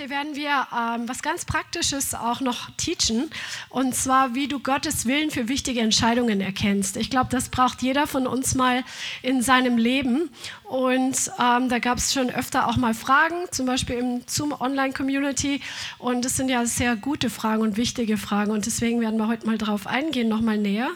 Heute 0.00 0.08
werden 0.08 0.34
wir 0.34 0.66
ähm, 0.72 1.08
was 1.08 1.20
ganz 1.20 1.44
Praktisches 1.44 2.14
auch 2.14 2.40
noch 2.40 2.70
teachen, 2.78 3.30
und 3.68 3.94
zwar, 3.94 4.34
wie 4.34 4.48
du 4.48 4.58
Gottes 4.58 5.04
Willen 5.04 5.30
für 5.30 5.48
wichtige 5.48 5.80
Entscheidungen 5.80 6.40
erkennst. 6.40 6.96
Ich 6.96 7.10
glaube, 7.10 7.28
das 7.30 7.50
braucht 7.50 7.82
jeder 7.82 8.06
von 8.06 8.26
uns 8.26 8.54
mal 8.54 8.82
in 9.20 9.42
seinem 9.42 9.76
Leben. 9.76 10.30
Und 10.64 11.30
ähm, 11.38 11.68
da 11.68 11.78
gab 11.80 11.98
es 11.98 12.14
schon 12.14 12.30
öfter 12.30 12.68
auch 12.68 12.78
mal 12.78 12.94
Fragen, 12.94 13.44
zum 13.50 13.66
Beispiel 13.66 13.96
im 13.96 14.22
Zoom 14.26 14.52
Online 14.52 14.94
Community. 14.94 15.60
Und 15.98 16.24
das 16.24 16.36
sind 16.36 16.48
ja 16.48 16.64
sehr 16.64 16.96
gute 16.96 17.28
Fragen 17.28 17.60
und 17.60 17.76
wichtige 17.76 18.16
Fragen. 18.16 18.52
Und 18.52 18.64
deswegen 18.64 19.02
werden 19.02 19.18
wir 19.18 19.28
heute 19.28 19.46
mal 19.46 19.58
drauf 19.58 19.86
eingehen, 19.86 20.28
nochmal 20.28 20.56
näher. 20.56 20.88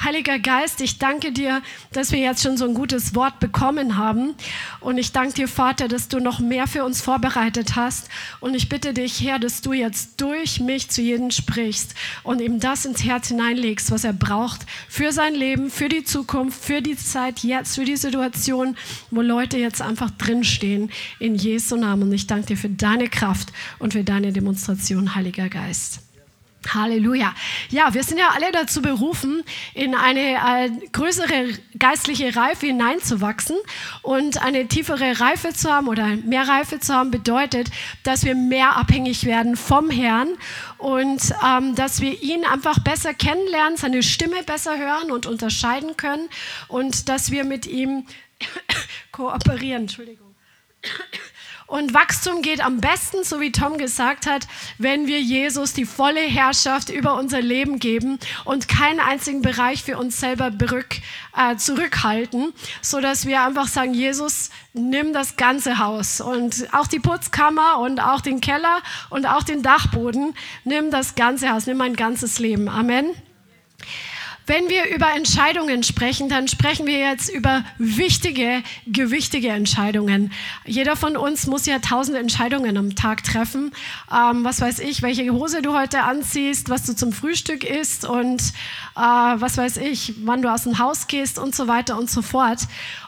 Heiliger 0.00 0.38
Geist, 0.38 0.80
ich 0.80 0.98
danke 0.98 1.32
dir, 1.32 1.60
dass 1.92 2.12
wir 2.12 2.20
jetzt 2.20 2.44
schon 2.44 2.56
so 2.56 2.66
ein 2.66 2.74
gutes 2.74 3.16
Wort 3.16 3.40
bekommen 3.40 3.96
haben. 3.96 4.34
Und 4.78 4.96
ich 4.96 5.10
danke 5.10 5.34
dir, 5.34 5.48
Vater, 5.48 5.88
dass 5.88 6.06
du 6.06 6.20
noch 6.20 6.38
mehr 6.38 6.68
für 6.68 6.84
uns 6.84 7.00
vorbereitet 7.00 7.74
hast. 7.74 8.08
Und 8.38 8.54
ich 8.54 8.68
bitte 8.68 8.94
dich, 8.94 9.20
Herr, 9.24 9.40
dass 9.40 9.60
du 9.60 9.72
jetzt 9.72 10.20
durch 10.20 10.60
mich 10.60 10.88
zu 10.88 11.02
jedem 11.02 11.32
sprichst 11.32 11.96
und 12.22 12.40
ihm 12.40 12.60
das 12.60 12.84
ins 12.84 13.02
Herz 13.02 13.28
hineinlegst, 13.28 13.90
was 13.90 14.04
er 14.04 14.12
braucht 14.12 14.66
für 14.88 15.10
sein 15.10 15.34
Leben, 15.34 15.68
für 15.68 15.88
die 15.88 16.04
Zukunft, 16.04 16.64
für 16.64 16.80
die 16.80 16.96
Zeit 16.96 17.40
jetzt, 17.40 17.74
für 17.74 17.84
die 17.84 17.96
Situation, 17.96 18.76
wo 19.10 19.20
Leute 19.20 19.58
jetzt 19.58 19.82
einfach 19.82 20.10
drinstehen. 20.12 20.92
In 21.18 21.34
Jesu 21.34 21.76
Namen. 21.76 22.04
Und 22.04 22.12
ich 22.12 22.28
danke 22.28 22.46
dir 22.46 22.56
für 22.56 22.68
deine 22.68 23.08
Kraft 23.08 23.52
und 23.80 23.94
für 23.94 24.04
deine 24.04 24.32
Demonstration, 24.32 25.16
Heiliger 25.16 25.48
Geist. 25.48 26.07
Halleluja. 26.74 27.34
Ja, 27.70 27.94
wir 27.94 28.02
sind 28.02 28.18
ja 28.18 28.30
alle 28.34 28.52
dazu 28.52 28.82
berufen, 28.82 29.42
in 29.74 29.94
eine 29.94 30.34
äh, 30.34 30.70
größere 30.92 31.54
geistliche 31.78 32.34
Reife 32.36 32.66
hineinzuwachsen. 32.66 33.56
Und 34.02 34.42
eine 34.42 34.68
tiefere 34.68 35.20
Reife 35.20 35.52
zu 35.52 35.70
haben 35.70 35.88
oder 35.88 36.06
mehr 36.06 36.48
Reife 36.48 36.80
zu 36.80 36.94
haben, 36.94 37.10
bedeutet, 37.10 37.70
dass 38.02 38.24
wir 38.24 38.34
mehr 38.34 38.76
abhängig 38.76 39.24
werden 39.24 39.56
vom 39.56 39.90
Herrn 39.90 40.28
und 40.78 41.34
ähm, 41.44 41.74
dass 41.74 42.00
wir 42.00 42.22
ihn 42.22 42.44
einfach 42.44 42.78
besser 42.80 43.14
kennenlernen, 43.14 43.76
seine 43.76 44.02
Stimme 44.02 44.42
besser 44.44 44.78
hören 44.78 45.10
und 45.10 45.26
unterscheiden 45.26 45.96
können 45.96 46.28
und 46.68 47.08
dass 47.08 47.30
wir 47.30 47.44
mit 47.44 47.66
ihm 47.66 48.06
kooperieren. 49.12 49.82
Entschuldigung. 49.82 50.34
Und 51.68 51.92
Wachstum 51.92 52.40
geht 52.40 52.64
am 52.64 52.80
besten, 52.80 53.24
so 53.24 53.42
wie 53.42 53.52
Tom 53.52 53.76
gesagt 53.76 54.26
hat, 54.26 54.48
wenn 54.78 55.06
wir 55.06 55.20
Jesus 55.20 55.74
die 55.74 55.84
volle 55.84 56.22
Herrschaft 56.22 56.88
über 56.88 57.14
unser 57.14 57.42
Leben 57.42 57.78
geben 57.78 58.18
und 58.46 58.68
keinen 58.68 59.00
einzigen 59.00 59.42
Bereich 59.42 59.82
für 59.82 59.98
uns 59.98 60.18
selber 60.18 60.50
berück, 60.50 60.96
äh, 61.36 61.56
zurückhalten, 61.56 62.54
so 62.80 63.02
dass 63.02 63.26
wir 63.26 63.42
einfach 63.42 63.68
sagen, 63.68 63.92
Jesus, 63.92 64.48
nimm 64.72 65.12
das 65.12 65.36
ganze 65.36 65.78
Haus 65.78 66.22
und 66.22 66.72
auch 66.72 66.86
die 66.86 67.00
Putzkammer 67.00 67.78
und 67.80 68.00
auch 68.00 68.22
den 68.22 68.40
Keller 68.40 68.80
und 69.10 69.26
auch 69.26 69.42
den 69.42 69.62
Dachboden, 69.62 70.34
nimm 70.64 70.90
das 70.90 71.16
ganze 71.16 71.50
Haus, 71.50 71.66
nimm 71.66 71.76
mein 71.76 71.96
ganzes 71.96 72.38
Leben. 72.38 72.70
Amen. 72.70 73.14
Wenn 74.48 74.70
wir 74.70 74.88
über 74.88 75.14
Entscheidungen 75.14 75.82
sprechen, 75.82 76.30
dann 76.30 76.48
sprechen 76.48 76.86
wir 76.86 76.98
jetzt 76.98 77.28
über 77.28 77.66
wichtige, 77.76 78.62
gewichtige 78.86 79.48
Entscheidungen. 79.48 80.32
Jeder 80.64 80.96
von 80.96 81.18
uns 81.18 81.46
muss 81.46 81.66
ja 81.66 81.80
tausend 81.80 82.16
Entscheidungen 82.16 82.78
am 82.78 82.94
Tag 82.94 83.24
treffen. 83.24 83.72
Ähm, 84.10 84.44
was 84.44 84.62
weiß 84.62 84.78
ich, 84.78 85.02
welche 85.02 85.30
Hose 85.34 85.60
du 85.60 85.76
heute 85.76 86.02
anziehst, 86.02 86.70
was 86.70 86.84
du 86.84 86.96
zum 86.96 87.12
Frühstück 87.12 87.62
isst 87.62 88.06
und 88.06 88.40
äh, 88.96 89.00
was 89.00 89.58
weiß 89.58 89.76
ich, 89.76 90.14
wann 90.24 90.40
du 90.40 90.50
aus 90.50 90.62
dem 90.62 90.78
Haus 90.78 91.08
gehst 91.08 91.38
und 91.38 91.54
so 91.54 91.68
weiter 91.68 91.98
und 91.98 92.08
so 92.08 92.22
fort. 92.22 92.60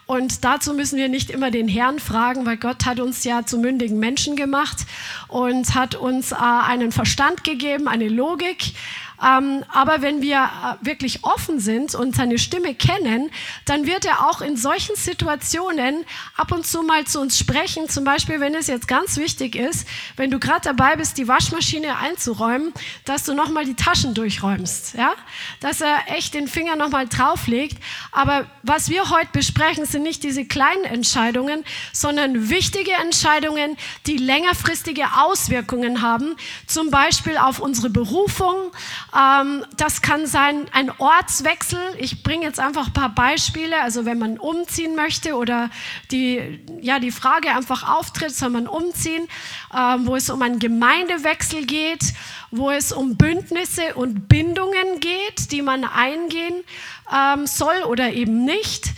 Und 0.05 0.45
dazu 0.45 0.75
müssen 0.75 0.99
wir 0.99 1.09
nicht 1.09 1.31
immer 1.31 1.51
den 1.51 1.69
Herrn 1.69 2.01
fragen, 2.01 2.45
weil 2.45 2.57
Gott 2.59 2.85
hat 2.85 3.01
uns 3.01 3.25
ja 3.25 3.47
zu 3.47 3.57
mündigen 3.59 3.99
Menschen 3.99 4.37
gemacht 4.37 4.79
und 5.29 5.75
hat 5.75 5.95
uns 5.95 6.33
äh, 6.33 6.35
einen 6.35 6.93
Verstand 6.93 7.45
gegeben, 7.45 7.89
eine 7.89 8.09
Logik. 8.09 8.75
Ähm, 9.23 9.65
aber 9.69 10.03
wenn 10.03 10.23
wir 10.23 10.39
äh, 10.39 10.85
wirklich 10.85 11.25
offen 11.25 11.61
sind 11.61 11.95
und 11.95 12.17
seine 12.17 12.39
Stimme 12.39 12.75
kennen, 12.75 13.31
dann 13.67 13.87
wird 13.87 14.05
er 14.05 14.29
auch 14.29 14.41
in 14.41 14.57
solchen 14.57 14.97
Situationen 14.97 16.05
ab 16.37 16.53
und 16.53 16.67
zu 16.67 16.83
mal 16.83 17.05
zu 17.07 17.21
uns 17.21 17.39
sprechen. 17.39 17.89
Zum 17.89 18.05
Beispiel, 18.05 18.41
wenn 18.41 18.55
es 18.55 18.67
jetzt 18.67 18.89
ganz 18.89 19.17
wichtig 19.17 19.57
ist, 19.57 19.87
wenn 20.17 20.31
du 20.31 20.39
gerade 20.39 20.63
dabei 20.63 20.97
bist, 20.97 21.19
die 21.19 21.29
Waschmaschine 21.29 21.99
einzuräumen, 21.99 22.73
dass 23.05 23.25
du 23.25 23.35
nochmal 23.35 23.65
die 23.65 23.75
Taschen 23.75 24.15
durchräumst. 24.15 24.95
Ja? 24.95 25.13
Dass 25.61 25.81
er 25.81 25.99
echt 26.09 26.35
den 26.35 26.49
Finger 26.49 26.77
nochmal 26.77 27.07
drauflegt. 27.07 27.83
Aber 28.13 28.47
was 28.63 28.89
wir 28.89 29.11
heute 29.11 29.31
besprechen, 29.33 29.85
sind 29.85 30.03
nicht 30.03 30.23
diese 30.23 30.45
kleinen 30.45 30.85
Entscheidungen, 30.85 31.65
sondern 31.93 32.49
wichtige 32.49 32.93
Entscheidungen, 32.93 33.77
die 34.07 34.17
längerfristige 34.17 35.05
Auswirkungen 35.19 36.03
haben. 36.03 36.37
Zum 36.67 36.91
Beispiel 36.91 37.37
auf 37.37 37.61
unsere 37.61 37.91
Berufung, 37.91 38.71
ähm, 39.17 39.65
das 39.77 40.03
kann 40.03 40.27
sein 40.27 40.67
ein 40.73 40.91
Ortswechsel. 40.99 41.81
Ich 41.99 42.23
bringe 42.23 42.45
jetzt 42.45 42.61
einfach 42.61 42.89
ein 42.89 42.93
paar 42.93 43.15
Beispiele. 43.15 43.81
Also 43.83 44.05
wenn 44.05 44.19
man 44.19 44.39
umziehen 44.39 44.95
möchte 44.95 45.35
oder 45.35 45.71
die, 46.11 46.61
ja, 46.81 46.99
die 46.99 47.11
Frage 47.11 47.51
einfach 47.51 47.89
auftritt, 47.89 48.35
soll 48.35 48.51
man 48.51 48.67
umziehen, 48.67 49.27
ähm, 49.77 50.07
wo 50.07 50.17
es 50.17 50.31
um 50.31 50.43
einen 50.43 50.59
Gemeindewechsel 50.59 51.67
geht, 51.67 52.15
wo 52.51 52.71
es 52.71 52.93
um 52.93 53.17
Bündnisse 53.17 53.95
und 53.95 54.29
Bindungen 54.29 55.01
geht, 55.01 55.51
die 55.51 55.63
man 55.63 55.85
eingehen 55.85 56.63
ähm, 57.13 57.47
soll 57.47 57.83
oder 57.87 58.13
eben 58.13 58.45
nicht. 58.45 58.93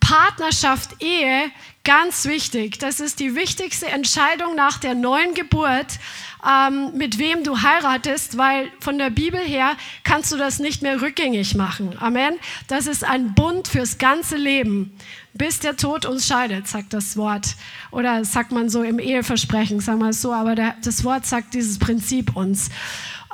Partnerschaft, 0.00 1.02
Ehe, 1.02 1.50
ganz 1.88 2.26
wichtig. 2.26 2.78
Das 2.78 3.00
ist 3.00 3.18
die 3.18 3.34
wichtigste 3.34 3.86
Entscheidung 3.86 4.54
nach 4.54 4.76
der 4.76 4.94
neuen 4.94 5.32
Geburt 5.32 5.98
ähm, 6.46 6.90
mit 6.94 7.18
wem 7.18 7.44
du 7.44 7.62
heiratest, 7.62 8.36
weil 8.36 8.70
von 8.78 8.98
der 8.98 9.08
Bibel 9.08 9.40
her 9.40 9.74
kannst 10.04 10.30
du 10.30 10.36
das 10.36 10.58
nicht 10.58 10.82
mehr 10.82 11.00
rückgängig 11.00 11.54
machen. 11.54 11.96
Amen. 11.98 12.34
Das 12.66 12.86
ist 12.86 13.04
ein 13.04 13.32
Bund 13.32 13.68
fürs 13.68 13.96
ganze 13.96 14.36
Leben, 14.36 14.92
bis 15.32 15.60
der 15.60 15.76
Tod 15.76 16.04
uns 16.04 16.26
scheidet, 16.26 16.68
sagt 16.68 16.92
das 16.92 17.16
Wort. 17.16 17.56
Oder 17.90 18.22
sagt 18.26 18.52
man 18.52 18.68
so 18.68 18.82
im 18.82 18.98
Eheversprechen, 18.98 19.80
sagen 19.80 20.00
wir 20.00 20.10
es 20.10 20.20
so, 20.20 20.34
aber 20.34 20.54
der, 20.54 20.76
das 20.84 21.04
Wort 21.04 21.24
sagt 21.24 21.54
dieses 21.54 21.78
Prinzip 21.78 22.36
uns. 22.36 22.68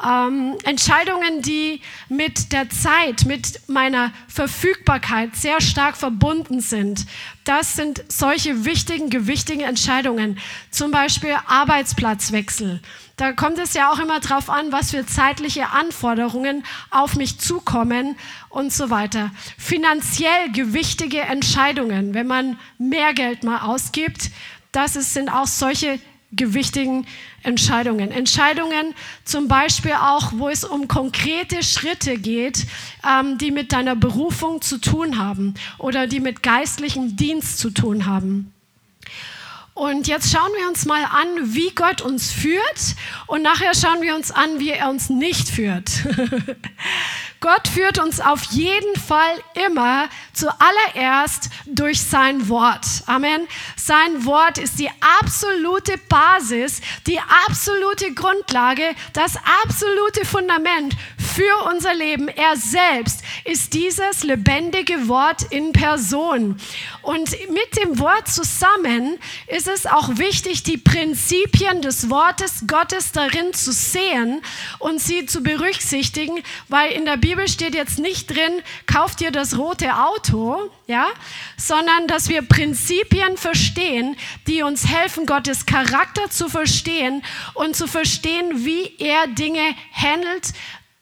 Ähm, 0.02 0.56
Entscheidungen, 0.64 1.40
die 1.42 1.80
mit 2.08 2.52
der 2.52 2.68
Zeit, 2.68 3.26
mit 3.26 3.68
meiner 3.68 4.12
Verfügbarkeit 4.26 5.36
sehr 5.36 5.60
stark 5.60 5.96
verbunden 5.96 6.60
sind. 6.60 7.06
Das 7.44 7.76
sind 7.76 8.02
solche 8.08 8.64
wichtigen, 8.64 9.08
gewichtigen 9.08 9.60
Entscheidungen. 9.62 10.38
Zum 10.70 10.90
Beispiel 10.90 11.36
Arbeitsplatzwechsel. 11.46 12.80
Da 13.16 13.32
kommt 13.32 13.58
es 13.58 13.74
ja 13.74 13.92
auch 13.92 14.00
immer 14.00 14.18
darauf 14.18 14.50
an, 14.50 14.72
was 14.72 14.90
für 14.90 15.06
zeitliche 15.06 15.70
Anforderungen 15.70 16.64
auf 16.90 17.14
mich 17.14 17.38
zukommen 17.38 18.16
und 18.48 18.72
so 18.72 18.90
weiter. 18.90 19.30
Finanziell 19.56 20.50
gewichtige 20.52 21.20
Entscheidungen, 21.20 22.14
wenn 22.14 22.26
man 22.26 22.58
mehr 22.78 23.14
Geld 23.14 23.44
mal 23.44 23.60
ausgibt, 23.60 24.30
das 24.72 24.94
sind 24.94 25.28
auch 25.28 25.46
solche 25.46 26.00
gewichtigen 26.32 26.96
Entscheidungen. 26.96 27.14
Entscheidungen 27.44 28.94
zum 29.24 29.48
Beispiel 29.48 29.92
auch, 29.92 30.32
wo 30.32 30.48
es 30.48 30.64
um 30.64 30.88
konkrete 30.88 31.62
Schritte 31.62 32.18
geht, 32.18 32.66
ähm, 33.08 33.38
die 33.38 33.50
mit 33.50 33.72
deiner 33.72 33.94
Berufung 33.94 34.62
zu 34.62 34.78
tun 34.78 35.18
haben 35.18 35.54
oder 35.78 36.06
die 36.06 36.20
mit 36.20 36.42
geistlichem 36.42 37.16
Dienst 37.16 37.58
zu 37.58 37.70
tun 37.70 38.06
haben. 38.06 38.52
Und 39.74 40.06
jetzt 40.06 40.30
schauen 40.30 40.52
wir 40.56 40.68
uns 40.68 40.86
mal 40.86 41.02
an, 41.02 41.52
wie 41.52 41.70
Gott 41.74 42.00
uns 42.00 42.30
führt 42.30 42.94
und 43.26 43.42
nachher 43.42 43.74
schauen 43.74 44.02
wir 44.02 44.14
uns 44.14 44.30
an, 44.30 44.60
wie 44.60 44.70
er 44.70 44.88
uns 44.88 45.10
nicht 45.10 45.48
führt. 45.48 45.90
Gott 47.44 47.68
führt 47.68 47.98
uns 47.98 48.20
auf 48.20 48.42
jeden 48.44 48.96
Fall 48.98 49.38
immer 49.66 50.08
zuallererst 50.32 51.50
durch 51.66 52.00
sein 52.00 52.48
Wort. 52.48 52.86
Amen. 53.04 53.46
Sein 53.76 54.24
Wort 54.24 54.56
ist 54.56 54.78
die 54.78 54.88
absolute 55.20 55.98
Basis, 56.08 56.80
die 57.06 57.20
absolute 57.46 58.14
Grundlage, 58.14 58.94
das 59.12 59.36
absolute 59.62 60.24
Fundament 60.24 60.96
für 61.18 61.68
unser 61.70 61.92
Leben. 61.92 62.28
Er 62.28 62.56
selbst 62.56 63.22
ist 63.44 63.74
dieses 63.74 64.22
lebendige 64.22 65.08
Wort 65.08 65.42
in 65.50 65.72
Person. 65.72 66.56
Und 67.02 67.30
mit 67.50 67.76
dem 67.76 67.98
Wort 67.98 68.28
zusammen 68.28 69.18
ist 69.48 69.68
es 69.68 69.84
auch 69.84 70.16
wichtig, 70.16 70.62
die 70.62 70.78
Prinzipien 70.78 71.82
des 71.82 72.08
Wortes 72.08 72.64
Gottes 72.66 73.12
darin 73.12 73.52
zu 73.52 73.70
sehen 73.72 74.40
und 74.78 75.00
sie 75.00 75.26
zu 75.26 75.42
berücksichtigen, 75.42 76.42
weil 76.68 76.92
in 76.92 77.04
der 77.04 77.18
Bibel 77.18 77.33
steht 77.48 77.74
jetzt 77.74 77.98
nicht 77.98 78.30
drin, 78.30 78.62
kauft 78.86 79.20
ihr 79.20 79.30
das 79.30 79.58
rote 79.58 79.96
Auto, 79.96 80.70
ja, 80.86 81.06
sondern 81.56 82.06
dass 82.06 82.28
wir 82.28 82.42
Prinzipien 82.42 83.36
verstehen, 83.36 84.16
die 84.46 84.62
uns 84.62 84.86
helfen, 84.88 85.26
Gottes 85.26 85.66
Charakter 85.66 86.30
zu 86.30 86.48
verstehen 86.48 87.22
und 87.54 87.76
zu 87.76 87.86
verstehen, 87.86 88.64
wie 88.64 88.94
er 88.98 89.26
Dinge 89.26 89.74
handelt, 89.92 90.52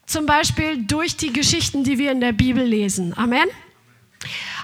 zum 0.07 0.27
Beispiel 0.27 0.85
durch 0.85 1.17
die 1.17 1.33
Geschichten, 1.33 1.85
die 1.85 1.99
wir 1.99 2.13
in 2.13 2.21
der 2.21 2.33
Bibel 2.33 2.65
lesen. 2.65 3.17
Amen. 3.17 3.49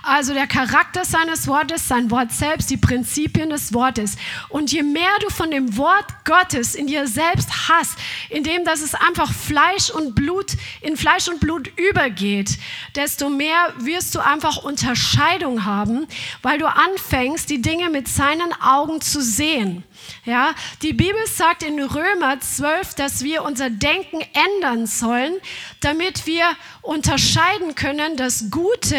Also 0.09 0.33
der 0.33 0.47
Charakter 0.47 1.05
seines 1.05 1.47
Wortes, 1.49 1.87
sein 1.87 2.11
Wort 2.11 2.33
selbst, 2.33 2.71
die 2.71 2.79
Prinzipien 2.79 3.51
des 3.51 3.75
Wortes. 3.75 4.17
Und 4.49 4.73
je 4.73 4.83
mehr 4.83 5.11
du 5.21 5.29
von 5.29 5.51
dem 5.51 5.77
Wort 5.77 6.07
Gottes 6.25 6.75
in 6.75 6.87
dir 6.87 7.07
selbst 7.07 7.69
hast, 7.69 7.99
indem 8.31 8.65
dass 8.65 8.81
es 8.81 8.95
einfach 8.95 9.31
Fleisch 9.31 9.91
und 9.91 10.15
Blut 10.15 10.53
in 10.81 10.97
Fleisch 10.97 11.29
und 11.29 11.41
Blut 11.41 11.71
übergeht, 11.77 12.59
desto 12.97 13.29
mehr 13.29 13.75
wirst 13.77 14.15
du 14.15 14.21
einfach 14.21 14.65
Unterscheidung 14.65 15.67
haben, 15.67 16.07
weil 16.41 16.59
du 16.59 16.67
anfängst, 16.67 17.51
die 17.51 17.61
Dinge 17.61 17.91
mit 17.91 18.09
seinen 18.09 18.55
Augen 18.63 19.03
zu 19.03 19.21
sehen. 19.21 19.85
Ja, 20.25 20.55
die 20.81 20.95
Bibel 20.95 21.21
sagt 21.27 21.63
in 21.63 21.83
Römer 21.83 22.41
12, 22.41 22.95
dass 22.95 23.25
wir 23.25 23.43
unser 23.43 23.69
Denken 23.69 24.23
ändern 24.33 24.87
sollen, 24.87 25.35
damit 25.81 26.27
wir 26.27 26.47
unterscheiden 26.83 27.75
können 27.75 28.17
das 28.17 28.51
Gute 28.51 28.97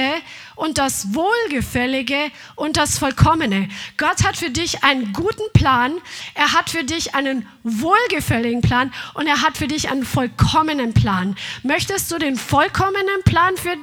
und 0.60 0.78
das 0.78 1.14
Wohlgefällige 1.14 2.32
und 2.56 2.76
das 2.76 3.00
Vollkommene. 3.00 3.70
Gott 3.98 4.26
hat 4.26 4.36
für 4.36 4.50
dich 4.50 4.84
einen 4.84 5.14
guten 5.14 5.50
Plan, 5.54 5.94
er 6.34 6.52
hat 6.52 6.70
für 6.70 6.84
dich 6.84 7.16
einen 7.16 7.48
wohlgefälligen 7.64 8.62
Plan 8.62 8.92
und 9.14 9.26
er 9.26 9.42
hat 9.42 9.58
für 9.58 9.68
dich 9.68 9.90
einen 9.90 10.04
vollkommenen 10.04 10.94
Plan. 10.94 11.38
Möchtest 11.64 12.12
du 12.12 12.18
den 12.18 12.36
vollkommenen 12.36 13.24
Plan 13.24 13.56
für 13.56 13.74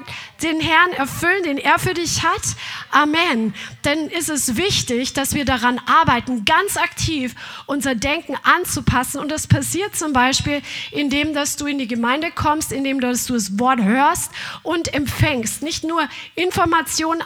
den 0.43 0.61
Herrn 0.61 0.93
erfüllen, 0.93 1.45
den 1.45 1.57
er 1.57 1.79
für 1.79 1.95
dich 1.95 2.23
hat? 2.23 2.43
Amen. 2.91 3.55
Denn 3.87 4.09
ist 4.09 4.29
es 4.29 4.57
wichtig, 4.57 5.15
dass 5.15 5.35
wir 5.35 5.47
daran 5.47 5.81
arbeiten, 5.87 6.45
ganz 6.45 6.77
aktiv 6.77 7.35
unser 7.65 7.95
Denken 7.95 8.35
anzupassen. 8.43 9.19
Und 9.21 9.31
das 9.31 9.47
passiert 9.47 9.97
zum 9.97 10.13
Beispiel, 10.13 10.61
indem 10.91 11.33
dass 11.33 11.57
du 11.57 11.67
in 11.67 11.79
die 11.79 11.89
Gemeinde 11.89 12.31
kommst, 12.31 12.71
indem 12.71 13.01
dass 13.01 13.27
du 13.27 13.33
das 13.33 13.59
Wort 13.59 13.83
hörst 13.83 14.31
und 14.63 14.93
empfängst. 14.93 15.63
Nicht 15.63 15.83
nur 15.83 16.07
Informationen 16.35 16.66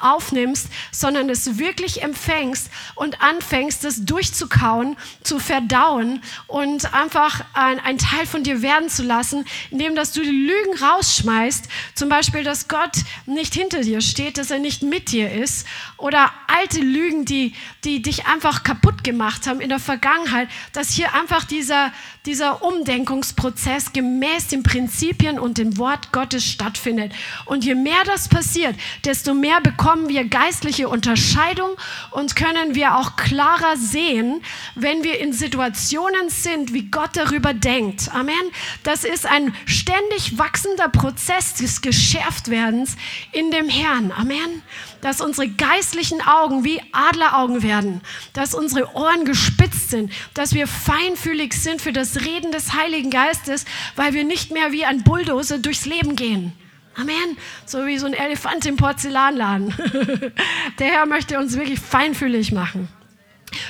aufnimmst, 0.01 0.69
sondern 0.91 1.29
es 1.29 1.59
wirklich 1.59 2.03
empfängst 2.03 2.71
und 2.95 3.21
anfängst, 3.23 3.85
es 3.85 4.05
durchzukauen, 4.05 4.97
zu 5.23 5.39
verdauen 5.39 6.23
und 6.47 6.93
einfach 6.95 7.45
ein, 7.55 7.81
ein 7.81 7.99
Teil 7.99 8.27
von 8.27 8.43
dir 8.43 8.63
werden 8.63 8.89
zu 8.89 9.03
lassen, 9.03 9.45
indem 9.71 9.95
dass 9.95 10.13
du 10.13 10.23
die 10.23 10.31
Lügen 10.31 10.79
rausschmeißt. 10.83 11.69
Zum 11.95 12.09
Beispiel, 12.09 12.45
dass 12.45 12.69
Gott 12.69 12.93
nicht 13.27 13.55
hinter 13.55 13.83
dir 13.83 14.01
steht, 14.01 14.39
dass 14.39 14.51
er 14.51 14.59
nicht 14.59 14.83
mit 14.83 15.13
dir 15.13 15.31
ist. 15.31 15.67
Oder 15.97 16.31
alte 16.47 16.81
Lügen, 16.81 17.25
die, 17.25 17.55
die 17.85 18.03
dich 18.03 18.27
einfach 18.27 18.63
kaputt 18.63 19.05
gemacht 19.05 19.47
haben 19.47 19.61
in 19.61 19.69
der 19.69 19.79
Vergangenheit. 19.79 20.49
Dass 20.73 20.91
hier 20.91 21.15
einfach 21.15 21.45
dieser, 21.45 21.93
dieser 22.27 22.63
Umdenkungsprozess 22.63 23.93
gemäß 23.93 24.49
den 24.49 24.63
Prinzipien 24.63 25.39
und 25.39 25.59
dem 25.59 25.79
Wort 25.79 26.13
Gottes 26.13 26.45
stattfindet. 26.45 27.13
Und 27.47 27.65
je 27.65 27.75
mehr 27.75 28.05
das 28.05 28.29
passiert, 28.29 28.77
desto 29.05 29.30
mehr 29.35 29.61
bekommen 29.61 30.09
wir 30.09 30.25
geistliche 30.25 30.89
Unterscheidung 30.89 31.71
und 32.11 32.37
können 32.37 32.75
wir 32.75 32.97
auch 32.97 33.17
klarer 33.17 33.77
sehen, 33.77 34.43
wenn 34.75 35.05
wir 35.05 35.21
in 35.21 35.33
Situationen 35.33 36.29
sind, 36.29 36.73
wie 36.73 36.91
Gott 36.91 37.11
darüber 37.15 37.55
denkt. 37.55 38.15
Amen. 38.15 38.35
Das 38.83 39.05
ist 39.05 39.27
ein 39.27 39.55
ständig 39.67 40.39
wachsender 40.39 40.89
Prozess 40.89 41.55
des 41.55 41.81
Geschärftwerdens 41.81 42.97
in 43.33 43.51
dem 43.51 43.69
Herrn. 43.69 44.13
Amen. 44.13 44.63
Dass 45.01 45.21
unsere 45.21 45.49
geistlichen 45.49 46.21
Augen 46.21 46.65
wie 46.65 46.81
Adleraugen 46.93 47.63
werden, 47.63 48.01
dass 48.33 48.55
unsere 48.55 48.95
Ohren 48.95 49.25
gespitzt 49.25 49.91
sind, 49.91 50.13
dass 50.35 50.55
wir 50.55 50.67
feinfühlig 50.67 51.55
sind 51.55 51.81
für 51.81 51.93
das 51.93 52.21
Reden 52.21 52.53
des 52.53 52.75
Heiligen 52.75 53.11
Geistes, 53.11 53.65
weil 53.97 54.13
wir 54.13 54.25
nicht 54.25 54.51
mehr 54.51 54.73
wie 54.73 54.85
ein 54.85 55.03
Bulldozer 55.05 55.59
durchs 55.59 55.87
Leben 55.87 56.17
gehen. 56.17 56.53
Amen. 56.97 57.37
So 57.67 57.87
wie 57.87 57.99
so 57.99 58.07
ein 58.07 58.15
Elefant 58.15 58.67
im 58.67 58.77
Porzellanladen. 58.77 59.75
Der 60.79 60.87
Herr 60.87 61.07
möchte 61.07 61.39
uns 61.39 61.57
wirklich 61.57 61.79
feinfühlig 61.79 62.53
machen 62.53 62.89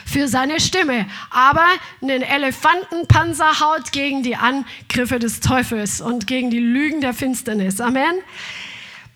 für 0.04 0.28
seine 0.28 0.60
Stimme, 0.60 1.06
aber 1.30 1.64
einen 2.02 2.22
Elefantenpanzerhaut 2.22 3.92
gegen 3.92 4.22
die 4.22 4.36
Angriffe 4.36 5.18
des 5.18 5.40
Teufels 5.40 6.00
und 6.00 6.26
gegen 6.26 6.50
die 6.50 6.58
Lügen 6.58 7.00
der 7.00 7.14
Finsternis. 7.14 7.80
Amen. 7.80 8.14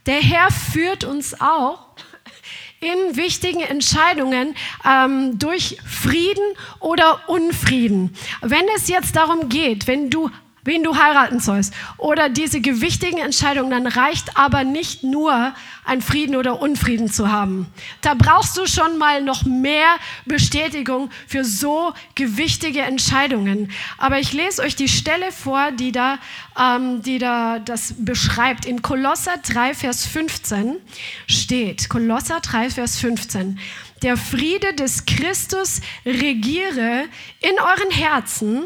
Der 0.06 0.21
Herr 0.21 0.51
führt 0.51 1.05
uns 1.05 1.41
auch 1.41 1.81
in 2.81 3.17
wichtigen 3.17 3.61
Entscheidungen 3.61 4.55
ähm, 4.85 5.39
durch 5.39 5.79
Frieden 5.87 6.45
oder 6.81 7.29
Unfrieden. 7.29 8.15
Wenn 8.43 8.67
es 8.77 8.89
jetzt 8.89 9.17
darum 9.17 9.49
geht, 9.49 9.87
wenn 9.87 10.11
du 10.11 10.31
wen 10.65 10.83
du 10.83 10.97
heiraten 10.97 11.41
sollst 11.41 11.75
oder 11.99 12.29
diese 12.29 12.61
gewichtigen 12.61 13.19
Entscheidungen, 13.19 13.71
dann 13.71 13.87
reicht 13.87 14.37
aber 14.37 14.65
nicht 14.65 15.03
nur 15.03 15.55
ein 15.85 16.01
Frieden 16.01 16.37
oder 16.37 16.61
Unfrieden 16.61 17.11
zu 17.11 17.31
haben. 17.31 17.67
Da 18.01 18.15
brauchst 18.15 18.57
du 18.57 18.67
schon 18.67 18.99
mal 18.99 19.23
noch 19.23 19.45
mehr 19.45 19.97
Bestätigung 20.25 21.11
für 21.27 21.45
so 21.45 21.93
gewichtige 22.15 22.81
Entscheidungen. 22.81 23.71
Aber 23.99 24.19
ich 24.19 24.33
lese 24.33 24.63
euch 24.63 24.77
die 24.77 24.89
Stelle 24.89 25.31
vor, 25.31 25.73
die 25.73 25.93
da, 25.93 26.19
ähm, 26.59 27.03
die 27.03 27.19
da 27.19 27.59
das 27.59 27.95
beschreibt. 27.99 28.65
In 28.65 28.83
Kolosser 28.83 29.35
3, 29.43 29.75
Vers 29.75 30.07
15 30.07 30.77
steht, 31.27 31.89
Kolosser 31.89 32.41
3, 32.41 32.71
Vers 32.71 32.99
15, 32.99 33.59
der 34.03 34.17
Friede 34.17 34.75
des 34.75 35.07
Christus 35.07 35.81
regiere 36.05 37.05
in 37.41 37.59
euren 37.59 37.91
Herzen, 37.91 38.65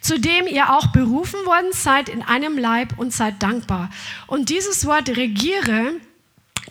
zu 0.00 0.18
dem 0.18 0.46
ihr 0.46 0.72
auch 0.72 0.88
berufen 0.88 1.44
worden 1.46 1.72
seid 1.72 2.08
in 2.08 2.22
einem 2.22 2.58
Leib 2.58 2.98
und 2.98 3.12
seid 3.12 3.42
dankbar. 3.42 3.90
Und 4.26 4.48
dieses 4.48 4.86
Wort 4.86 5.08
regiere, 5.10 5.94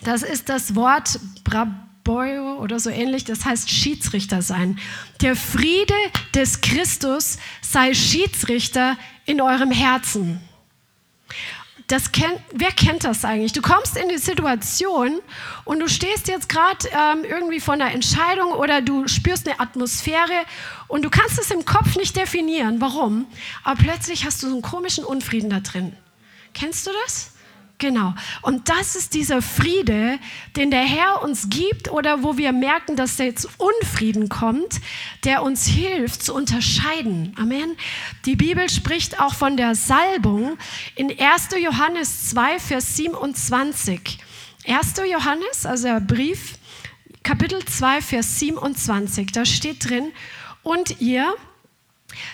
das 0.02 0.22
ist 0.22 0.48
das 0.48 0.74
Wort 0.74 1.20
Braboio 1.44 2.58
oder 2.58 2.78
so 2.80 2.90
ähnlich, 2.90 3.24
das 3.24 3.44
heißt 3.44 3.70
Schiedsrichter 3.70 4.42
sein. 4.42 4.78
Der 5.20 5.36
Friede 5.36 5.94
des 6.34 6.60
Christus 6.60 7.38
sei 7.60 7.94
Schiedsrichter 7.94 8.96
in 9.26 9.40
eurem 9.40 9.70
Herzen 9.70 10.40
das 11.90 12.12
kennt, 12.12 12.40
wer 12.52 12.70
kennt 12.70 13.04
das 13.04 13.24
eigentlich? 13.24 13.52
Du 13.52 13.62
kommst 13.62 13.96
in 13.96 14.08
die 14.08 14.18
Situation 14.18 15.20
und 15.64 15.80
du 15.80 15.88
stehst 15.88 16.28
jetzt 16.28 16.48
gerade 16.48 16.88
ähm, 16.92 17.24
irgendwie 17.24 17.58
vor 17.58 17.74
einer 17.74 17.92
Entscheidung 17.92 18.52
oder 18.52 18.80
du 18.80 19.08
spürst 19.08 19.48
eine 19.48 19.58
Atmosphäre 19.58 20.44
und 20.86 21.04
du 21.04 21.10
kannst 21.10 21.38
es 21.38 21.50
im 21.50 21.64
Kopf 21.64 21.96
nicht 21.96 22.16
definieren. 22.16 22.80
Warum? 22.80 23.26
Aber 23.64 23.82
plötzlich 23.82 24.24
hast 24.24 24.42
du 24.42 24.48
so 24.48 24.52
einen 24.52 24.62
komischen 24.62 25.04
Unfrieden 25.04 25.50
da 25.50 25.60
drin. 25.60 25.96
Kennst 26.54 26.86
du 26.86 26.90
das? 27.04 27.32
Genau. 27.80 28.12
Und 28.42 28.68
das 28.68 28.94
ist 28.94 29.14
dieser 29.14 29.40
Friede, 29.40 30.18
den 30.54 30.70
der 30.70 30.82
Herr 30.82 31.22
uns 31.22 31.48
gibt 31.48 31.90
oder 31.90 32.22
wo 32.22 32.36
wir 32.36 32.52
merken, 32.52 32.94
dass 32.94 33.16
jetzt 33.16 33.48
Unfrieden 33.58 34.28
kommt, 34.28 34.80
der 35.24 35.42
uns 35.42 35.66
hilft 35.66 36.22
zu 36.22 36.34
unterscheiden. 36.34 37.34
Amen. 37.38 37.76
Die 38.26 38.36
Bibel 38.36 38.68
spricht 38.68 39.18
auch 39.18 39.32
von 39.32 39.56
der 39.56 39.74
Salbung 39.74 40.58
in 40.94 41.08
1. 41.08 41.48
Johannes 41.58 42.28
2, 42.28 42.58
Vers 42.58 42.96
27. 42.96 44.18
1. 44.66 44.94
Johannes, 45.10 45.64
also 45.64 45.88
der 45.88 46.00
Brief, 46.00 46.58
Kapitel 47.22 47.64
2, 47.64 48.02
Vers 48.02 48.38
27, 48.40 49.32
da 49.32 49.46
steht 49.46 49.88
drin, 49.88 50.12
und 50.62 51.00
ihr, 51.00 51.32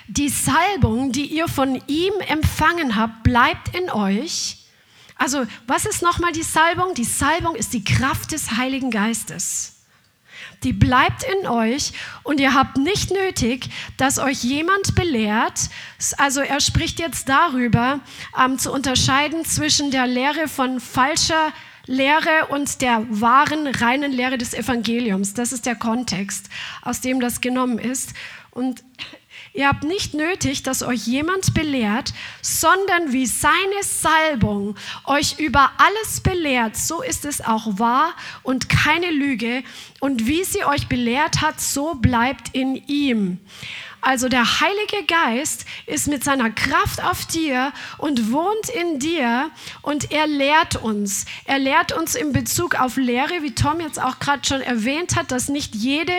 die 0.09 0.29
Salbung, 0.29 1.13
die 1.13 1.27
ihr 1.27 1.47
von 1.47 1.81
ihm 1.87 2.15
empfangen 2.27 2.97
habt, 2.97 3.23
bleibt 3.23 3.77
in 3.77 3.91
euch 3.91 4.66
also, 5.19 5.47
was 5.67 5.87
ist 5.87 6.03
nochmal 6.03 6.33
die 6.33 6.43
Salbung? 6.43 6.95
Die 6.95 7.05
Salbung 7.05 7.55
ist 7.55 7.73
die 7.73 7.85
Kraft 7.85 8.33
des 8.33 8.57
Heiligen 8.57 8.91
Geistes. 8.91 9.73
Die 10.63 10.73
bleibt 10.73 11.25
in 11.25 11.47
euch 11.47 11.93
und 12.23 12.41
ihr 12.41 12.55
habt 12.55 12.77
nicht 12.77 13.11
nötig, 13.11 13.69
dass 13.97 14.19
euch 14.19 14.43
jemand 14.43 14.95
belehrt. 14.95 15.71
Also 16.19 16.41
er 16.41 16.61
spricht 16.61 16.99
jetzt 16.99 17.29
darüber, 17.29 18.01
ähm, 18.39 18.59
zu 18.59 18.73
unterscheiden 18.73 19.45
zwischen 19.45 19.91
der 19.91 20.07
Lehre 20.07 20.49
von 20.49 20.81
falscher 20.81 21.53
Lehre 21.87 22.47
und 22.49 22.81
der 22.83 23.07
wahren, 23.09 23.67
reinen 23.67 24.13
Lehre 24.13 24.39
des 24.39 24.55
Evangeliums. 24.55 25.35
Das 25.35 25.53
ist 25.53 25.67
der 25.67 25.77
Kontext, 25.77 26.49
aus 26.83 27.01
dem 27.01 27.21
das 27.21 27.41
genommen 27.41 27.79
ist. 27.79 28.13
Und 28.51 28.83
ihr 29.57 29.69
habt 29.69 29.85
nicht 29.85 30.15
nötig, 30.15 30.63
dass 30.63 30.83
euch 30.83 31.07
jemand 31.07 31.55
belehrt, 31.55 32.13
sondern 32.43 33.13
wie 33.13 33.27
seine 33.27 33.83
Salbung 33.83 34.77
euch 35.07 35.39
über 35.39 35.71
alles 35.79 36.21
belehrt, 36.21 36.77
so 36.77 37.03
ist 37.03 37.25
es 37.25 37.41
auch 37.41 37.79
wahr 37.79 38.15
und 38.43 38.69
keine 38.69 39.11
Lüge. 39.11 39.63
Und 39.99 40.27
wie 40.27 40.45
sie 40.45 40.65
euch 40.65 40.89
belehrt 40.89 41.41
hat, 41.41 41.61
so 41.61 41.95
bleibt 41.95 42.55
in 42.55 42.77
ihm. 42.87 43.39
Also 44.01 44.29
der 44.29 44.61
Heilige 44.61 45.05
Geist 45.07 45.65
ist 45.87 46.07
mit 46.07 46.23
seiner 46.23 46.51
Kraft 46.51 47.03
auf 47.03 47.25
dir 47.27 47.73
und 47.99 48.31
wohnt 48.31 48.69
in 48.69 48.99
dir 48.99 49.51
und 49.83 50.13
er 50.13 50.27
lehrt 50.27 50.77
uns. 50.77 51.25
Er 51.45 51.59
lehrt 51.59 51.93
uns 51.93 52.15
in 52.15 52.33
Bezug 52.33 52.79
auf 52.79 52.97
Lehre, 52.97 53.43
wie 53.43 53.55
Tom 53.55 53.81
jetzt 53.81 54.01
auch 54.01 54.21
gerade 54.21 54.47
schon 54.47 54.61
erwähnt 54.61 55.17
hat, 55.17 55.33
dass 55.33 55.49
nicht 55.49 55.75
jede 55.75 56.13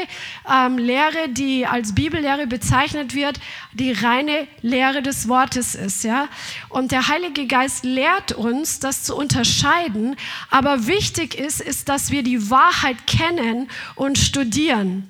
ähm, 0.51 0.77
Lehre, 0.77 1.29
die 1.29 1.65
als 1.65 1.95
Bibellehre 1.95 2.45
bezeichnet 2.47 3.13
wird, 3.15 3.39
die 3.73 3.93
reine 3.93 4.47
Lehre 4.61 5.01
des 5.01 5.27
Wortes 5.29 5.75
ist. 5.75 6.03
Ja? 6.03 6.27
Und 6.69 6.91
der 6.91 7.07
Heilige 7.07 7.47
Geist 7.47 7.85
lehrt 7.85 8.33
uns, 8.33 8.79
das 8.79 9.03
zu 9.03 9.15
unterscheiden. 9.15 10.17
Aber 10.49 10.87
wichtig 10.87 11.35
ist, 11.35 11.61
ist, 11.61 11.87
dass 11.87 12.11
wir 12.11 12.23
die 12.23 12.49
Wahrheit 12.49 13.07
kennen 13.07 13.69
und 13.95 14.17
studieren. 14.17 15.07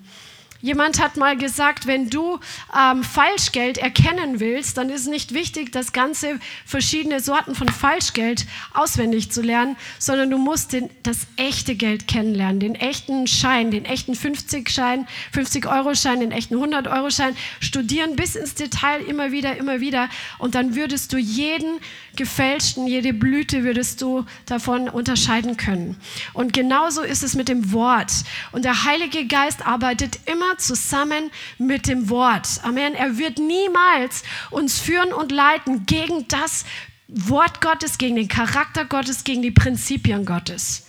Jemand 0.68 1.02
hat 1.02 1.16
mal 1.16 1.38
gesagt, 1.38 1.88
wenn 1.88 2.10
du 2.10 2.42
ähm, 2.78 3.02
Falschgeld 3.02 3.78
erkennen 3.78 4.42
willst, 4.42 4.78
dann 4.78 4.90
ist 4.90 5.04
es 5.04 5.08
nicht 5.08 5.34
wichtig, 5.34 5.72
das 5.72 5.94
ganze 5.94 6.42
verschiedene 6.66 7.22
Sorten 7.22 7.56
von 7.56 7.70
Falschgeld 7.70 8.46
auswendig 8.74 9.32
zu 9.32 9.42
lernen, 9.42 9.78
sondern 9.98 10.30
du 10.30 10.38
musst 10.38 10.74
den, 10.74 10.90
das 11.04 11.20
echte 11.38 11.76
Geld 11.76 12.10
kennenlernen, 12.10 12.60
den 12.60 12.76
echten 12.76 13.28
Schein, 13.28 13.72
den 13.72 13.86
echten 13.86 14.12
50-Schein, 14.12 15.08
50-Euro-Schein, 15.34 16.20
den 16.20 16.34
echten 16.34 16.56
100-Euro-Schein, 16.56 17.38
studieren 17.62 18.18
bis 18.18 18.36
ins 18.36 18.54
Detail 18.54 19.00
immer 19.08 19.32
wieder, 19.32 19.56
immer 19.56 19.80
wieder 19.80 20.10
und 20.38 20.54
dann 20.54 20.76
würdest 20.76 21.14
du 21.14 21.18
jeden 21.18 21.80
gefälschten, 22.18 22.88
jede 22.88 23.14
Blüte 23.14 23.64
würdest 23.64 24.02
du 24.02 24.26
davon 24.48 24.90
unterscheiden 24.90 25.56
können. 25.56 25.96
Und 26.34 26.52
genauso 26.52 27.04
ist 27.04 27.24
es 27.24 27.36
mit 27.36 27.48
dem 27.48 27.72
Wort. 27.72 28.12
Und 28.52 28.66
der 28.66 28.84
Heilige 28.84 29.26
Geist 29.28 29.66
arbeitet 29.66 30.20
immer 30.26 30.57
zusammen 30.58 31.32
mit 31.58 31.88
dem 31.88 32.10
Wort. 32.10 32.48
Amen. 32.64 32.96
Er 32.96 33.18
wird 33.18 33.40
niemals 33.40 34.24
uns 34.50 34.80
führen 34.80 35.14
und 35.14 35.32
leiten 35.32 35.86
gegen 35.86 36.28
das 36.28 36.66
Wort 37.08 37.62
Gottes, 37.62 37.98
gegen 37.98 38.16
den 38.16 38.28
Charakter 38.28 38.86
Gottes, 38.86 39.24
gegen 39.24 39.42
die 39.42 39.52
Prinzipien 39.52 40.26
Gottes. 40.26 40.87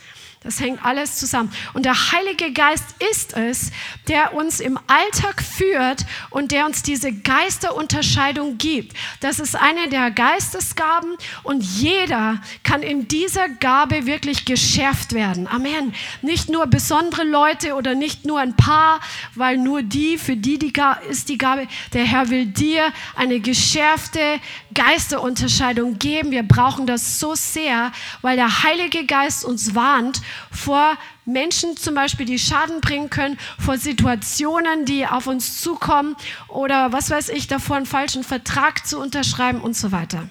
Das 0.49 0.61
hängt 0.61 0.83
alles 0.83 1.17
zusammen. 1.17 1.53
Und 1.75 1.85
der 1.85 2.11
Heilige 2.11 2.55
Geist 2.55 2.87
ist 3.11 3.37
es, 3.37 3.71
der 4.09 4.33
uns 4.33 4.61
im 4.61 4.79
Alltag 4.87 5.43
führt 5.43 6.07
und 6.31 6.53
der 6.53 6.65
uns 6.65 6.83
diese 6.83 7.13
Geisterunterscheidung 7.13 8.57
gibt. 8.57 8.97
Das 9.21 9.41
ist 9.41 9.55
eine 9.55 9.91
der 9.91 10.11
Geistesgaben 10.11 11.17
und 11.43 11.63
jeder 11.63 12.41
kann 12.63 12.83
in 12.83 13.09
dieser 13.09 13.51
Gabe 13.51 14.07
wirklich 14.07 14.47
geschärft 14.47 15.13
werden. 15.13 15.47
Amen. 15.49 15.93
Nicht 16.23 16.49
nur 16.49 16.67
besondere 16.67 17.25
Leute 17.25 17.75
oder 17.75 17.95
nicht 17.95 18.25
nur 18.25 18.41
ein 18.41 18.57
paar, 18.57 19.01
weil 19.35 19.59
nur 19.59 19.83
die, 19.83 20.17
für 20.17 20.37
die, 20.37 20.59
die 20.59 20.73
ist 21.11 21.29
die 21.29 21.37
Gabe. 21.37 21.69
Der 21.93 22.07
Herr 22.07 22.31
will 22.31 22.47
dir 22.47 22.91
eine 23.17 23.41
geschärfte 23.41 24.41
Geisterunterscheidung 24.73 25.99
geben. 25.99 26.31
Wir 26.31 26.43
brauchen 26.43 26.87
das 26.87 27.21
so 27.21 27.35
sehr, 27.35 27.93
weil 28.23 28.37
der 28.37 28.63
Heilige 28.63 29.05
Geist 29.05 29.45
uns 29.45 29.75
warnt 29.75 30.23
vor 30.51 30.97
Menschen 31.25 31.77
zum 31.77 31.95
Beispiel, 31.95 32.27
die 32.27 32.39
Schaden 32.39 32.81
bringen 32.81 33.11
können, 33.11 33.39
vor 33.59 33.79
Situationen, 33.79 34.85
die 34.85 35.07
auf 35.07 35.27
uns 35.27 35.61
zukommen 35.61 36.17
oder 36.49 36.93
was 36.93 37.11
weiß 37.11 37.29
ich, 37.31 37.47
davor 37.47 37.77
einen 37.77 37.87
falschen 37.87 38.25
Vertrag 38.25 38.87
zu 38.87 38.99
unterschreiben 38.99 39.61
und 39.61 39.77
so 39.77 39.93
weiter. 39.93 40.29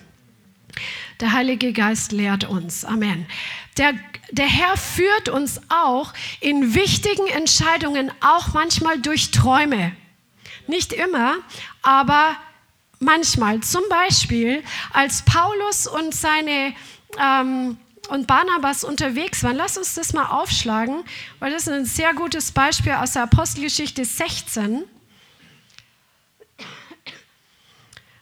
Der 1.20 1.34
Heilige 1.34 1.74
Geist 1.74 2.12
lehrt 2.12 2.44
uns. 2.44 2.86
Amen. 2.86 3.26
Der, 3.78 3.94
der 4.32 4.46
Herr 4.46 4.78
führt 4.78 5.30
uns 5.30 5.62
auch 5.70 6.14
in 6.40 6.76
wichtigen 6.76 7.28
Entscheidungen, 7.28 8.12
auch 8.22 8.54
manchmal 8.54 9.00
durch 9.00 9.32
Träume. 9.32 9.94
Nicht 10.68 10.94
immer, 10.94 11.36
aber 11.82 12.36
manchmal. 13.00 13.62
Zum 13.62 13.84
Beispiel, 13.90 14.64
als 14.92 15.24
Paulus 15.24 15.88
und 15.88 16.14
seine 16.14 16.74
ähm, 17.20 17.78
und 18.10 18.28
Barnabas 18.28 18.84
unterwegs 18.84 19.44
waren. 19.44 19.56
Lass 19.56 19.78
uns 19.78 19.96
das 19.96 20.14
mal 20.14 20.28
aufschlagen, 20.28 21.04
weil 21.40 21.52
das 21.52 21.64
ist 21.64 21.74
ein 21.74 21.86
sehr 21.86 22.14
gutes 22.14 22.52
Beispiel 22.52 22.94
aus 22.94 23.14
der 23.14 23.24
Apostelgeschichte 23.24 24.06
16. 24.06 24.84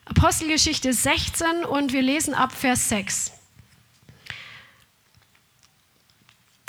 Apostelgeschichte 0.04 0.92
16 0.92 1.64
und 1.64 1.92
wir 1.92 2.02
lesen 2.02 2.34
ab 2.34 2.52
Vers 2.52 2.88
6. 2.88 3.35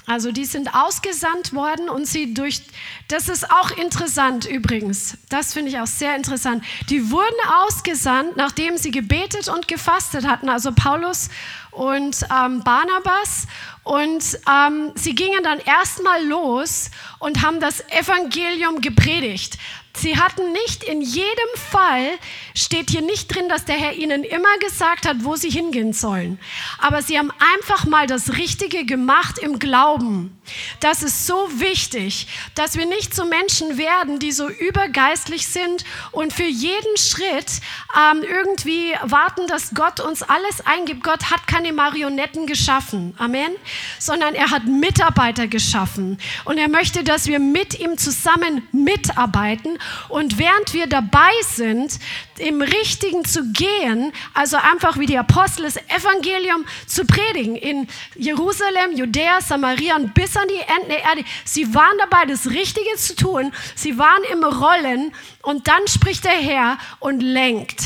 Also 0.10 0.32
die 0.32 0.46
sind 0.46 0.74
ausgesandt 0.74 1.54
worden 1.54 1.90
und 1.90 2.08
sie 2.08 2.34
durch, 2.34 2.62
das 3.10 3.28
ist 3.28 3.52
auch 3.52 3.72
interessant 3.72 4.46
übrigens, 4.46 5.18
das 5.28 5.54
finde 5.54 5.70
ich 5.70 5.80
auch 5.80 5.88
sehr 5.88 6.16
interessant. 6.16 6.64
Die 6.90 7.12
wurden 7.12 7.36
ausgesandt, 7.66 8.38
nachdem 8.38 8.78
sie 8.78 8.92
gebetet 8.92 9.50
und 9.50 9.68
gefastet 9.68 10.26
hatten, 10.26 10.48
also 10.48 10.72
Paulus 10.72 11.28
und 11.72 12.22
ähm, 12.34 12.64
Barnabas. 12.64 13.48
Und 13.84 14.40
ähm, 14.50 14.94
sie 14.96 15.14
gingen 15.14 15.44
dann 15.44 15.60
erstmal 15.60 16.26
los 16.26 16.90
und 17.20 17.42
haben 17.42 17.60
das 17.60 17.82
Evangelium 17.90 18.80
gepredigt. 18.80 19.58
Sie 19.98 20.16
hatten 20.16 20.51
nicht 20.51 20.84
in 20.84 21.01
jedem 21.01 21.27
Fall, 21.72 22.20
steht 22.54 22.92
hier 22.92 23.01
nicht 23.01 23.34
drin, 23.34 23.50
dass 23.50 23.66
der 23.66 23.75
Herr 23.75 23.94
ihnen 23.94 24.24
immer 24.24 24.58
gesagt 24.60 25.08
hat, 25.08 25.18
wo 25.24 25.36
sie 25.36 25.50
hingehen 25.50 25.92
sollen. 25.92 26.39
Aber 26.77 27.01
sie 27.01 27.18
haben 27.18 27.32
einfach 27.56 27.86
mal 27.86 28.06
das 28.06 28.34
Richtige 28.38 28.86
gemacht 28.86 29.39
im 29.39 29.58
Glauben. 29.58 30.39
Das 30.82 31.01
ist 31.01 31.25
so 31.25 31.50
wichtig, 31.60 32.27
dass 32.54 32.77
wir 32.77 32.86
nicht 32.86 33.16
so 33.16 33.25
Menschen 33.25 33.80
werden, 33.80 34.20
die 34.20 34.32
so 34.32 34.48
übergeistlich 34.50 35.48
sind 35.48 35.84
und 36.12 36.32
für 36.32 36.44
jeden 36.44 36.98
Schritt 36.98 37.60
ähm, 37.96 38.24
irgendwie 38.24 38.94
warten, 39.01 39.48
dass 39.48 39.74
Gott 39.74 40.00
uns 40.00 40.22
alles 40.22 40.66
eingibt. 40.66 41.04
Gott 41.04 41.32
hat 41.32 41.48
keine 41.48 41.74
Marionetten 41.74 42.46
geschaffen. 42.46 43.16
Amen. 43.18 43.51
Sondern 43.98 44.36
er 44.36 44.51
hat 44.51 44.66
Mitarbeiter 44.66 45.48
geschaffen. 45.48 46.20
Und 46.46 46.60
er 46.60 46.70
möchte, 46.70 47.04
dass 47.04 47.25
wir 47.25 47.39
mit 47.39 47.80
ihm 47.80 47.98
zusammen 47.98 48.68
mitarbeiten 48.72 49.80
und 50.10 50.38
während 50.38 50.74
wir 50.74 50.88
dabei 50.88 51.32
sind, 51.41 52.00
im 52.38 52.62
Richtigen 52.62 53.25
zu 53.25 53.51
gehen, 53.51 54.13
also 54.34 54.58
einfach 54.58 54.98
wie 54.98 55.06
die 55.06 55.17
Apostel 55.17 55.63
das 55.63 55.77
Evangelium 55.77 56.65
zu 56.86 57.06
predigen 57.06 57.56
in 57.56 57.88
Jerusalem, 58.15 58.96
Judäa, 58.96 59.41
Samaria 59.41 59.96
und 59.96 60.13
bis 60.13 60.36
an 60.38 60.48
die 60.48 60.60
Enden 60.75 60.89
der 60.89 61.03
Erde. 61.03 61.24
Sie 61.46 61.74
waren 61.74 61.98
dabei, 62.00 62.25
das 62.25 62.48
Richtige 62.48 62.96
zu 62.98 63.15
tun. 63.15 63.51
Sie 63.75 63.98
waren 63.98 64.24
im 64.32 64.44
Rollen 64.44 65.13
und 65.41 65.67
dann 65.67 65.88
spricht 65.88 66.24
der 66.25 66.32
Herr 66.32 66.77
und 67.00 67.22
lenkt. 67.22 67.82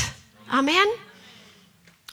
Amen. 0.50 0.74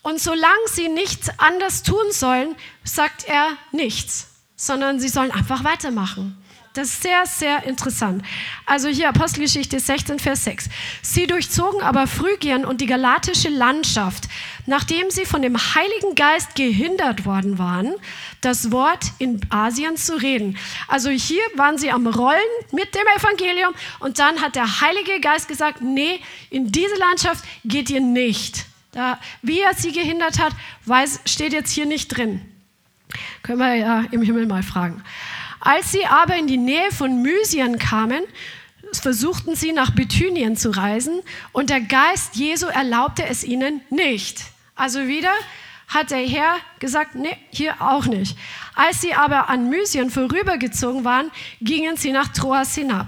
Und 0.01 0.19
solange 0.21 0.67
sie 0.67 0.87
nichts 0.87 1.29
anders 1.37 1.83
tun 1.83 2.11
sollen, 2.11 2.55
sagt 2.83 3.25
er 3.25 3.49
nichts, 3.71 4.29
sondern 4.55 4.99
sie 4.99 5.09
sollen 5.09 5.31
einfach 5.31 5.63
weitermachen. 5.63 6.37
Das 6.73 6.89
ist 6.89 7.01
sehr, 7.01 7.25
sehr 7.25 7.63
interessant. 7.63 8.23
Also 8.65 8.89
hier 8.89 9.09
Apostelgeschichte 9.09 9.79
16, 9.79 10.19
Vers 10.19 10.43
6. 10.43 10.69
Sie 11.01 11.25
durchzogen 11.25 11.81
aber 11.81 12.05
Phrygien 12.05 12.63
und 12.63 12.79
die 12.79 12.85
galatische 12.85 13.49
Landschaft, 13.49 14.29
nachdem 14.67 15.09
sie 15.09 15.25
von 15.25 15.41
dem 15.41 15.57
Heiligen 15.57 16.13
Geist 16.13 16.53
gehindert 16.53 17.25
worden 17.25 17.57
waren, 17.57 17.95
das 18.41 18.71
Wort 18.71 19.13
in 19.17 19.41
Asien 19.49 19.97
zu 19.97 20.21
reden. 20.21 20.57
Also 20.87 21.09
hier 21.09 21.41
waren 21.55 21.79
sie 21.79 21.89
am 21.89 22.05
Rollen 22.05 22.39
mit 22.71 22.93
dem 22.93 23.07
Evangelium 23.17 23.73
und 23.99 24.19
dann 24.19 24.39
hat 24.39 24.55
der 24.55 24.81
Heilige 24.81 25.19
Geist 25.21 25.47
gesagt, 25.47 25.81
nee, 25.81 26.21
in 26.51 26.71
diese 26.71 26.95
Landschaft 26.97 27.43
geht 27.65 27.89
ihr 27.89 28.01
nicht. 28.01 28.67
Da, 28.91 29.19
wie 29.41 29.59
er 29.59 29.73
sie 29.73 29.91
gehindert 29.91 30.39
hat, 30.39 30.53
weiß, 30.85 31.21
steht 31.25 31.53
jetzt 31.53 31.71
hier 31.71 31.87
nicht 31.87 32.09
drin. 32.09 32.41
Können 33.41 33.59
wir 33.59 33.75
ja 33.75 34.05
im 34.11 34.21
Himmel 34.21 34.45
mal 34.45 34.61
fragen. 34.61 35.03
Als 35.59 35.91
sie 35.91 36.05
aber 36.05 36.35
in 36.35 36.47
die 36.47 36.57
Nähe 36.57 36.91
von 36.91 37.21
Mysien 37.21 37.79
kamen, 37.79 38.23
versuchten 38.93 39.55
sie 39.55 39.71
nach 39.71 39.91
Bithynien 39.91 40.57
zu 40.57 40.71
reisen 40.71 41.21
und 41.51 41.69
der 41.69 41.81
Geist 41.81 42.35
Jesu 42.35 42.65
erlaubte 42.67 43.25
es 43.25 43.43
ihnen 43.43 43.81
nicht. 43.89 44.41
Also 44.75 45.07
wieder 45.07 45.33
hat 45.87 46.11
der 46.11 46.25
Herr 46.25 46.55
gesagt, 46.79 47.15
nee, 47.15 47.35
hier 47.51 47.81
auch 47.81 48.05
nicht. 48.05 48.37
Als 48.75 49.01
sie 49.01 49.13
aber 49.13 49.49
an 49.49 49.69
Mysien 49.69 50.09
vorübergezogen 50.09 51.03
waren, 51.03 51.31
gingen 51.61 51.97
sie 51.97 52.11
nach 52.11 52.29
Troas 52.29 52.75
hinab. 52.75 53.07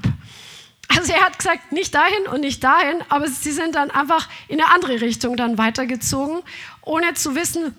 Also 0.97 1.13
er 1.13 1.21
hat 1.21 1.37
gesagt, 1.37 1.71
nicht 1.71 1.93
dahin 1.95 2.27
und 2.31 2.41
nicht 2.41 2.63
dahin, 2.63 2.97
aber 3.07 3.27
sie 3.27 3.51
sind 3.51 3.75
dann 3.75 3.91
einfach 3.91 4.27
in 4.49 4.59
eine 4.59 4.73
andere 4.73 4.99
Richtung 4.99 5.37
dann 5.37 5.57
weitergezogen, 5.57 6.41
ohne 6.81 7.13
zu 7.13 7.35
wissen, 7.35 7.75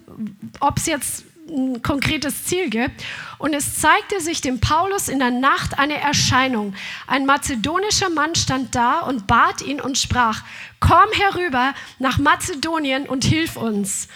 ob 0.60 0.78
es 0.78 0.86
jetzt 0.86 1.24
ein 1.48 1.82
konkretes 1.82 2.44
Ziel 2.44 2.70
gibt. 2.70 3.02
Und 3.42 3.54
es 3.54 3.80
zeigte 3.80 4.20
sich 4.20 4.40
dem 4.40 4.60
Paulus 4.60 5.08
in 5.08 5.18
der 5.18 5.32
Nacht 5.32 5.76
eine 5.76 6.00
Erscheinung. 6.00 6.74
Ein 7.08 7.26
mazedonischer 7.26 8.08
Mann 8.08 8.36
stand 8.36 8.76
da 8.76 9.00
und 9.00 9.26
bat 9.26 9.62
ihn 9.62 9.80
und 9.80 9.98
sprach, 9.98 10.44
komm 10.78 11.10
herüber 11.10 11.74
nach 11.98 12.18
Mazedonien 12.18 13.08
und 13.08 13.24
hilf 13.24 13.56
uns. 13.56 14.06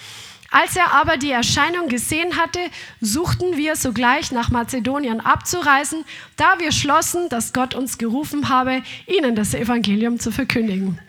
Als 0.52 0.76
er 0.76 0.92
aber 0.92 1.16
die 1.16 1.32
Erscheinung 1.32 1.88
gesehen 1.88 2.36
hatte, 2.36 2.60
suchten 3.00 3.56
wir 3.56 3.74
sogleich 3.74 4.30
nach 4.30 4.50
Mazedonien 4.50 5.20
abzureisen, 5.20 6.04
da 6.36 6.60
wir 6.60 6.70
schlossen, 6.70 7.28
dass 7.28 7.52
Gott 7.52 7.74
uns 7.74 7.98
gerufen 7.98 8.48
habe, 8.48 8.80
ihnen 9.08 9.34
das 9.34 9.54
Evangelium 9.54 10.20
zu 10.20 10.30
verkündigen. 10.30 11.00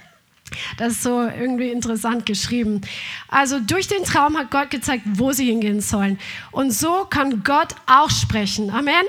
Das 0.77 0.93
ist 0.93 1.03
so 1.03 1.21
irgendwie 1.21 1.69
interessant 1.71 2.25
geschrieben. 2.25 2.81
Also 3.27 3.59
durch 3.59 3.87
den 3.87 4.03
Traum 4.03 4.37
hat 4.37 4.51
Gott 4.51 4.69
gezeigt, 4.69 5.03
wo 5.13 5.31
sie 5.31 5.45
hingehen 5.45 5.81
sollen. 5.81 6.19
Und 6.51 6.71
so 6.71 7.05
kann 7.09 7.43
Gott 7.43 7.75
auch 7.85 8.09
sprechen. 8.09 8.69
Amen. 8.69 9.05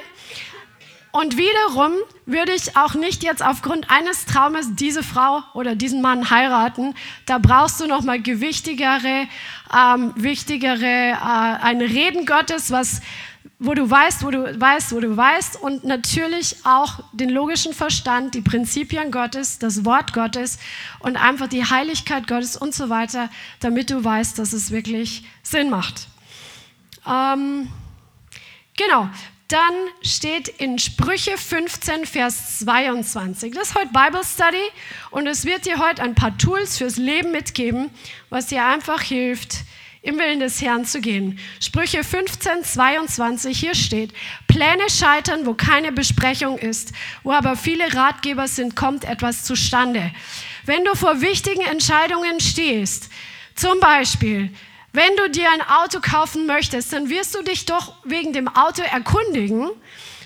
Und 1.11 1.39
wiederum 1.39 1.93
würde 2.27 2.53
ich 2.53 2.77
auch 2.77 2.95
nicht 2.95 3.23
jetzt 3.23 3.43
aufgrund 3.43 3.91
eines 3.91 4.27
Traumes 4.27 4.75
diese 4.75 5.03
Frau 5.03 5.43
oder 5.55 5.75
diesen 5.75 6.03
Mann 6.03 6.29
heiraten. 6.31 6.95
Da 7.25 7.39
brauchst 7.39 7.81
du 7.81 7.87
noch 7.87 8.03
mal 8.03 8.21
gewichtigere, 8.21 9.27
ähm, 9.75 10.13
wichtigere, 10.17 10.85
äh, 10.85 11.15
ein 11.21 11.81
Reden 11.81 12.27
Gottes, 12.27 12.71
was 12.71 13.01
wo 13.61 13.75
du 13.75 13.91
weißt, 13.91 14.23
wo 14.25 14.31
du 14.31 14.61
weißt, 14.61 14.93
wo 14.93 15.01
du 15.01 15.17
weißt 15.17 15.61
und 15.61 15.83
natürlich 15.83 16.57
auch 16.65 17.01
den 17.13 17.29
logischen 17.29 17.75
Verstand, 17.75 18.35
die 18.35 18.41
Prinzipien 18.41 19.11
Gottes, 19.11 19.59
das 19.59 19.85
Wort 19.85 20.13
Gottes 20.13 20.59
und 21.01 21.17
einfach 21.17 21.49
die 21.49 21.65
Heiligkeit 21.65 22.29
Gottes 22.29 22.57
und 22.57 22.73
so 22.73 22.89
weiter, 22.89 23.31
damit 23.59 23.91
du 23.91 24.03
weißt, 24.03 24.39
dass 24.39 24.53
es 24.53 24.71
wirklich 24.71 25.25
Sinn 25.43 25.71
macht. 25.71 26.07
Ähm, 27.07 27.69
genau. 28.77 29.09
Dann 29.49 29.75
steht 30.03 30.49
in 30.49 30.79
Sprüche 30.79 31.39
15, 31.39 32.05
Vers 32.05 32.59
22. 32.59 33.55
Das 33.55 33.71
ist 33.71 33.75
heute 33.75 33.89
Bible 33.89 34.23
Study 34.23 34.63
und 35.11 35.27
es 35.27 35.47
wird 35.47 35.65
dir 35.65 35.79
heute 35.79 36.03
ein 36.03 36.15
paar 36.15 36.37
Tools 36.37 36.77
fürs 36.77 36.99
Leben 36.99 37.33
mitgeben, 37.33 37.89
was 38.29 38.49
dir 38.49 38.67
einfach 38.67 39.01
hilft, 39.01 39.65
im 40.09 40.19
Willen 40.19 40.41
des 40.41 40.63
Herrn 40.63 40.87
zu 40.87 41.01
gehen. 41.01 41.39
Sprüche 41.61 42.03
15, 42.03 42.65
22, 42.65 43.59
hier 43.59 43.75
steht, 43.75 44.13
Pläne 44.49 44.89
scheitern, 44.89 45.45
wo 45.45 45.53
keine 45.53 45.93
Besprechung 45.93 46.57
ist, 46.57 46.93
wo 47.23 47.33
aber 47.33 47.57
viele 47.57 47.95
Ratgeber 47.95 48.49
sind, 48.49 48.75
kommt 48.75 49.05
etwas 49.05 49.45
zustande. 49.45 50.11
Wenn 50.65 50.85
du 50.85 50.95
vor 50.95 51.21
wichtigen 51.21 51.61
Entscheidungen 51.61 52.41
stehst, 52.41 53.11
zum 53.55 53.81
Beispiel, 53.81 54.51
wenn 54.93 55.15
du 55.17 55.29
dir 55.29 55.51
ein 55.53 55.63
Auto 55.63 56.01
kaufen 56.01 56.47
möchtest, 56.47 56.93
dann 56.93 57.11
wirst 57.11 57.35
du 57.35 57.43
dich 57.43 57.67
doch 57.67 57.93
wegen 58.05 58.33
dem 58.33 58.49
Auto 58.49 58.83
erkundigen, 58.83 59.69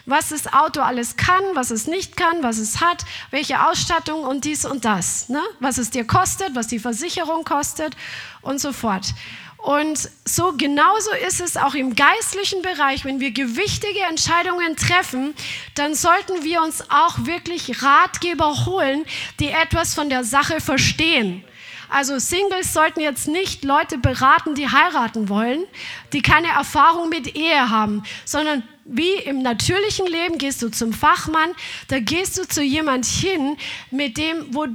was 0.06 0.30
das 0.30 0.52
Auto 0.52 0.80
alles 0.80 1.16
kann, 1.16 1.42
was 1.54 1.70
es 1.70 1.86
nicht 1.86 2.16
kann, 2.16 2.42
was 2.42 2.58
es 2.58 2.80
hat, 2.80 3.04
welche 3.30 3.66
Ausstattung 3.66 4.24
und 4.24 4.44
dies 4.44 4.64
und 4.64 4.84
das, 4.84 5.28
ne? 5.28 5.40
was 5.60 5.78
es 5.78 5.90
dir 5.90 6.06
kostet, 6.06 6.54
was 6.54 6.66
die 6.66 6.78
Versicherung 6.78 7.44
kostet 7.44 7.96
und 8.42 8.60
so 8.60 8.72
fort. 8.72 9.14
Und 9.62 10.10
so 10.24 10.52
genauso 10.56 11.12
ist 11.26 11.40
es 11.40 11.56
auch 11.56 11.74
im 11.74 11.94
geistlichen 11.94 12.62
Bereich, 12.62 13.04
wenn 13.04 13.20
wir 13.20 13.30
gewichtige 13.30 14.00
Entscheidungen 14.10 14.74
treffen, 14.76 15.34
dann 15.76 15.94
sollten 15.94 16.42
wir 16.42 16.62
uns 16.62 16.90
auch 16.90 17.26
wirklich 17.26 17.80
Ratgeber 17.80 18.66
holen, 18.66 19.04
die 19.38 19.50
etwas 19.50 19.94
von 19.94 20.10
der 20.10 20.24
Sache 20.24 20.60
verstehen. 20.60 21.44
Also 21.88 22.18
Singles 22.18 22.72
sollten 22.72 23.00
jetzt 23.00 23.28
nicht 23.28 23.62
Leute 23.64 23.98
beraten, 23.98 24.54
die 24.54 24.68
heiraten 24.68 25.28
wollen, 25.28 25.62
die 26.12 26.22
keine 26.22 26.48
Erfahrung 26.48 27.10
mit 27.10 27.36
Ehe 27.36 27.68
haben, 27.68 28.02
sondern 28.24 28.62
wie 28.84 29.12
im 29.12 29.42
natürlichen 29.42 30.06
Leben 30.06 30.38
gehst 30.38 30.62
du 30.62 30.70
zum 30.70 30.92
Fachmann, 30.92 31.50
da 31.88 32.00
gehst 32.00 32.38
du 32.38 32.48
zu 32.48 32.62
jemand 32.62 33.04
hin, 33.04 33.56
mit 33.90 34.16
dem, 34.16 34.54
wo 34.54 34.66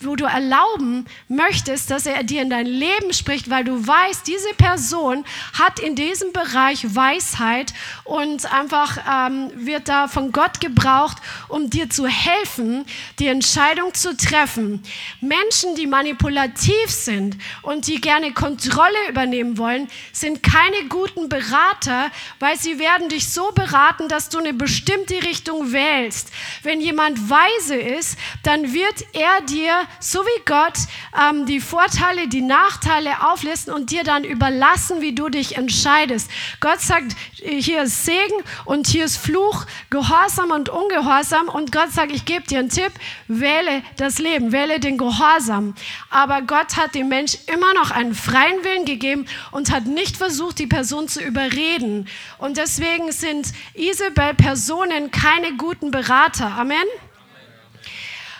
wo 0.00 0.16
du 0.16 0.24
erlauben 0.24 1.06
möchtest, 1.28 1.90
dass 1.90 2.06
er 2.06 2.22
dir 2.22 2.42
in 2.42 2.50
dein 2.50 2.66
Leben 2.66 3.12
spricht, 3.12 3.48
weil 3.50 3.64
du 3.64 3.86
weißt, 3.86 4.26
diese 4.26 4.52
Person 4.54 5.24
hat 5.58 5.78
in 5.78 5.94
diesem 5.94 6.32
Bereich 6.32 6.94
Weisheit 6.94 7.72
und 8.04 8.52
einfach 8.52 8.98
ähm, 9.10 9.50
wird 9.54 9.88
da 9.88 10.08
von 10.08 10.32
Gott 10.32 10.60
gebraucht, 10.60 11.18
um 11.48 11.70
dir 11.70 11.88
zu 11.88 12.06
helfen, 12.06 12.84
die 13.18 13.28
Entscheidung 13.28 13.94
zu 13.94 14.16
treffen. 14.16 14.82
Menschen, 15.20 15.74
die 15.76 15.86
manipulativ 15.86 16.90
sind 16.90 17.36
und 17.62 17.86
die 17.86 18.00
gerne 18.00 18.32
Kontrolle 18.32 19.08
übernehmen 19.08 19.58
wollen, 19.58 19.88
sind 20.12 20.42
keine 20.42 20.88
guten 20.88 21.28
Berater, 21.28 22.10
weil 22.38 22.58
sie 22.58 22.78
werden 22.78 23.08
dich 23.08 23.28
so 23.28 23.50
beraten, 23.52 24.08
dass 24.08 24.28
du 24.28 24.38
eine 24.38 24.52
bestimmte 24.52 25.22
Richtung 25.22 25.72
wählst. 25.72 26.30
Wenn 26.62 26.80
jemand 26.80 27.30
weise 27.30 27.76
ist, 27.76 28.18
dann 28.42 28.72
wird 28.72 29.04
er 29.12 29.40
dir 29.46 29.85
so 30.00 30.20
wie 30.20 30.44
Gott 30.44 30.78
ähm, 31.18 31.46
die 31.46 31.60
Vorteile, 31.60 32.28
die 32.28 32.42
Nachteile 32.42 33.28
auflisten 33.30 33.72
und 33.72 33.90
dir 33.90 34.04
dann 34.04 34.24
überlassen, 34.24 35.00
wie 35.00 35.14
du 35.14 35.28
dich 35.28 35.56
entscheidest. 35.56 36.30
Gott 36.60 36.80
sagt, 36.80 37.16
hier 37.32 37.82
ist 37.82 38.04
Segen 38.04 38.42
und 38.64 38.86
hier 38.86 39.04
ist 39.04 39.16
Fluch, 39.16 39.66
Gehorsam 39.90 40.50
und 40.50 40.68
Ungehorsam. 40.68 41.48
Und 41.48 41.72
Gott 41.72 41.92
sagt, 41.92 42.12
ich 42.12 42.24
gebe 42.24 42.46
dir 42.46 42.60
einen 42.60 42.70
Tipp, 42.70 42.92
wähle 43.28 43.82
das 43.96 44.18
Leben, 44.18 44.52
wähle 44.52 44.80
den 44.80 44.98
Gehorsam. 44.98 45.74
Aber 46.10 46.42
Gott 46.42 46.76
hat 46.76 46.94
dem 46.94 47.08
Mensch 47.08 47.38
immer 47.46 47.74
noch 47.74 47.90
einen 47.90 48.14
freien 48.14 48.64
Willen 48.64 48.84
gegeben 48.84 49.26
und 49.50 49.70
hat 49.70 49.86
nicht 49.86 50.16
versucht, 50.16 50.58
die 50.58 50.66
Person 50.66 51.08
zu 51.08 51.22
überreden. 51.22 52.08
Und 52.38 52.56
deswegen 52.56 53.12
sind 53.12 53.52
Isabel-Personen 53.74 55.10
keine 55.10 55.56
guten 55.56 55.90
Berater. 55.90 56.52
Amen. 56.56 56.86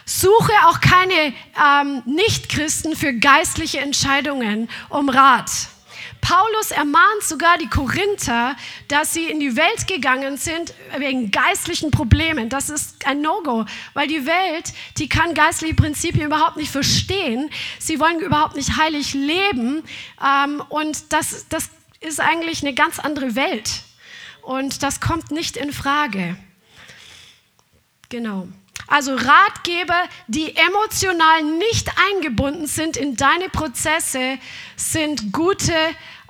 Suche 0.08 0.52
auch 0.66 0.80
keine 0.80 1.34
ähm, 1.60 2.02
Nichtchristen 2.06 2.94
für 2.94 3.12
geistliche 3.12 3.80
Entscheidungen 3.80 4.70
um 4.88 5.08
Rat. 5.08 5.50
Paulus 6.20 6.70
ermahnt 6.70 7.22
sogar 7.22 7.58
die 7.58 7.68
Korinther, 7.68 8.56
dass 8.88 9.14
sie 9.14 9.26
in 9.26 9.40
die 9.40 9.56
Welt 9.56 9.86
gegangen 9.86 10.36
sind 10.36 10.74
wegen 10.96 11.30
geistlichen 11.30 11.90
Problemen. 11.90 12.48
Das 12.48 12.70
ist 12.70 13.04
ein 13.06 13.20
No-Go, 13.20 13.64
weil 13.94 14.08
die 14.08 14.26
Welt, 14.26 14.72
die 14.98 15.08
kann 15.08 15.34
geistliche 15.34 15.74
Prinzipien 15.74 16.26
überhaupt 16.26 16.56
nicht 16.56 16.70
verstehen. 16.70 17.50
Sie 17.78 18.00
wollen 18.00 18.20
überhaupt 18.20 18.56
nicht 18.56 18.76
heilig 18.76 19.12
leben. 19.12 19.82
Ähm, 20.24 20.62
und 20.68 21.12
das, 21.12 21.46
das 21.48 21.70
ist 22.00 22.20
eigentlich 22.20 22.62
eine 22.62 22.74
ganz 22.74 22.98
andere 22.98 23.34
Welt. 23.34 23.82
Und 24.42 24.84
das 24.84 25.00
kommt 25.00 25.32
nicht 25.32 25.56
in 25.56 25.72
Frage. 25.72 26.36
Genau. 28.08 28.48
Also 28.88 29.14
Ratgeber, 29.16 30.04
die 30.28 30.54
emotional 30.54 31.42
nicht 31.42 31.90
eingebunden 32.08 32.66
sind 32.66 32.96
in 32.96 33.16
deine 33.16 33.48
Prozesse, 33.48 34.38
sind, 34.76 35.32
gute, 35.32 35.74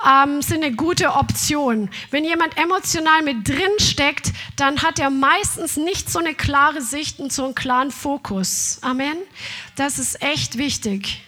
ähm, 0.07 0.41
sind 0.41 0.65
eine 0.65 0.75
gute 0.75 1.13
Option. 1.13 1.91
Wenn 2.11 2.25
jemand 2.25 2.57
emotional 2.57 3.23
mit 3.23 3.47
drin 3.47 3.79
steckt, 3.79 4.33
dann 4.57 4.83
hat 4.83 4.99
er 4.99 5.11
meistens 5.11 5.77
nicht 5.77 6.11
so 6.11 6.19
eine 6.19 6.35
klare 6.35 6.81
Sicht 6.81 7.19
und 7.21 7.33
so 7.33 7.45
einen 7.45 7.55
klaren 7.55 7.91
Fokus. 7.91 8.79
Amen. 8.81 9.17
Das 9.77 9.99
ist 9.99 10.23
echt 10.23 10.57
wichtig. 10.57 11.23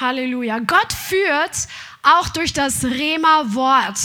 Halleluja. 0.00 0.58
Gott 0.60 0.92
führt 0.92 1.68
auch 2.02 2.28
durch 2.30 2.52
das 2.52 2.84
Rema-Wort. 2.84 3.98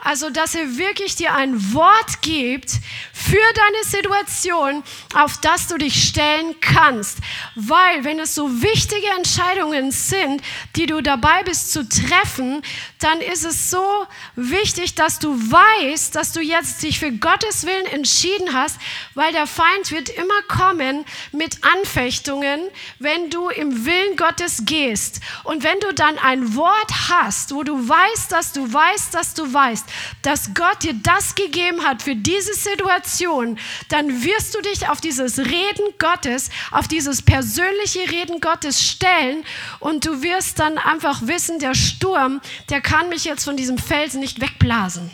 Also, 0.00 0.28
dass 0.30 0.56
er 0.56 0.76
wirklich 0.76 1.14
dir 1.14 1.34
ein 1.34 1.72
Wort 1.72 2.20
gibt 2.20 2.80
für 3.12 3.36
deine 3.54 3.84
Situation, 3.84 4.82
auf 5.14 5.38
das 5.40 5.68
du 5.68 5.78
dich 5.78 6.08
stellen 6.08 6.56
kannst. 6.60 7.18
Weil, 7.54 8.02
wenn 8.02 8.18
es 8.18 8.34
so 8.34 8.62
wichtige 8.62 9.06
Entscheidungen 9.16 9.92
sind, 9.92 10.42
die 10.74 10.86
du 10.86 11.00
dabei 11.00 11.44
bist 11.44 11.72
zu 11.72 11.88
treffen, 11.88 12.60
dann 12.98 13.20
ist 13.20 13.44
es 13.44 13.70
so 13.70 14.06
wichtig, 14.34 14.96
dass 14.96 15.20
du 15.20 15.34
weißt, 15.34 16.16
dass 16.16 16.32
du 16.32 16.40
jetzt 16.40 16.82
dich 16.82 16.98
für 16.98 17.12
Gottes 17.12 17.64
Willen 17.66 17.86
entschieden 17.86 18.52
hast, 18.52 18.80
weil 19.14 19.32
der 19.32 19.46
Feind 19.46 19.92
wird 19.92 20.08
immer 20.08 20.42
kommen 20.48 21.04
mit 21.30 21.58
Anfechtungen, 21.62 22.60
wenn 22.98 23.30
du 23.30 23.48
im 23.48 23.84
Willen 23.86 24.16
Gottes 24.16 24.62
gehst. 24.64 25.20
Und 25.44 25.62
wenn 25.62 25.78
du 25.80 25.94
dann 25.94 26.18
ein 26.18 26.56
Wort 26.56 26.90
hast, 27.08 27.43
hast, 27.44 27.54
wo 27.54 27.62
du 27.62 27.76
weißt, 27.76 28.32
dass 28.32 28.52
du 28.52 28.72
weißt, 28.72 29.12
dass 29.12 29.34
du 29.34 29.52
weißt, 29.52 29.84
dass 30.22 30.54
Gott 30.54 30.82
dir 30.82 30.94
das 30.94 31.34
gegeben 31.34 31.84
hat 31.84 32.02
für 32.02 32.16
diese 32.16 32.54
Situation, 32.54 33.58
dann 33.90 34.24
wirst 34.24 34.54
du 34.54 34.62
dich 34.62 34.88
auf 34.88 35.00
dieses 35.00 35.38
Reden 35.38 35.84
Gottes, 35.98 36.50
auf 36.70 36.88
dieses 36.88 37.20
persönliche 37.22 38.10
Reden 38.10 38.40
Gottes 38.40 38.82
stellen 38.82 39.44
und 39.80 40.06
du 40.06 40.22
wirst 40.22 40.58
dann 40.58 40.78
einfach 40.78 41.26
wissen, 41.26 41.58
der 41.58 41.74
Sturm, 41.74 42.40
der 42.70 42.80
kann 42.80 43.10
mich 43.10 43.24
jetzt 43.24 43.44
von 43.44 43.56
diesem 43.56 43.76
Felsen 43.76 44.20
nicht 44.20 44.40
wegblasen. 44.40 45.10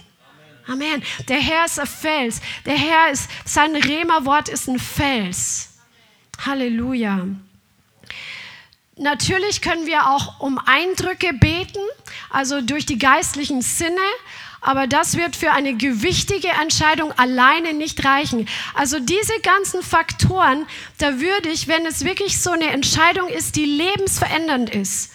Amen. 0.69 1.03
Der 1.29 1.41
Herr 1.41 1.65
ist 1.65 1.81
ein 1.81 1.87
Fels. 1.87 2.41
Der 2.65 2.77
Herr 2.77 3.11
ist, 3.11 3.29
sein 3.45 3.75
Rema-Wort 3.75 4.49
ist 4.49 4.69
ein 4.69 4.79
Fels. 4.79 5.71
Halleluja. 6.47 7.27
Natürlich 9.01 9.63
können 9.63 9.87
wir 9.87 10.11
auch 10.11 10.41
um 10.41 10.59
Eindrücke 10.59 11.33
beten, 11.33 11.81
also 12.29 12.61
durch 12.61 12.85
die 12.85 12.99
geistlichen 12.99 13.63
Sinne. 13.63 13.97
Aber 14.61 14.87
das 14.87 15.17
wird 15.17 15.37
für 15.37 15.53
eine 15.53 15.75
gewichtige 15.75 16.49
Entscheidung 16.49 17.11
alleine 17.13 17.73
nicht 17.73 18.05
reichen. 18.05 18.47
Also 18.75 18.99
diese 19.01 19.33
ganzen 19.43 19.83
Faktoren, 19.83 20.67
da 20.99 21.19
würde 21.19 21.49
ich, 21.49 21.67
wenn 21.67 21.87
es 21.87 22.05
wirklich 22.05 22.43
so 22.43 22.51
eine 22.51 22.67
Entscheidung 22.67 23.29
ist, 23.29 23.57
die 23.57 23.65
lebensverändernd 23.65 24.69
ist, 24.69 25.13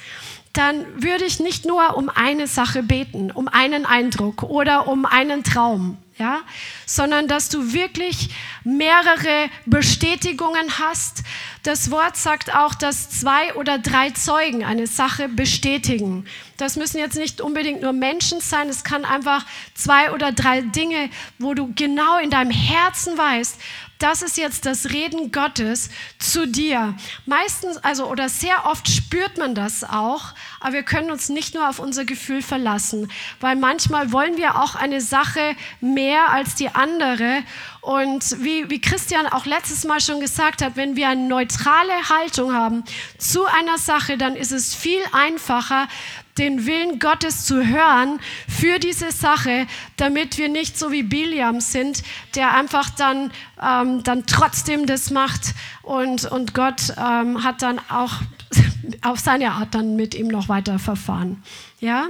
dann 0.56 0.86
würde 1.04 1.26
ich 1.26 1.40
nicht 1.40 1.66
nur 1.66 1.98
um 1.98 2.10
eine 2.10 2.48
Sache 2.48 2.82
beten, 2.82 3.30
um 3.30 3.48
einen 3.48 3.86
Eindruck 3.86 4.44
oder 4.44 4.88
um 4.88 5.06
einen 5.06 5.44
Traum, 5.44 5.98
ja, 6.18 6.40
sondern 6.86 7.28
dass 7.28 7.50
du 7.50 7.74
wirklich 7.74 8.30
mehrere 8.64 9.50
Bestätigungen 9.66 10.80
hast. 10.80 11.24
Das 11.64 11.92
Wort 11.92 12.16
sagt 12.16 12.56
auch, 12.56 12.74
dass 12.74 13.10
zwei 13.10 13.54
oder 13.56 13.80
drei 13.80 14.12
Zeugen 14.12 14.64
eine 14.64 14.88
Sache 14.88 15.28
bestätigen. 15.28 16.26
Das 16.58 16.78
müssen 16.78 17.00
jetzt 17.00 17.18
nicht 17.18 17.42
unbedingt 17.42 17.82
nur 17.82 17.92
Menschen 17.92 18.40
sein, 18.40 18.70
es 18.70 18.86
kann 18.86 19.04
einfach 19.04 19.46
zwei 19.74 20.14
oder 20.14 20.32
drei 20.32 20.62
Dinge, 20.62 21.10
wo 21.38 21.54
du 21.54 21.74
genau 21.76 22.18
in 22.20 22.30
deinem 22.30 22.52
Herzen 22.52 23.18
weißt, 23.18 23.60
das 24.00 24.22
ist 24.22 24.38
jetzt 24.38 24.66
das 24.66 24.90
Reden 24.92 25.32
Gottes 25.32 25.90
zu 26.20 26.48
dir. 26.48 26.96
Meistens, 27.26 27.78
also 27.78 28.08
oder 28.08 28.30
sehr 28.30 28.66
oft 28.66 28.88
spürt 28.88 29.38
man 29.38 29.56
das 29.56 29.84
auch, 29.84 30.34
aber 30.60 30.74
wir 30.74 30.84
können 30.84 31.12
uns 31.12 31.30
nicht 31.30 31.56
nur 31.56 31.70
auf 31.70 31.80
unser 31.80 32.06
Gefühl 32.06 32.42
verlassen, 32.42 33.12
weil 33.40 33.56
manchmal 33.56 34.12
wollen 34.12 34.38
wir 34.38 34.62
auch 34.62 34.76
eine 34.76 35.02
Sache 35.02 35.56
mehr 35.80 36.32
als 36.32 36.56
die 36.56 36.70
andere. 36.70 37.44
Und 37.82 38.44
wie, 38.44 38.70
wie 38.70 38.82
Christian 38.82 39.28
auch 39.28 39.46
letztes 39.46 39.84
Mal 39.86 40.02
schon 40.02 40.20
gesagt 40.20 40.62
hat, 40.62 40.76
wenn 40.76 40.96
wir 40.96 41.10
eine 41.10 41.28
neutrale 41.28 42.10
Haltung 42.10 42.54
haben 42.54 42.84
zu 43.18 43.46
einer 43.46 43.78
Sache, 43.78 44.18
dann 44.18 44.36
ist 44.36 44.52
es 44.52 44.74
viel 44.74 45.02
einfacher, 45.12 45.88
den 46.38 46.66
Willen 46.66 47.00
Gottes 47.00 47.46
zu 47.46 47.66
hören 47.66 48.20
für 48.48 48.80
diese 48.80 49.12
Sache, 49.12 49.68
damit 49.98 50.38
wir 50.38 50.50
nicht 50.50 50.78
so 50.78 50.92
wie 50.92 51.04
Biliam 51.04 51.62
sind, 51.62 52.04
der 52.36 52.54
einfach 52.54 52.90
dann, 52.90 53.32
ähm, 53.62 54.04
dann 54.04 54.26
trotzdem 54.26 54.86
das 54.86 55.12
macht 55.12 55.54
und, 55.82 56.26
und 56.26 56.54
Gott 56.54 56.94
ähm, 56.98 57.44
hat 57.44 57.62
dann 57.62 57.80
auch 57.90 58.14
auf 59.02 59.20
seine 59.20 59.52
Art 59.52 59.74
dann 59.76 59.96
mit 59.96 60.14
ihm 60.14 60.28
noch 60.28 60.50
weiter 60.50 60.78
verfahren. 60.78 61.42
Ja? 61.80 62.08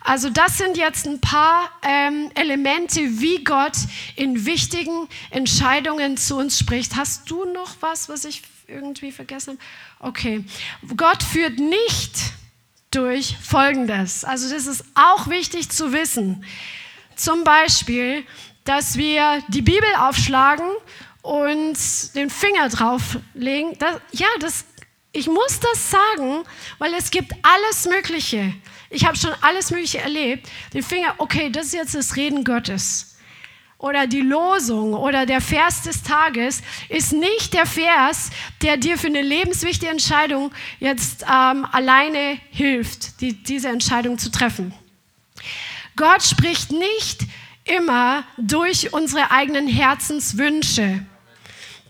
Also 0.00 0.28
das 0.28 0.58
sind 0.58 0.76
jetzt 0.76 1.06
ein 1.06 1.20
paar 1.20 1.70
ähm, 1.82 2.30
Elemente, 2.34 3.00
wie 3.20 3.42
Gott 3.42 3.76
in 4.16 4.44
wichtigen 4.44 5.08
Entscheidungen 5.30 6.18
zu 6.18 6.36
uns 6.36 6.58
spricht. 6.58 6.96
Hast 6.96 7.30
du 7.30 7.46
noch 7.46 7.76
was, 7.80 8.10
was 8.10 8.26
ich 8.26 8.42
irgendwie 8.66 9.12
vergessen 9.12 9.58
habe? 9.98 10.10
Okay. 10.10 10.44
Gott 10.94 11.22
führt 11.22 11.58
nicht 11.58 12.34
durch 12.94 13.36
Folgendes. 13.42 14.24
Also 14.24 14.52
das 14.52 14.66
ist 14.66 14.84
auch 14.94 15.28
wichtig 15.28 15.70
zu 15.70 15.92
wissen. 15.92 16.44
Zum 17.16 17.44
Beispiel, 17.44 18.24
dass 18.64 18.96
wir 18.96 19.42
die 19.48 19.62
Bibel 19.62 19.88
aufschlagen 19.98 20.68
und 21.22 21.76
den 22.14 22.30
Finger 22.30 22.68
drauflegen. 22.68 23.78
Das, 23.78 24.00
ja, 24.12 24.28
das, 24.40 24.64
ich 25.12 25.26
muss 25.26 25.60
das 25.60 25.90
sagen, 25.90 26.44
weil 26.78 26.94
es 26.94 27.10
gibt 27.10 27.32
alles 27.42 27.86
Mögliche. 27.86 28.54
Ich 28.90 29.04
habe 29.06 29.16
schon 29.16 29.32
alles 29.40 29.70
Mögliche 29.70 29.98
erlebt. 29.98 30.48
Den 30.72 30.82
Finger, 30.82 31.14
okay, 31.18 31.50
das 31.50 31.66
ist 31.66 31.74
jetzt 31.74 31.94
das 31.94 32.16
Reden 32.16 32.44
Gottes 32.44 33.13
oder 33.84 34.06
die 34.06 34.22
Losung 34.22 34.94
oder 34.94 35.26
der 35.26 35.42
Vers 35.42 35.82
des 35.82 36.02
Tages 36.02 36.62
ist 36.88 37.12
nicht 37.12 37.52
der 37.52 37.66
Vers, 37.66 38.30
der 38.62 38.78
dir 38.78 38.96
für 38.96 39.08
eine 39.08 39.20
lebenswichtige 39.20 39.92
Entscheidung 39.92 40.52
jetzt 40.80 41.22
ähm, 41.30 41.66
alleine 41.70 42.38
hilft, 42.50 43.20
die, 43.20 43.34
diese 43.34 43.68
Entscheidung 43.68 44.16
zu 44.16 44.30
treffen. 44.30 44.72
Gott 45.96 46.22
spricht 46.22 46.72
nicht 46.72 47.24
immer 47.64 48.24
durch 48.38 48.94
unsere 48.94 49.30
eigenen 49.30 49.68
Herzenswünsche. 49.68 51.04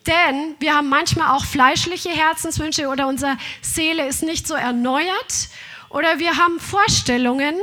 Denn 0.05 0.57
wir 0.59 0.75
haben 0.75 0.89
manchmal 0.89 1.31
auch 1.31 1.45
fleischliche 1.45 2.11
Herzenswünsche 2.11 2.89
oder 2.89 3.07
unsere 3.07 3.39
Seele 3.63 4.09
ist 4.09 4.25
nicht 4.25 4.49
so 4.49 4.55
erneuert 4.55 5.49
oder 5.91 6.19
wir 6.19 6.39
haben 6.39 6.59
Vorstellungen, 6.59 7.55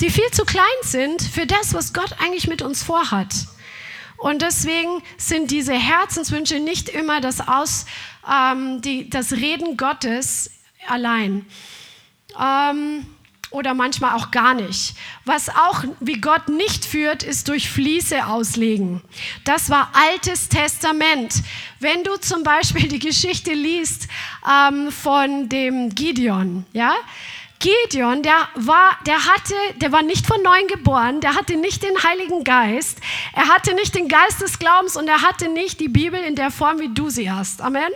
die 0.00 0.10
viel 0.10 0.30
zu 0.30 0.44
klein 0.44 0.64
sind 0.82 1.20
für 1.22 1.44
das, 1.44 1.74
was 1.74 1.92
Gott 1.92 2.14
eigentlich 2.20 2.46
mit 2.46 2.62
uns 2.62 2.84
vorhat. 2.84 3.34
Und 4.24 4.40
deswegen 4.40 5.02
sind 5.18 5.50
diese 5.50 5.74
Herzenswünsche 5.74 6.58
nicht 6.58 6.88
immer 6.88 7.20
das, 7.20 7.46
Aus, 7.46 7.84
ähm, 8.26 8.80
die, 8.80 9.10
das 9.10 9.32
Reden 9.32 9.76
Gottes 9.76 10.50
allein. 10.88 11.44
Ähm, 12.40 13.06
oder 13.50 13.74
manchmal 13.74 14.14
auch 14.14 14.30
gar 14.30 14.54
nicht. 14.54 14.96
Was 15.26 15.50
auch 15.50 15.84
wie 16.00 16.22
Gott 16.22 16.48
nicht 16.48 16.86
führt, 16.86 17.22
ist 17.22 17.48
durch 17.48 17.68
Fließe 17.68 18.26
auslegen. 18.26 19.02
Das 19.44 19.68
war 19.68 19.92
Altes 19.92 20.48
Testament. 20.48 21.42
Wenn 21.78 22.02
du 22.02 22.16
zum 22.16 22.44
Beispiel 22.44 22.88
die 22.88 23.00
Geschichte 23.00 23.52
liest 23.52 24.08
ähm, 24.50 24.90
von 24.90 25.50
dem 25.50 25.94
Gideon, 25.94 26.64
ja, 26.72 26.94
Gideon, 27.58 28.22
der 28.22 28.48
war, 28.54 28.98
der 29.06 29.24
hatte, 29.24 29.54
der 29.76 29.92
war 29.92 30.02
nicht 30.02 30.26
von 30.26 30.42
neuem 30.42 30.66
geboren, 30.66 31.20
der 31.20 31.34
hatte 31.34 31.56
nicht 31.56 31.82
den 31.82 32.02
Heiligen 32.02 32.44
Geist, 32.44 32.98
er 33.32 33.48
hatte 33.48 33.74
nicht 33.74 33.94
den 33.94 34.08
Geist 34.08 34.40
des 34.40 34.58
Glaubens 34.58 34.96
und 34.96 35.08
er 35.08 35.22
hatte 35.22 35.48
nicht 35.48 35.80
die 35.80 35.88
Bibel 35.88 36.20
in 36.20 36.36
der 36.36 36.50
Form, 36.50 36.78
wie 36.80 36.92
du 36.92 37.08
sie 37.08 37.30
hast. 37.30 37.62
Amen. 37.62 37.90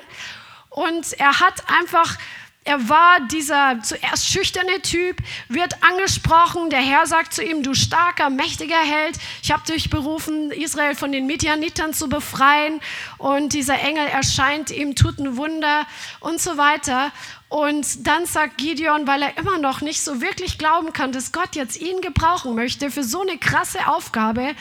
Und 0.70 1.12
er 1.18 1.40
hat 1.40 1.64
einfach 1.68 2.16
er 2.68 2.86
war 2.86 3.20
dieser 3.20 3.80
zuerst 3.82 4.26
schüchterne 4.26 4.82
Typ, 4.82 5.16
wird 5.48 5.82
angesprochen. 5.82 6.68
Der 6.68 6.80
Herr 6.80 7.06
sagt 7.06 7.32
zu 7.32 7.42
ihm, 7.42 7.62
du 7.62 7.72
starker, 7.72 8.28
mächtiger 8.28 8.76
Held, 8.76 9.16
ich 9.42 9.50
habe 9.50 9.64
dich 9.64 9.88
berufen, 9.88 10.50
Israel 10.50 10.94
von 10.94 11.10
den 11.10 11.26
Midianitern 11.26 11.94
zu 11.94 12.10
befreien. 12.10 12.80
Und 13.16 13.54
dieser 13.54 13.80
Engel 13.80 14.06
erscheint 14.08 14.70
ihm, 14.70 14.94
tut 14.94 15.18
ein 15.18 15.38
Wunder 15.38 15.86
und 16.20 16.42
so 16.42 16.58
weiter. 16.58 17.10
Und 17.48 18.06
dann 18.06 18.26
sagt 18.26 18.58
Gideon, 18.58 19.06
weil 19.06 19.22
er 19.22 19.38
immer 19.38 19.56
noch 19.56 19.80
nicht 19.80 20.02
so 20.02 20.20
wirklich 20.20 20.58
glauben 20.58 20.92
kann, 20.92 21.12
dass 21.12 21.32
Gott 21.32 21.56
jetzt 21.56 21.80
ihn 21.80 22.02
gebrauchen 22.02 22.54
möchte 22.54 22.90
für 22.90 23.02
so 23.02 23.22
eine 23.22 23.38
krasse 23.38 23.88
Aufgabe, 23.88 24.54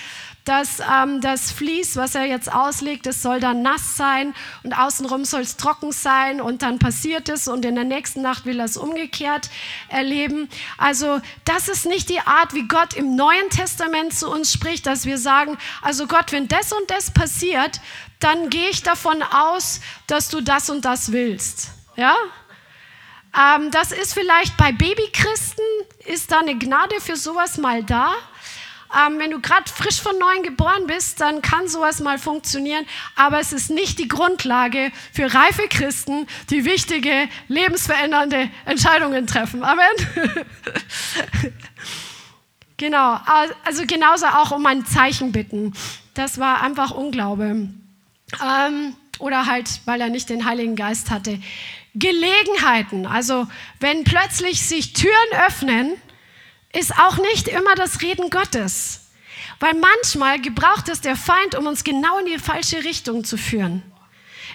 dass 0.47 0.79
ähm, 0.79 1.19
das 1.21 1.51
Vlies, 1.51 1.97
was 1.97 2.15
er 2.15 2.25
jetzt 2.25 2.51
auslegt, 2.51 3.05
das 3.05 3.21
soll 3.21 3.39
dann 3.39 3.61
nass 3.61 3.97
sein 3.97 4.33
und 4.63 4.73
außenrum 4.73 5.25
soll 5.25 5.41
es 5.41 5.57
trocken 5.57 5.91
sein 5.91 6.39
und 6.39 6.61
dann 6.61 6.79
passiert 6.79 7.27
es 7.29 7.47
und 7.47 7.65
in 7.65 7.75
der 7.75 7.83
nächsten 7.83 8.21
Nacht 8.21 8.45
will 8.45 8.59
er 8.59 8.65
es 8.65 8.77
umgekehrt 8.77 9.49
erleben. 9.89 10.49
Also 10.77 11.19
das 11.43 11.67
ist 11.67 11.85
nicht 11.85 12.09
die 12.09 12.21
Art, 12.21 12.53
wie 12.53 12.67
Gott 12.67 12.93
im 12.93 13.15
Neuen 13.15 13.49
Testament 13.49 14.13
zu 14.13 14.29
uns 14.29 14.53
spricht, 14.53 14.85
dass 14.85 15.05
wir 15.05 15.17
sagen, 15.17 15.57
also 15.81 16.07
Gott, 16.07 16.31
wenn 16.31 16.47
das 16.47 16.71
und 16.71 16.89
das 16.89 17.11
passiert, 17.11 17.81
dann 18.19 18.49
gehe 18.49 18.69
ich 18.69 18.83
davon 18.83 19.21
aus, 19.23 19.81
dass 20.07 20.29
du 20.29 20.41
das 20.41 20.69
und 20.69 20.85
das 20.85 21.11
willst. 21.11 21.71
Ja? 21.97 22.15
Ähm, 23.37 23.69
das 23.71 23.91
ist 23.91 24.13
vielleicht 24.13 24.55
bei 24.57 24.71
Babychristen, 24.71 25.65
ist 26.05 26.31
da 26.31 26.39
eine 26.39 26.57
Gnade 26.57 27.01
für 27.01 27.15
sowas 27.15 27.57
mal 27.57 27.83
da. 27.83 28.15
Ähm, 28.95 29.19
wenn 29.19 29.31
du 29.31 29.41
gerade 29.41 29.69
frisch 29.69 30.01
von 30.01 30.17
neuem 30.17 30.43
geboren 30.43 30.87
bist, 30.87 31.19
dann 31.19 31.41
kann 31.41 31.67
sowas 31.67 31.99
mal 31.99 32.17
funktionieren, 32.17 32.85
aber 33.15 33.39
es 33.39 33.51
ist 33.51 33.69
nicht 33.69 33.99
die 33.99 34.07
Grundlage 34.07 34.91
für 35.11 35.33
reife 35.33 35.67
Christen, 35.67 36.27
die 36.49 36.63
wichtige, 36.63 37.27
lebensverändernde 37.47 38.49
Entscheidungen 38.65 39.27
treffen. 39.27 39.63
Amen. 39.63 39.87
genau, 42.77 43.19
also 43.65 43.85
genauso 43.85 44.27
auch 44.27 44.51
um 44.51 44.65
ein 44.65 44.85
Zeichen 44.85 45.31
bitten. 45.31 45.73
Das 46.13 46.39
war 46.39 46.61
einfach 46.61 46.91
Unglaube. 46.91 47.69
Ähm, 48.43 48.95
oder 49.19 49.45
halt, 49.47 49.81
weil 49.85 50.01
er 50.01 50.09
nicht 50.09 50.29
den 50.29 50.45
Heiligen 50.45 50.75
Geist 50.75 51.11
hatte. 51.11 51.39
Gelegenheiten. 51.95 53.05
Also 53.05 53.47
wenn 53.79 54.03
plötzlich 54.03 54.67
sich 54.67 54.93
Türen 54.93 55.45
öffnen, 55.45 55.93
ist 56.77 56.93
auch 56.97 57.17
nicht 57.17 57.47
immer 57.47 57.75
das 57.75 58.01
Reden 58.01 58.29
Gottes. 58.29 59.01
Weil 59.59 59.73
manchmal 59.73 60.39
gebraucht 60.39 60.87
es 60.89 61.01
der 61.01 61.15
Feind, 61.15 61.55
um 61.55 61.65
uns 61.65 61.83
genau 61.83 62.19
in 62.19 62.27
die 62.27 62.37
falsche 62.37 62.83
Richtung 62.83 63.23
zu 63.23 63.37
führen. 63.37 63.81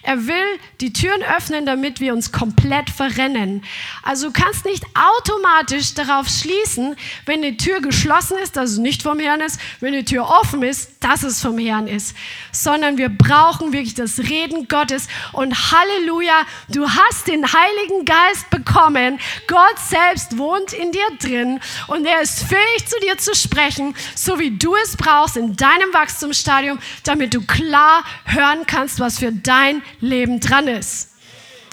Er 0.05 0.27
will 0.27 0.59
die 0.81 0.93
Türen 0.93 1.23
öffnen, 1.23 1.65
damit 1.65 2.01
wir 2.01 2.13
uns 2.13 2.33
komplett 2.33 2.91
verrennen. 2.91 3.65
Also 4.03 4.29
du 4.29 4.33
kannst 4.33 4.65
nicht 4.65 4.85
automatisch 4.95 5.95
darauf 5.95 6.29
schließen, 6.29 6.97
wenn 7.25 7.43
die 7.43 7.57
Tür 7.57 7.81
geschlossen 7.81 8.37
ist, 8.39 8.57
dass 8.57 8.71
es 8.71 8.79
nicht 8.79 9.03
vom 9.03 9.21
Herrn 9.21 9.41
ist, 9.41 9.61
wenn 9.79 9.93
die 9.93 10.05
Tür 10.05 10.29
offen 10.29 10.63
ist, 10.65 10.91
dass 11.01 11.23
es 11.23 11.41
vom 11.41 11.57
Herrn 11.57 11.87
ist, 11.87 12.17
sondern 12.51 12.99
wir 12.99 13.11
brauchen 13.11 13.73
wirklich 13.73 13.95
das 13.95 14.19
Reden 14.19 14.67
Gottes 14.67 15.07
und 15.33 15.55
Halleluja, 15.73 16.47
du 16.69 16.89
hast 16.89 17.29
den 17.29 17.45
Heiligen 17.53 18.05
Geist 18.05 18.51
bekommen. 18.51 19.21
Gott 19.47 19.79
selbst 19.79 20.37
wohnt 20.37 20.73
in 20.73 20.91
dir 20.91 21.07
drin 21.21 21.61
und 21.87 22.07
er 22.07 22.23
ist 22.23 22.43
fähig 22.43 22.87
zu 22.87 22.99
dir 23.01 23.19
zu 23.19 23.35
sprechen, 23.37 23.95
so 24.17 24.41
wie 24.41 24.51
du 24.51 24.75
es 24.77 24.97
brauchst 24.97 25.37
in 25.37 25.55
deinem 25.55 25.93
Wachstumsstadium, 25.93 26.81
damit 27.05 27.35
du 27.35 27.43
klar 27.43 28.03
hören 28.25 28.67
kannst, 28.67 28.99
was 28.99 29.21
für 29.21 29.31
dein 29.31 29.83
Leben 30.01 30.41
dran 30.41 30.69
ist. 30.69 31.11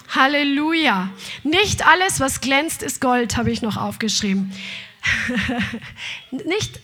Halleluja. 0.10 1.10
Nicht 1.44 1.86
alles, 1.86 2.20
was 2.20 2.42
glänzt, 2.42 2.84
ist 2.84 3.00
Gold, 3.00 3.38
habe 3.38 3.52
ich 3.52 3.62
noch 3.62 3.78
aufgeschrieben. 3.78 4.54
Nicht 6.32 6.80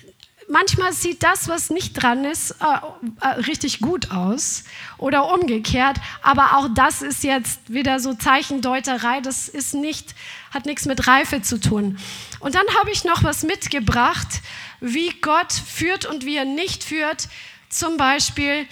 manchmal 0.47 0.93
sieht 0.93 1.23
das, 1.23 1.47
was 1.47 1.69
nicht 1.69 1.93
dran 1.93 2.23
ist, 2.25 2.51
äh, 2.51 3.25
äh, 3.25 3.27
richtig 3.41 3.79
gut 3.79 4.11
aus 4.11 4.63
oder 4.97 5.33
umgekehrt. 5.33 5.97
Aber 6.21 6.57
auch 6.57 6.67
das 6.73 7.01
ist 7.01 7.23
jetzt 7.23 7.59
wieder 7.67 7.99
so 7.99 8.13
Zeichendeuterei. 8.13 9.21
Das 9.21 9.47
ist 9.47 9.73
nicht, 9.73 10.15
hat 10.51 10.65
nichts 10.65 10.85
mit 10.85 11.07
Reife 11.07 11.41
zu 11.41 11.59
tun. 11.59 11.97
Und 12.39 12.55
dann 12.55 12.65
habe 12.79 12.91
ich 12.91 13.03
noch 13.03 13.23
was 13.23 13.43
mitgebracht, 13.43 14.41
wie 14.81 15.09
Gott 15.21 15.53
führt 15.53 16.05
und 16.05 16.25
wie 16.25 16.37
er 16.37 16.45
nicht 16.45 16.83
führt. 16.83 17.27
Zum 17.69 17.97
Beispiel, 17.97 18.67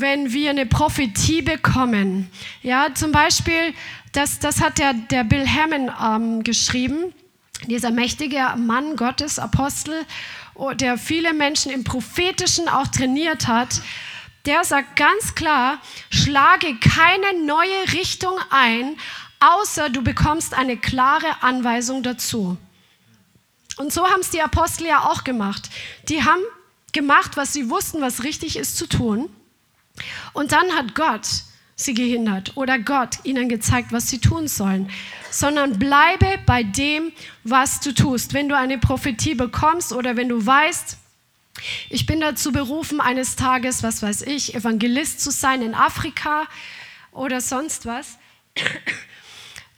wenn 0.00 0.32
wir 0.32 0.50
eine 0.50 0.66
Prophetie 0.66 1.42
bekommen. 1.42 2.30
Ja, 2.62 2.94
zum 2.94 3.12
Beispiel, 3.12 3.74
das, 4.12 4.38
das 4.38 4.60
hat 4.60 4.78
der, 4.78 4.94
der 4.94 5.24
Bill 5.24 5.46
Hammond 5.46 5.90
ähm, 6.02 6.42
geschrieben, 6.42 7.12
dieser 7.66 7.90
mächtige 7.90 8.54
Mann 8.56 8.96
Gottes, 8.96 9.38
Apostel, 9.38 10.04
oh, 10.54 10.72
der 10.72 10.98
viele 10.98 11.32
Menschen 11.32 11.70
im 11.72 11.84
Prophetischen 11.84 12.68
auch 12.68 12.86
trainiert 12.86 13.46
hat. 13.46 13.80
Der 14.44 14.64
sagt 14.64 14.96
ganz 14.96 15.34
klar, 15.34 15.78
schlage 16.10 16.76
keine 16.76 17.44
neue 17.44 17.92
Richtung 17.92 18.34
ein, 18.50 18.96
außer 19.40 19.90
du 19.90 20.02
bekommst 20.02 20.54
eine 20.54 20.76
klare 20.76 21.42
Anweisung 21.42 22.02
dazu. 22.02 22.56
Und 23.76 23.92
so 23.92 24.06
haben 24.06 24.20
es 24.20 24.30
die 24.30 24.40
Apostel 24.40 24.86
ja 24.86 25.00
auch 25.10 25.24
gemacht. 25.24 25.68
Die 26.08 26.22
haben 26.22 26.40
gemacht, 26.92 27.36
was 27.36 27.52
sie 27.52 27.68
wussten, 27.68 28.00
was 28.00 28.24
richtig 28.24 28.56
ist 28.56 28.76
zu 28.76 28.86
tun. 28.86 29.28
Und 30.32 30.52
dann 30.52 30.72
hat 30.72 30.94
Gott 30.94 31.26
sie 31.76 31.92
gehindert 31.92 32.56
oder 32.56 32.78
Gott 32.78 33.18
ihnen 33.24 33.48
gezeigt, 33.48 33.92
was 33.92 34.08
sie 34.08 34.18
tun 34.18 34.48
sollen, 34.48 34.90
sondern 35.30 35.78
bleibe 35.78 36.38
bei 36.46 36.62
dem, 36.62 37.12
was 37.44 37.80
du 37.80 37.92
tust. 37.92 38.32
Wenn 38.32 38.48
du 38.48 38.56
eine 38.56 38.78
Prophetie 38.78 39.34
bekommst 39.34 39.92
oder 39.92 40.16
wenn 40.16 40.30
du 40.30 40.44
weißt, 40.44 40.96
ich 41.90 42.06
bin 42.06 42.20
dazu 42.20 42.52
berufen, 42.52 43.00
eines 43.00 43.36
Tages, 43.36 43.82
was 43.82 44.02
weiß 44.02 44.22
ich, 44.22 44.54
Evangelist 44.54 45.20
zu 45.20 45.30
sein 45.30 45.62
in 45.62 45.74
Afrika 45.74 46.46
oder 47.12 47.40
sonst 47.40 47.86
was. 47.86 48.18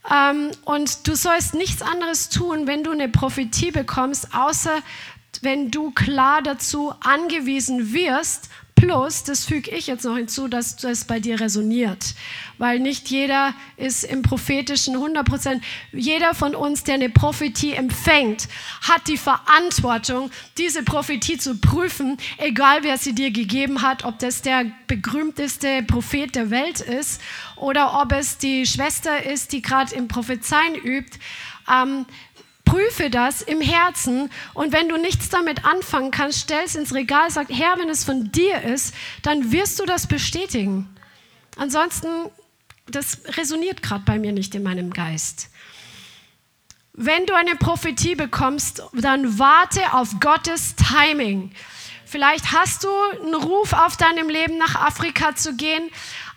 Ähm, 0.09 0.51
und 0.63 1.07
du 1.07 1.13
sollst 1.13 1.53
nichts 1.53 1.81
anderes 1.81 2.29
tun, 2.29 2.65
wenn 2.67 2.83
du 2.83 2.89
eine 2.89 3.09
Prophetie 3.09 3.69
bekommst, 3.69 4.33
außer 4.33 4.81
wenn 5.41 5.71
du 5.71 5.91
klar 5.91 6.41
dazu 6.41 6.93
angewiesen 7.01 7.93
wirst, 7.93 8.49
Plus, 8.79 9.23
das 9.23 9.43
füge 9.43 9.71
ich 9.71 9.87
jetzt 9.87 10.05
noch 10.05 10.15
hinzu, 10.15 10.47
dass 10.47 10.77
das 10.77 11.03
bei 11.03 11.19
dir 11.19 11.41
resoniert. 11.41 12.15
Weil 12.57 12.79
nicht 12.79 13.09
jeder 13.09 13.53
ist 13.75 14.05
im 14.05 14.21
prophetischen 14.21 14.95
100 14.95 15.27
Prozent. 15.27 15.63
Jeder 15.91 16.33
von 16.33 16.55
uns, 16.55 16.85
der 16.85 16.95
eine 16.95 17.09
Prophetie 17.09 17.73
empfängt, 17.73 18.47
hat 18.81 19.09
die 19.09 19.17
Verantwortung, 19.17 20.31
diese 20.57 20.83
Prophetie 20.83 21.37
zu 21.37 21.57
prüfen, 21.57 22.15
egal 22.37 22.79
wer 22.83 22.97
sie 22.97 23.13
dir 23.13 23.31
gegeben 23.31 23.81
hat, 23.81 24.05
ob 24.05 24.17
das 24.19 24.41
der 24.43 24.65
berühmteste 24.87 25.83
Prophet 25.83 26.33
der 26.33 26.49
Welt 26.49 26.79
ist 26.79 27.21
oder 27.57 28.01
ob 28.01 28.13
es 28.13 28.37
die 28.37 28.65
Schwester 28.65 29.25
ist, 29.25 29.51
die 29.51 29.61
gerade 29.61 29.93
im 29.93 30.07
Prophezeien 30.07 30.75
übt. 30.75 31.19
Ähm, 31.69 32.05
prüfe 32.69 33.09
das 33.09 33.41
im 33.41 33.61
Herzen 33.61 34.29
und 34.53 34.71
wenn 34.71 34.89
du 34.89 34.97
nichts 34.97 35.29
damit 35.29 35.65
anfangen 35.65 36.11
kannst, 36.11 36.41
stell 36.41 36.63
es 36.65 36.75
ins 36.75 36.93
Regal, 36.93 37.31
sag, 37.31 37.47
Herr, 37.49 37.79
wenn 37.79 37.89
es 37.89 38.03
von 38.03 38.31
dir 38.31 38.61
ist, 38.61 38.93
dann 39.23 39.51
wirst 39.51 39.79
du 39.79 39.85
das 39.85 40.05
bestätigen. 40.05 40.87
Ansonsten, 41.57 42.07
das 42.87 43.21
resoniert 43.37 43.81
gerade 43.81 44.03
bei 44.05 44.19
mir 44.19 44.33
nicht 44.33 44.53
in 44.53 44.63
meinem 44.63 44.93
Geist. 44.93 45.49
Wenn 46.93 47.25
du 47.25 47.33
eine 47.33 47.55
Prophetie 47.55 48.15
bekommst, 48.15 48.83
dann 48.93 49.39
warte 49.39 49.93
auf 49.93 50.19
Gottes 50.19 50.75
Timing. 50.75 51.51
Vielleicht 52.05 52.51
hast 52.51 52.83
du 52.83 52.89
einen 53.21 53.35
Ruf 53.35 53.73
auf 53.73 53.95
deinem 53.95 54.29
Leben, 54.29 54.57
nach 54.57 54.75
Afrika 54.75 55.35
zu 55.35 55.55
gehen, 55.55 55.89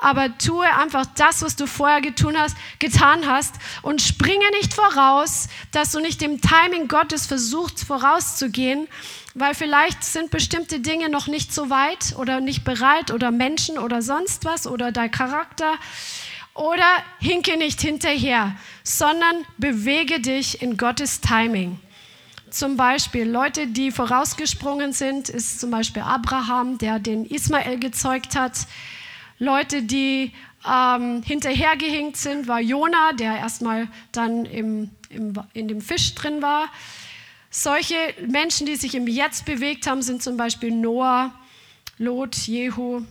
aber 0.03 0.37
tue 0.37 0.67
einfach 0.67 1.07
das, 1.15 1.43
was 1.43 1.55
du 1.55 1.67
vorher 1.67 2.01
getun 2.01 2.37
hast, 2.37 2.57
getan 2.81 3.27
hast 3.27 3.55
und 3.83 4.03
springe 4.03 4.51
nicht 4.59 4.75
voraus, 4.75 5.49
dass 5.71 5.93
du 5.93 6.01
nicht 6.01 6.21
dem 6.21 6.41
Timing 6.41 6.88
Gottes 6.88 7.27
versuchst 7.27 7.85
vorauszugehen, 7.85 8.88
weil 9.35 9.55
vielleicht 9.55 10.03
sind 10.03 10.31
bestimmte 10.31 10.81
Dinge 10.81 11.09
noch 11.09 11.29
nicht 11.29 11.55
so 11.55 11.71
weit 11.71 12.17
oder 12.19 12.41
nicht 12.41 12.65
bereit 12.65 13.12
oder 13.12 13.31
Menschen 13.31 13.79
oder 13.79 14.03
sonst 14.03 14.45
was 14.45 14.67
oder 14.67 14.91
dein 14.91 15.11
Charakter. 15.11 15.75
Oder 16.55 16.85
hinke 17.19 17.57
nicht 17.57 17.81
hinterher, 17.81 18.55
sondern 18.85 19.47
bewege 19.57 20.21
dich 20.21 20.61
in 20.61 20.77
Gottes 20.77 21.23
Timing. 21.23 21.81
Zum 22.51 22.77
Beispiel 22.77 23.27
Leute, 23.27 23.69
die 23.69 23.91
vorausgesprungen 23.91 24.93
sind, 24.93 25.31
ist 25.31 25.61
zum 25.61 25.71
Beispiel 25.71 26.03
Abraham, 26.03 26.77
der 26.77 26.99
den 26.99 27.25
Ismael 27.25 27.79
gezeugt 27.79 28.37
hat. 28.37 28.67
Leute, 29.38 29.83
die 29.83 30.33
ähm, 30.68 31.23
hinterhergehinkt 31.23 32.16
sind, 32.16 32.49
war 32.49 32.61
Jona, 32.61 33.12
der 33.12 33.37
erstmal 33.37 33.88
dann 34.12 34.45
im, 34.45 34.90
im, 35.09 35.35
in 35.53 35.68
dem 35.68 35.81
Fisch 35.81 36.14
drin 36.14 36.42
war. 36.42 36.68
Solche 37.51 37.97
Menschen, 38.27 38.66
die 38.66 38.77
sich 38.77 38.95
im 38.95 39.07
Jetzt 39.07 39.45
bewegt 39.45 39.87
haben, 39.87 40.03
sind 40.03 40.23
zum 40.23 40.37
Beispiel 40.37 40.71
Noah, 40.71 41.35
Lot, 41.99 42.37
Jehu, 42.37 43.03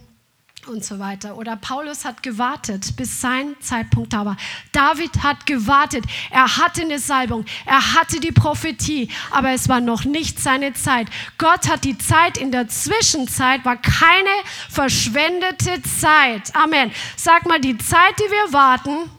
und 0.67 0.85
so 0.85 0.99
weiter. 0.99 1.37
Oder 1.37 1.55
Paulus 1.55 2.05
hat 2.05 2.23
gewartet, 2.23 2.95
bis 2.95 3.21
sein 3.21 3.55
Zeitpunkt 3.59 4.13
da 4.13 4.25
war. 4.25 4.37
David 4.71 5.23
hat 5.23 5.45
gewartet. 5.45 6.05
Er 6.29 6.57
hatte 6.57 6.81
eine 6.81 6.99
Salbung. 6.99 7.45
Er 7.65 7.95
hatte 7.95 8.19
die 8.19 8.31
Prophetie, 8.31 9.09
aber 9.31 9.51
es 9.51 9.69
war 9.69 9.81
noch 9.81 10.05
nicht 10.05 10.39
seine 10.39 10.73
Zeit. 10.73 11.07
Gott 11.37 11.67
hat 11.67 11.83
die 11.83 11.97
Zeit 11.97 12.37
in 12.37 12.51
der 12.51 12.67
Zwischenzeit, 12.67 13.65
war 13.65 13.77
keine 13.77 14.29
verschwendete 14.69 15.81
Zeit. 15.83 16.55
Amen. 16.55 16.91
Sag 17.15 17.45
mal, 17.45 17.59
die 17.59 17.77
Zeit, 17.77 18.19
die 18.19 18.31
wir 18.31 18.53
warten, 18.53 19.09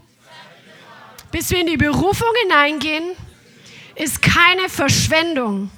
bis 1.30 1.50
wir 1.50 1.60
in 1.60 1.66
die 1.66 1.76
Berufung 1.76 2.28
hineingehen, 2.44 3.16
ist 3.96 4.22
keine 4.22 4.68
Verschwendung 4.68 5.70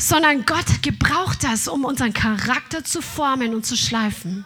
sondern 0.00 0.46
Gott 0.46 0.80
gebraucht 0.82 1.42
das, 1.42 1.66
um 1.66 1.84
unseren 1.84 2.12
Charakter 2.12 2.84
zu 2.84 3.02
formen 3.02 3.52
und 3.52 3.66
zu 3.66 3.76
schleifen. 3.76 4.44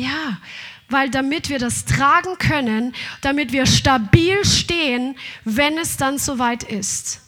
Ja, 0.00 0.38
weil 0.88 1.10
damit 1.10 1.50
wir 1.50 1.58
das 1.58 1.84
tragen 1.84 2.38
können, 2.38 2.94
damit 3.20 3.52
wir 3.52 3.66
stabil 3.66 4.42
stehen, 4.46 5.14
wenn 5.44 5.76
es 5.76 5.98
dann 5.98 6.16
soweit 6.16 6.62
ist. 6.62 7.20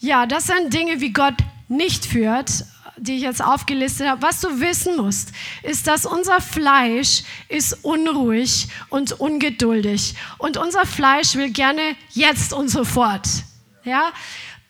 Ja, 0.00 0.24
das 0.24 0.46
sind 0.46 0.72
Dinge, 0.72 1.02
wie 1.02 1.12
Gott 1.12 1.34
nicht 1.68 2.06
führt, 2.06 2.64
die 2.96 3.16
ich 3.16 3.22
jetzt 3.22 3.44
aufgelistet 3.44 4.08
habe. 4.08 4.22
Was 4.22 4.40
du 4.40 4.58
wissen 4.58 4.96
musst, 4.96 5.32
ist, 5.62 5.86
dass 5.86 6.06
unser 6.06 6.40
Fleisch 6.40 7.24
ist 7.50 7.84
unruhig 7.84 8.68
und 8.88 9.12
ungeduldig 9.12 10.14
und 10.38 10.56
unser 10.56 10.86
Fleisch 10.86 11.34
will 11.34 11.50
gerne 11.50 11.94
jetzt 12.14 12.54
und 12.54 12.68
sofort. 12.70 13.28
Ja, 13.84 14.12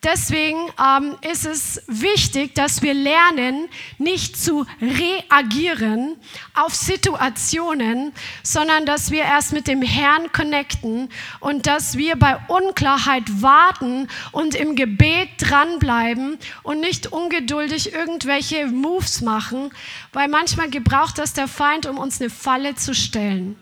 Deswegen 0.04 0.58
ähm, 0.84 1.16
ist 1.30 1.46
es 1.46 1.80
wichtig, 1.86 2.56
dass 2.56 2.82
wir 2.82 2.92
lernen, 2.92 3.68
nicht 3.98 4.36
zu 4.36 4.66
reagieren 4.80 6.16
auf 6.54 6.74
Situationen, 6.74 8.12
sondern 8.42 8.84
dass 8.84 9.12
wir 9.12 9.22
erst 9.22 9.52
mit 9.52 9.68
dem 9.68 9.80
Herrn 9.80 10.32
connecten 10.32 11.08
und 11.38 11.68
dass 11.68 11.96
wir 11.96 12.16
bei 12.16 12.36
Unklarheit 12.48 13.42
warten 13.42 14.08
und 14.32 14.56
im 14.56 14.74
Gebet 14.74 15.28
dranbleiben 15.38 16.36
und 16.64 16.80
nicht 16.80 17.12
ungeduldig 17.12 17.92
irgendwelche 17.92 18.66
Moves 18.66 19.20
machen, 19.20 19.70
weil 20.12 20.26
manchmal 20.26 20.68
gebraucht 20.68 21.18
das 21.18 21.32
der 21.32 21.46
Feind, 21.46 21.86
um 21.86 21.98
uns 21.98 22.20
eine 22.20 22.28
Falle 22.28 22.74
zu 22.74 22.92
stellen. 22.92 23.56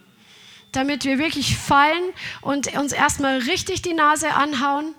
Damit 0.72 1.04
wir 1.04 1.18
wirklich 1.18 1.58
fallen 1.58 2.12
und 2.40 2.74
uns 2.78 2.92
erstmal 2.92 3.38
richtig 3.38 3.82
die 3.82 3.92
Nase 3.92 4.32
anhauen 4.32 4.94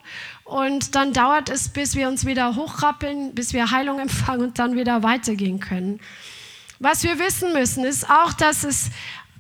und 0.52 0.96
dann 0.96 1.14
dauert 1.14 1.50
es, 1.50 1.70
bis 1.70 1.96
wir 1.96 2.10
uns 2.10 2.26
wieder 2.26 2.58
hochrappeln, 2.58 3.34
bis 3.34 3.54
wir 3.54 3.72
Heilung 3.72 4.00
empfangen 4.00 4.42
und 4.42 4.60
dann 4.60 4.76
wieder 4.76 5.02
weitergehen 5.02 5.62
können. 5.62 6.02
Was 6.80 7.04
wir 7.04 7.20
wissen 7.20 7.54
müssen, 7.54 7.86
ist 7.86 8.10
auch, 8.10 8.34
dass 8.34 8.66
es 8.66 8.90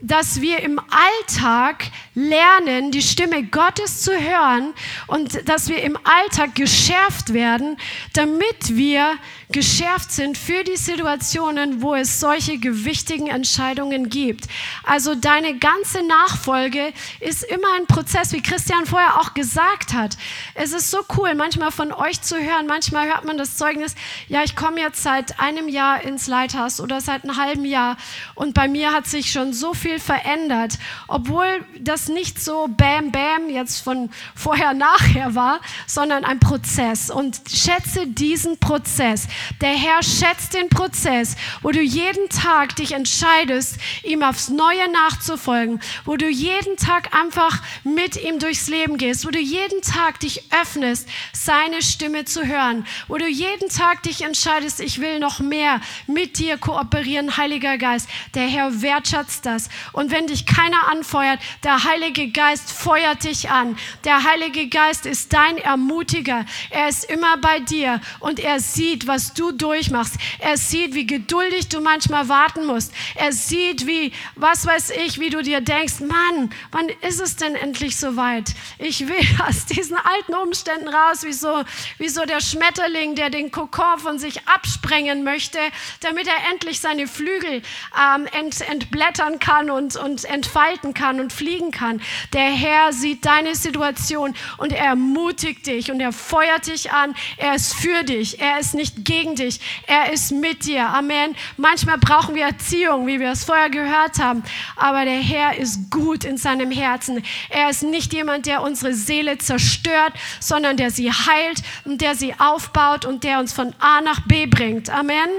dass 0.01 0.41
wir 0.41 0.59
im 0.59 0.79
Alltag 0.79 1.91
lernen, 2.13 2.91
die 2.91 3.01
Stimme 3.01 3.43
Gottes 3.43 4.01
zu 4.01 4.11
hören 4.11 4.73
und 5.07 5.47
dass 5.47 5.69
wir 5.69 5.81
im 5.83 5.97
Alltag 6.03 6.55
geschärft 6.55 7.33
werden, 7.33 7.77
damit 8.13 8.75
wir 8.75 9.17
geschärft 9.51 10.11
sind 10.11 10.37
für 10.37 10.63
die 10.63 10.77
Situationen, 10.77 11.81
wo 11.81 11.93
es 11.93 12.19
solche 12.19 12.57
gewichtigen 12.57 13.27
Entscheidungen 13.27 14.09
gibt. 14.09 14.45
Also 14.83 15.15
deine 15.15 15.57
ganze 15.57 16.03
Nachfolge 16.03 16.93
ist 17.19 17.43
immer 17.43 17.73
ein 17.75 17.85
Prozess, 17.85 18.31
wie 18.31 18.41
Christian 18.41 18.85
vorher 18.85 19.19
auch 19.19 19.33
gesagt 19.33 19.93
hat. 19.93 20.17
Es 20.53 20.73
ist 20.73 20.89
so 20.89 20.99
cool, 21.17 21.35
manchmal 21.35 21.71
von 21.71 21.91
euch 21.91 22.21
zu 22.21 22.37
hören, 22.37 22.65
manchmal 22.67 23.07
hört 23.07 23.25
man 23.25 23.37
das 23.37 23.57
Zeugnis, 23.57 23.95
ja, 24.27 24.43
ich 24.43 24.55
komme 24.55 24.79
jetzt 24.79 25.03
seit 25.03 25.39
einem 25.39 25.67
Jahr 25.67 26.01
ins 26.01 26.27
Leithaus 26.27 26.79
oder 26.79 27.01
seit 27.01 27.23
einem 27.23 27.37
halben 27.37 27.65
Jahr 27.65 27.97
und 28.35 28.53
bei 28.53 28.67
mir 28.67 28.93
hat 28.93 29.07
sich 29.07 29.31
schon 29.31 29.53
so 29.53 29.73
viel 29.73 29.90
viel 29.91 29.99
verändert, 29.99 30.77
obwohl 31.07 31.65
das 31.79 32.07
nicht 32.07 32.41
so 32.41 32.67
bam 32.69 33.11
bam 33.11 33.49
jetzt 33.49 33.81
von 33.81 34.09
vorher 34.35 34.73
nachher 34.81 35.35
war, 35.35 35.59
sondern 35.87 36.23
ein 36.23 36.39
Prozess. 36.39 37.09
Und 37.09 37.41
schätze 37.49 38.07
diesen 38.07 38.57
Prozess. 38.57 39.27
Der 39.59 39.71
Herr 39.73 40.01
schätzt 40.01 40.53
den 40.53 40.69
Prozess, 40.69 41.35
wo 41.61 41.71
du 41.71 41.81
jeden 41.81 42.29
Tag 42.29 42.75
dich 42.75 42.93
entscheidest, 42.93 43.77
ihm 44.03 44.23
aufs 44.23 44.49
Neue 44.49 44.89
nachzufolgen, 44.91 45.81
wo 46.05 46.15
du 46.15 46.29
jeden 46.29 46.77
Tag 46.77 47.13
einfach 47.13 47.61
mit 47.83 48.21
ihm 48.21 48.39
durchs 48.39 48.67
Leben 48.67 48.97
gehst, 48.97 49.25
wo 49.25 49.29
du 49.29 49.39
jeden 49.39 49.81
Tag 49.81 50.19
dich 50.19 50.43
öffnest, 50.61 51.07
seine 51.33 51.81
Stimme 51.81 52.25
zu 52.25 52.45
hören, 52.45 52.85
wo 53.07 53.17
du 53.17 53.27
jeden 53.27 53.69
Tag 53.69 54.03
dich 54.03 54.21
entscheidest, 54.21 54.79
ich 54.79 55.01
will 55.01 55.19
noch 55.19 55.39
mehr 55.39 55.81
mit 56.07 56.37
dir 56.39 56.57
kooperieren, 56.57 57.37
Heiliger 57.37 57.77
Geist. 57.77 58.07
Der 58.35 58.47
Herr 58.47 58.81
wertschätzt 58.81 59.45
das. 59.45 59.69
Und 59.91 60.11
wenn 60.11 60.27
dich 60.27 60.45
keiner 60.45 60.87
anfeuert, 60.89 61.39
der 61.63 61.83
Heilige 61.83 62.29
Geist 62.29 62.71
feuert 62.71 63.23
dich 63.23 63.49
an. 63.49 63.77
Der 64.03 64.23
Heilige 64.23 64.67
Geist 64.67 65.05
ist 65.05 65.33
dein 65.33 65.57
Ermutiger. 65.57 66.45
Er 66.69 66.89
ist 66.89 67.05
immer 67.05 67.37
bei 67.37 67.59
dir 67.59 68.01
und 68.19 68.39
er 68.39 68.59
sieht, 68.59 69.07
was 69.07 69.33
du 69.33 69.51
durchmachst. 69.51 70.15
Er 70.39 70.57
sieht, 70.57 70.93
wie 70.93 71.07
geduldig 71.07 71.69
du 71.69 71.81
manchmal 71.81 72.29
warten 72.29 72.65
musst. 72.65 72.93
Er 73.15 73.31
sieht, 73.31 73.87
wie, 73.87 74.11
was 74.35 74.65
weiß 74.65 74.91
ich, 75.05 75.19
wie 75.19 75.29
du 75.29 75.41
dir 75.41 75.61
denkst, 75.61 75.99
Mann, 76.01 76.51
wann 76.71 76.89
ist 77.01 77.21
es 77.21 77.35
denn 77.35 77.55
endlich 77.55 77.97
soweit? 77.97 78.53
Ich 78.77 79.07
will 79.07 79.25
aus 79.47 79.65
diesen 79.65 79.97
alten 79.97 80.35
Umständen 80.35 80.87
raus, 80.87 81.23
wie 81.23 81.33
so, 81.33 81.63
wie 81.97 82.09
so 82.09 82.25
der 82.25 82.41
Schmetterling, 82.41 83.15
der 83.15 83.29
den 83.29 83.51
Kokon 83.51 83.99
von 83.99 84.19
sich 84.19 84.47
absprengen 84.47 85.23
möchte, 85.23 85.59
damit 86.01 86.27
er 86.27 86.51
endlich 86.51 86.79
seine 86.79 87.07
Flügel 87.07 87.61
ähm, 87.99 88.27
ent, 88.31 88.61
entblättern 88.61 89.39
kann 89.39 89.69
und, 89.73 89.95
und 89.95 90.25
entfalten 90.25 90.93
kann 90.93 91.19
und 91.19 91.33
fliegen 91.33 91.71
kann. 91.71 92.01
Der 92.33 92.51
Herr 92.51 92.93
sieht 92.93 93.25
deine 93.25 93.55
Situation 93.55 94.33
und 94.57 94.73
er 94.73 94.85
ermutigt 94.85 95.67
dich 95.67 95.91
und 95.91 95.99
er 95.99 96.11
feuert 96.11 96.67
dich 96.67 96.91
an. 96.91 97.13
Er 97.37 97.55
ist 97.55 97.73
für 97.73 98.03
dich. 98.03 98.39
Er 98.39 98.59
ist 98.59 98.73
nicht 98.73 99.05
gegen 99.05 99.35
dich. 99.35 99.59
Er 99.87 100.11
ist 100.11 100.31
mit 100.31 100.65
dir. 100.65 100.87
Amen. 100.87 101.35
Manchmal 101.57 101.97
brauchen 101.97 102.35
wir 102.35 102.45
Erziehung, 102.45 103.07
wie 103.07 103.19
wir 103.19 103.31
es 103.31 103.43
vorher 103.43 103.69
gehört 103.69 104.19
haben. 104.19 104.43
Aber 104.75 105.05
der 105.05 105.19
Herr 105.19 105.57
ist 105.57 105.89
gut 105.89 106.23
in 106.23 106.37
seinem 106.37 106.71
Herzen. 106.71 107.23
Er 107.49 107.69
ist 107.69 107.83
nicht 107.83 108.13
jemand, 108.13 108.45
der 108.45 108.61
unsere 108.61 108.93
Seele 108.93 109.37
zerstört, 109.37 110.13
sondern 110.39 110.77
der 110.77 110.91
sie 110.91 111.11
heilt 111.11 111.61
und 111.85 112.01
der 112.01 112.15
sie 112.15 112.33
aufbaut 112.39 113.05
und 113.05 113.23
der 113.23 113.39
uns 113.39 113.53
von 113.53 113.73
A 113.79 114.01
nach 114.01 114.21
B 114.27 114.45
bringt. 114.45 114.89
Amen. 114.89 115.29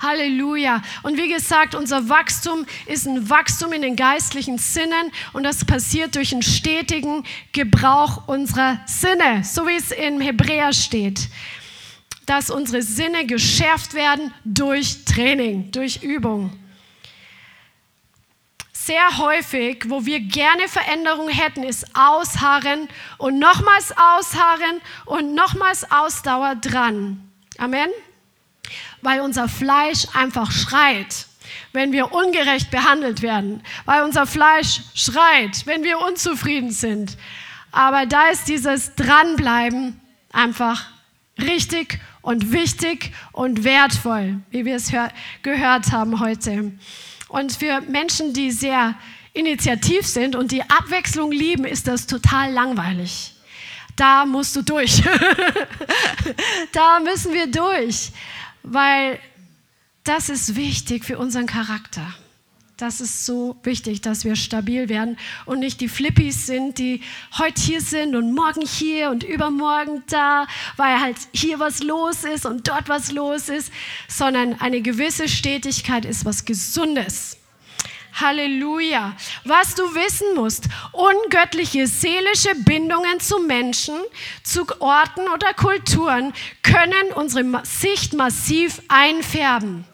Halleluja. 0.00 0.82
Und 1.02 1.16
wie 1.16 1.28
gesagt, 1.28 1.74
unser 1.74 2.08
Wachstum 2.08 2.66
ist 2.86 3.06
ein 3.06 3.28
Wachstum 3.30 3.72
in 3.72 3.82
den 3.82 3.96
geistlichen 3.96 4.58
Sinnen 4.58 5.12
und 5.32 5.42
das 5.42 5.64
passiert 5.64 6.16
durch 6.16 6.32
einen 6.32 6.42
stetigen 6.42 7.24
Gebrauch 7.52 8.26
unserer 8.28 8.80
Sinne, 8.86 9.42
so 9.44 9.66
wie 9.66 9.76
es 9.76 9.90
im 9.90 10.20
Hebräer 10.20 10.72
steht. 10.72 11.28
Dass 12.26 12.50
unsere 12.50 12.82
Sinne 12.82 13.26
geschärft 13.26 13.94
werden 13.94 14.34
durch 14.44 15.04
Training, 15.04 15.70
durch 15.70 16.02
Übung. 16.02 16.52
Sehr 18.72 19.18
häufig, 19.18 19.84
wo 19.88 20.06
wir 20.06 20.20
gerne 20.20 20.68
Veränderung 20.68 21.28
hätten, 21.28 21.62
ist 21.62 21.86
Ausharren 21.96 22.88
und 23.18 23.38
nochmals 23.38 23.92
Ausharren 23.96 24.80
und 25.06 25.34
nochmals 25.34 25.90
Ausdauer 25.90 26.54
dran. 26.56 27.28
Amen 27.58 27.88
weil 29.06 29.20
unser 29.20 29.48
Fleisch 29.48 30.08
einfach 30.14 30.50
schreit, 30.50 31.26
wenn 31.72 31.92
wir 31.92 32.10
ungerecht 32.10 32.72
behandelt 32.72 33.22
werden, 33.22 33.62
weil 33.84 34.02
unser 34.02 34.26
Fleisch 34.26 34.80
schreit, 34.96 35.64
wenn 35.64 35.84
wir 35.84 36.00
unzufrieden 36.00 36.72
sind. 36.72 37.16
Aber 37.70 38.06
da 38.06 38.30
ist 38.30 38.48
dieses 38.48 38.96
Dranbleiben 38.96 40.00
einfach 40.32 40.86
richtig 41.40 42.00
und 42.20 42.50
wichtig 42.50 43.12
und 43.30 43.62
wertvoll, 43.62 44.40
wie 44.50 44.64
wir 44.64 44.74
es 44.74 44.90
gehört 45.42 45.92
haben 45.92 46.18
heute. 46.18 46.72
Und 47.28 47.52
für 47.52 47.82
Menschen, 47.82 48.32
die 48.32 48.50
sehr 48.50 48.96
initiativ 49.34 50.04
sind 50.04 50.34
und 50.34 50.50
die 50.50 50.62
Abwechslung 50.62 51.30
lieben, 51.30 51.64
ist 51.64 51.86
das 51.86 52.08
total 52.08 52.50
langweilig. 52.50 53.34
Da 53.94 54.26
musst 54.26 54.56
du 54.56 54.62
durch. 54.62 55.00
da 56.72 56.98
müssen 56.98 57.32
wir 57.32 57.46
durch 57.46 58.10
weil 58.66 59.18
das 60.04 60.28
ist 60.28 60.56
wichtig 60.56 61.04
für 61.04 61.18
unseren 61.18 61.46
Charakter. 61.46 62.14
Das 62.76 63.00
ist 63.00 63.24
so 63.24 63.56
wichtig, 63.62 64.02
dass 64.02 64.24
wir 64.24 64.36
stabil 64.36 64.90
werden 64.90 65.16
und 65.46 65.60
nicht 65.60 65.80
die 65.80 65.88
Flippies 65.88 66.46
sind, 66.46 66.76
die 66.76 67.00
heute 67.38 67.58
hier 67.58 67.80
sind 67.80 68.14
und 68.14 68.34
morgen 68.34 68.66
hier 68.66 69.08
und 69.10 69.24
übermorgen 69.24 70.02
da, 70.08 70.46
weil 70.76 71.00
halt 71.00 71.16
hier 71.32 71.58
was 71.58 71.82
los 71.82 72.24
ist 72.24 72.44
und 72.44 72.68
dort 72.68 72.90
was 72.90 73.12
los 73.12 73.48
ist, 73.48 73.72
sondern 74.08 74.60
eine 74.60 74.82
gewisse 74.82 75.26
Stetigkeit 75.26 76.04
ist 76.04 76.26
was 76.26 76.44
Gesundes. 76.44 77.35
Halleluja. 78.20 79.14
Was 79.44 79.74
du 79.74 79.82
wissen 79.94 80.34
musst, 80.34 80.64
ungöttliche 80.92 81.86
seelische 81.86 82.54
Bindungen 82.54 83.20
zu 83.20 83.38
Menschen, 83.38 83.94
zu 84.42 84.64
Orten 84.80 85.28
oder 85.32 85.54
Kulturen 85.54 86.32
können 86.62 87.12
unsere 87.14 87.44
Sicht 87.64 88.14
massiv 88.14 88.82
einfärben. 88.88 89.84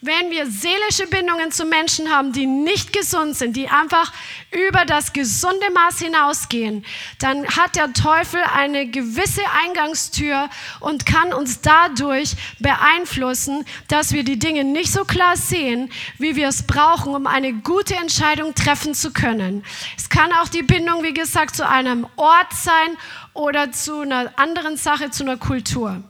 Wenn 0.00 0.30
wir 0.30 0.46
seelische 0.46 1.08
Bindungen 1.08 1.50
zu 1.50 1.64
Menschen 1.64 2.08
haben, 2.08 2.32
die 2.32 2.46
nicht 2.46 2.92
gesund 2.92 3.34
sind, 3.36 3.56
die 3.56 3.66
einfach 3.66 4.12
über 4.52 4.84
das 4.84 5.12
gesunde 5.12 5.70
Maß 5.74 5.98
hinausgehen, 5.98 6.84
dann 7.18 7.44
hat 7.48 7.74
der 7.74 7.92
Teufel 7.92 8.40
eine 8.54 8.86
gewisse 8.86 9.42
Eingangstür 9.64 10.50
und 10.78 11.04
kann 11.04 11.32
uns 11.32 11.62
dadurch 11.62 12.36
beeinflussen, 12.60 13.64
dass 13.88 14.12
wir 14.12 14.22
die 14.22 14.38
Dinge 14.38 14.62
nicht 14.62 14.92
so 14.92 15.04
klar 15.04 15.36
sehen, 15.36 15.90
wie 16.18 16.36
wir 16.36 16.46
es 16.46 16.62
brauchen, 16.62 17.16
um 17.16 17.26
eine 17.26 17.52
gute 17.52 17.96
Entscheidung 17.96 18.54
treffen 18.54 18.94
zu 18.94 19.12
können. 19.12 19.64
Es 19.96 20.08
kann 20.08 20.32
auch 20.32 20.48
die 20.48 20.62
Bindung, 20.62 21.02
wie 21.02 21.14
gesagt, 21.14 21.56
zu 21.56 21.68
einem 21.68 22.06
Ort 22.14 22.52
sein 22.52 22.96
oder 23.34 23.72
zu 23.72 24.02
einer 24.02 24.30
anderen 24.38 24.76
Sache, 24.76 25.10
zu 25.10 25.24
einer 25.24 25.38
Kultur. 25.38 26.04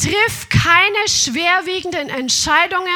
Triff 0.00 0.48
keine 0.48 1.08
schwerwiegenden 1.08 2.08
Entscheidungen 2.08 2.88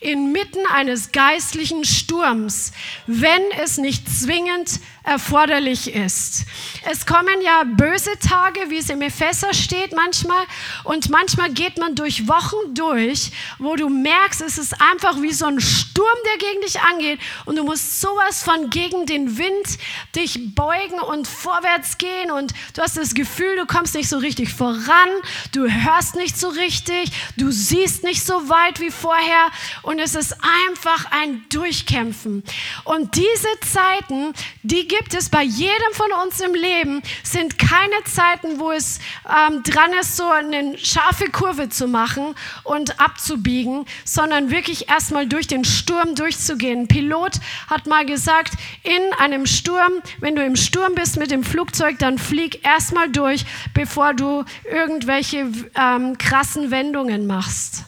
inmitten 0.00 0.64
eines 0.72 1.12
geistlichen 1.12 1.84
Sturms, 1.84 2.72
wenn 3.06 3.42
es 3.62 3.76
nicht 3.76 4.08
zwingend 4.08 4.80
erforderlich 5.06 5.94
ist. 5.94 6.44
Es 6.84 7.06
kommen 7.06 7.40
ja 7.40 7.62
böse 7.64 8.18
Tage, 8.18 8.68
wie 8.68 8.78
es 8.78 8.90
im 8.90 9.00
Epheser 9.02 9.54
steht 9.54 9.94
manchmal, 9.94 10.44
und 10.84 11.10
manchmal 11.10 11.50
geht 11.52 11.78
man 11.78 11.94
durch 11.94 12.28
Wochen 12.28 12.74
durch, 12.74 13.30
wo 13.58 13.76
du 13.76 13.88
merkst, 13.88 14.42
es 14.42 14.58
ist 14.58 14.80
einfach 14.80 15.22
wie 15.22 15.32
so 15.32 15.46
ein 15.46 15.60
Sturm, 15.60 16.06
der 16.26 16.48
gegen 16.48 16.60
dich 16.60 16.80
angeht. 16.80 17.20
Und 17.44 17.56
du 17.56 17.64
musst 17.64 18.00
sowas 18.00 18.42
von 18.42 18.70
gegen 18.70 19.06
den 19.06 19.38
Wind 19.38 19.78
dich 20.14 20.54
beugen 20.54 20.98
und 20.98 21.28
vorwärts 21.28 21.98
gehen. 21.98 22.30
Und 22.30 22.52
du 22.74 22.82
hast 22.82 22.96
das 22.96 23.14
Gefühl, 23.14 23.56
du 23.56 23.66
kommst 23.66 23.94
nicht 23.94 24.08
so 24.08 24.18
richtig 24.18 24.52
voran, 24.52 25.08
du 25.52 25.70
hörst 25.70 26.16
nicht 26.16 26.36
so 26.38 26.48
richtig, 26.48 27.10
du 27.36 27.50
siehst 27.50 28.02
nicht 28.02 28.24
so 28.24 28.48
weit 28.48 28.80
wie 28.80 28.90
vorher. 28.90 29.50
Und 29.82 29.98
es 29.98 30.14
ist 30.14 30.36
einfach 30.68 31.10
ein 31.12 31.44
Durchkämpfen. 31.50 32.42
Und 32.84 33.16
diese 33.16 33.48
Zeiten, 33.60 34.34
die 34.62 34.88
gibt 34.98 35.14
es 35.14 35.28
bei 35.28 35.42
jedem 35.42 35.92
von 35.92 36.10
uns 36.24 36.40
im 36.40 36.54
Leben, 36.54 37.02
sind 37.22 37.58
keine 37.58 38.04
Zeiten, 38.04 38.58
wo 38.58 38.70
es 38.70 38.98
ähm, 39.26 39.62
dran 39.62 39.92
ist, 40.00 40.16
so 40.16 40.28
eine 40.28 40.78
scharfe 40.78 41.30
Kurve 41.30 41.68
zu 41.68 41.86
machen 41.86 42.34
und 42.64 42.98
abzubiegen, 43.00 43.86
sondern 44.04 44.50
wirklich 44.50 44.88
erstmal 44.88 45.26
durch 45.26 45.46
den 45.46 45.64
Sturm 45.64 46.14
durchzugehen. 46.14 46.82
Ein 46.82 46.88
Pilot 46.88 47.40
hat 47.68 47.86
mal 47.86 48.06
gesagt, 48.06 48.54
in 48.82 49.12
einem 49.18 49.46
Sturm, 49.46 49.92
wenn 50.20 50.36
du 50.36 50.44
im 50.44 50.56
Sturm 50.56 50.94
bist 50.94 51.18
mit 51.18 51.30
dem 51.30 51.44
Flugzeug, 51.44 51.98
dann 51.98 52.18
flieg 52.18 52.64
erstmal 52.64 53.10
durch, 53.10 53.44
bevor 53.74 54.14
du 54.14 54.44
irgendwelche 54.70 55.50
ähm, 55.74 56.16
krassen 56.18 56.70
Wendungen 56.70 57.26
machst, 57.26 57.84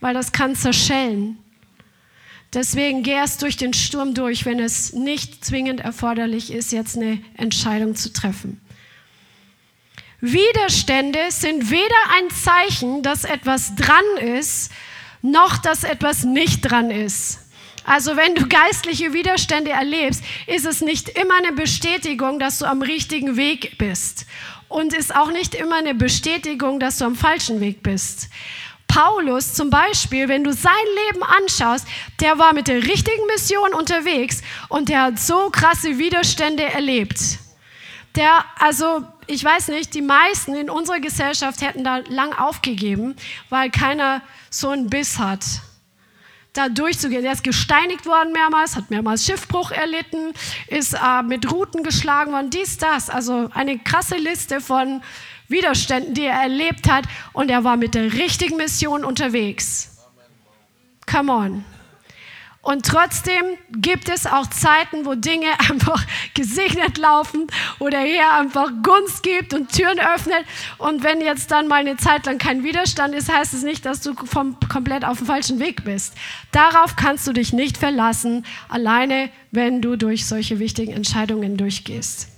weil 0.00 0.14
das 0.14 0.32
kann 0.32 0.54
zerschellen. 0.54 1.38
Deswegen 2.54 3.02
geh 3.02 3.12
erst 3.12 3.42
durch 3.42 3.56
den 3.56 3.74
Sturm 3.74 4.14
durch, 4.14 4.46
wenn 4.46 4.58
es 4.58 4.94
nicht 4.94 5.44
zwingend 5.44 5.80
erforderlich 5.80 6.50
ist, 6.50 6.72
jetzt 6.72 6.96
eine 6.96 7.20
Entscheidung 7.36 7.94
zu 7.94 8.12
treffen. 8.12 8.60
Widerstände 10.20 11.20
sind 11.28 11.70
weder 11.70 11.94
ein 12.16 12.30
Zeichen, 12.30 13.02
dass 13.02 13.24
etwas 13.24 13.74
dran 13.76 14.04
ist, 14.20 14.72
noch 15.22 15.58
dass 15.58 15.84
etwas 15.84 16.24
nicht 16.24 16.62
dran 16.62 16.90
ist. 16.90 17.40
Also 17.84 18.16
wenn 18.16 18.34
du 18.34 18.46
geistliche 18.46 19.12
Widerstände 19.12 19.70
erlebst, 19.70 20.22
ist 20.46 20.66
es 20.66 20.80
nicht 20.80 21.08
immer 21.08 21.36
eine 21.36 21.52
Bestätigung, 21.52 22.38
dass 22.38 22.58
du 22.58 22.66
am 22.66 22.82
richtigen 22.82 23.36
Weg 23.36 23.78
bist. 23.78 24.26
Und 24.68 24.92
ist 24.92 25.14
auch 25.14 25.30
nicht 25.30 25.54
immer 25.54 25.76
eine 25.76 25.94
Bestätigung, 25.94 26.80
dass 26.80 26.98
du 26.98 27.06
am 27.06 27.16
falschen 27.16 27.60
Weg 27.60 27.82
bist. 27.82 28.28
Paulus 28.98 29.54
zum 29.54 29.70
Beispiel, 29.70 30.28
wenn 30.28 30.42
du 30.42 30.52
sein 30.52 30.72
Leben 31.06 31.22
anschaust, 31.22 31.86
der 32.18 32.36
war 32.40 32.52
mit 32.52 32.66
der 32.66 32.82
richtigen 32.82 33.26
Mission 33.28 33.72
unterwegs 33.72 34.42
und 34.68 34.88
der 34.88 35.02
hat 35.02 35.20
so 35.20 35.50
krasse 35.50 35.98
Widerstände 35.98 36.64
erlebt. 36.64 37.20
Der, 38.16 38.44
also 38.58 39.04
ich 39.28 39.44
weiß 39.44 39.68
nicht, 39.68 39.94
die 39.94 40.02
meisten 40.02 40.56
in 40.56 40.68
unserer 40.68 40.98
Gesellschaft 40.98 41.60
hätten 41.60 41.84
da 41.84 41.98
lang 42.08 42.32
aufgegeben, 42.32 43.14
weil 43.50 43.70
keiner 43.70 44.20
so 44.50 44.70
einen 44.70 44.90
Biss 44.90 45.20
hat 45.20 45.44
da 46.54 46.68
durchzugehen. 46.68 47.24
Er 47.24 47.34
ist 47.34 47.44
gesteinigt 47.44 48.04
worden 48.04 48.32
mehrmals, 48.32 48.74
hat 48.74 48.90
mehrmals 48.90 49.24
Schiffbruch 49.24 49.70
erlitten, 49.70 50.32
ist 50.66 50.94
äh, 50.94 51.22
mit 51.22 51.52
Ruten 51.52 51.84
geschlagen 51.84 52.32
worden, 52.32 52.50
dies, 52.50 52.78
das. 52.78 53.10
Also 53.10 53.48
eine 53.54 53.78
krasse 53.78 54.16
Liste 54.16 54.60
von 54.60 55.02
Widerständen, 55.48 56.14
die 56.14 56.24
er 56.24 56.40
erlebt 56.40 56.90
hat. 56.90 57.04
Und 57.32 57.50
er 57.50 57.64
war 57.64 57.76
mit 57.76 57.94
der 57.94 58.12
richtigen 58.12 58.56
Mission 58.56 59.04
unterwegs. 59.04 59.96
Come 61.06 61.32
on. 61.32 61.64
Und 62.68 62.84
trotzdem 62.84 63.44
gibt 63.70 64.10
es 64.10 64.26
auch 64.26 64.46
Zeiten, 64.48 65.06
wo 65.06 65.14
Dinge 65.14 65.46
einfach 65.70 66.04
gesegnet 66.34 66.98
laufen, 66.98 67.46
wo 67.78 67.88
der 67.88 68.00
Herr 68.00 68.34
einfach 68.34 68.70
Gunst 68.82 69.22
gibt 69.22 69.54
und 69.54 69.72
Türen 69.72 69.98
öffnet. 69.98 70.44
Und 70.76 71.02
wenn 71.02 71.22
jetzt 71.22 71.50
dann 71.50 71.66
mal 71.68 71.76
eine 71.76 71.96
Zeit 71.96 72.26
lang 72.26 72.36
kein 72.36 72.64
Widerstand 72.64 73.14
ist, 73.14 73.32
heißt 73.32 73.54
es 73.54 73.62
nicht, 73.62 73.86
dass 73.86 74.02
du 74.02 74.12
vom, 74.14 74.56
komplett 74.68 75.04
auf 75.04 75.16
dem 75.16 75.26
falschen 75.26 75.60
Weg 75.60 75.84
bist. 75.84 76.14
Darauf 76.52 76.96
kannst 76.96 77.26
du 77.26 77.32
dich 77.32 77.54
nicht 77.54 77.78
verlassen, 77.78 78.44
alleine 78.68 79.30
wenn 79.50 79.80
du 79.80 79.96
durch 79.96 80.26
solche 80.26 80.58
wichtigen 80.58 80.92
Entscheidungen 80.92 81.56
durchgehst. 81.56 82.37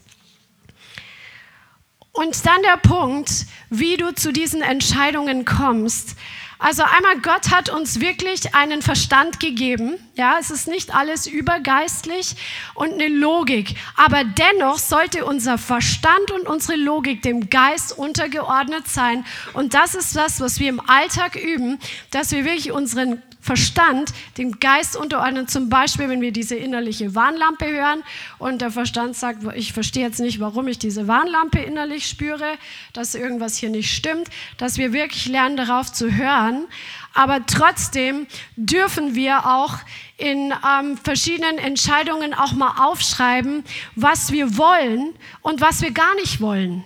Und 2.13 2.45
dann 2.45 2.63
der 2.63 2.77
Punkt, 2.77 3.47
wie 3.69 3.97
du 3.97 4.13
zu 4.15 4.33
diesen 4.33 4.63
Entscheidungen 4.63 5.45
kommst. 5.45 6.17
Also 6.63 6.83
einmal, 6.83 7.19
Gott 7.23 7.51
hat 7.51 7.71
uns 7.71 8.01
wirklich 8.01 8.55
einen 8.55 8.83
Verstand 8.83 9.41
gegeben. 9.41 9.95
Ja, 10.15 10.37
es 10.39 10.51
ist 10.51 10.69
nicht 10.69 10.95
alles 10.95 11.27
übergeistlich 11.27 12.37
und 12.75 12.93
eine 12.93 13.09
Logik. 13.09 13.77
Aber 13.97 14.25
dennoch 14.25 14.77
sollte 14.77 15.25
unser 15.25 15.57
Verstand 15.57 16.31
und 16.33 16.47
unsere 16.47 16.77
Logik 16.77 17.23
dem 17.23 17.49
Geist 17.49 17.97
untergeordnet 17.97 18.89
sein. 18.89 19.25
Und 19.55 19.73
das 19.73 19.95
ist 19.95 20.15
das, 20.15 20.41
was 20.41 20.61
wir 20.61 20.69
im 20.69 20.81
Alltag 20.81 21.35
üben, 21.35 21.79
dass 22.11 22.31
wir 22.33 22.45
wirklich 22.45 22.73
unseren 22.73 23.23
Verstand 23.41 24.13
dem 24.39 24.61
Geist 24.61 24.97
unterordnen. 24.97 25.49
Zum 25.49 25.69
Beispiel, 25.69 26.09
wenn 26.09 26.21
wir 26.21 26.33
diese 26.33 26.57
innerliche 26.57 27.15
Warnlampe 27.15 27.67
hören 27.67 28.03
und 28.39 28.61
der 28.61 28.71
Verstand 28.71 29.17
sagt, 29.17 29.43
ich 29.55 29.73
verstehe 29.73 30.05
jetzt 30.05 30.21
nicht, 30.21 30.41
warum 30.41 30.69
ich 30.69 30.79
diese 30.79 31.09
Warnlampe 31.09 31.59
innerlich 31.59 32.07
spüre, 32.07 32.59
dass 32.93 33.15
irgendwas 33.15 33.57
hier 33.57 33.71
nicht 33.71 33.95
stimmt, 33.95 34.29
dass 34.59 34.79
wir 34.79 34.93
wirklich 34.93 35.27
lernen, 35.27 35.57
darauf 35.57 35.93
zu 35.93 36.15
hören. 36.15 36.67
Aber 37.15 37.45
trotzdem 37.47 38.27
dürfen 38.57 39.15
wir 39.15 39.47
auch 39.47 39.75
in 40.17 40.53
ähm, 40.53 40.97
verschiedenen 40.97 41.59
Entscheidungen 41.59 42.35
auch 42.35 42.53
mal 42.53 42.87
aufschreiben, 42.87 43.65
was 43.97 44.33
wir 44.33 44.57
wollen 44.57 45.15
und 45.41 45.61
was 45.61 45.83
wir 45.83 45.91
gar 45.93 46.15
nicht 46.17 46.41
wollen. 46.41 46.85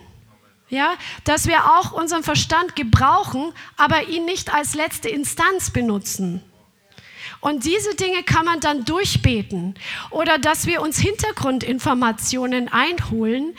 Ja, 0.71 0.95
dass 1.25 1.47
wir 1.47 1.65
auch 1.77 1.93
unseren 1.93 2.23
Verstand 2.23 2.75
gebrauchen, 2.75 3.53
aber 3.77 4.09
ihn 4.09 4.25
nicht 4.25 4.53
als 4.53 4.75
letzte 4.75 5.09
Instanz 5.09 5.71
benutzen. 5.71 6.43
Und 7.41 7.65
diese 7.65 7.95
Dinge 7.95 8.23
kann 8.23 8.47
man 8.47 8.61
dann 8.61 8.87
durchbeten. 8.87 9.75
Oder 10.11 10.39
dass 10.39 10.67
wir 10.67 10.81
uns 10.81 10.99
Hintergrundinformationen 10.99 12.73
einholen. 12.73 13.55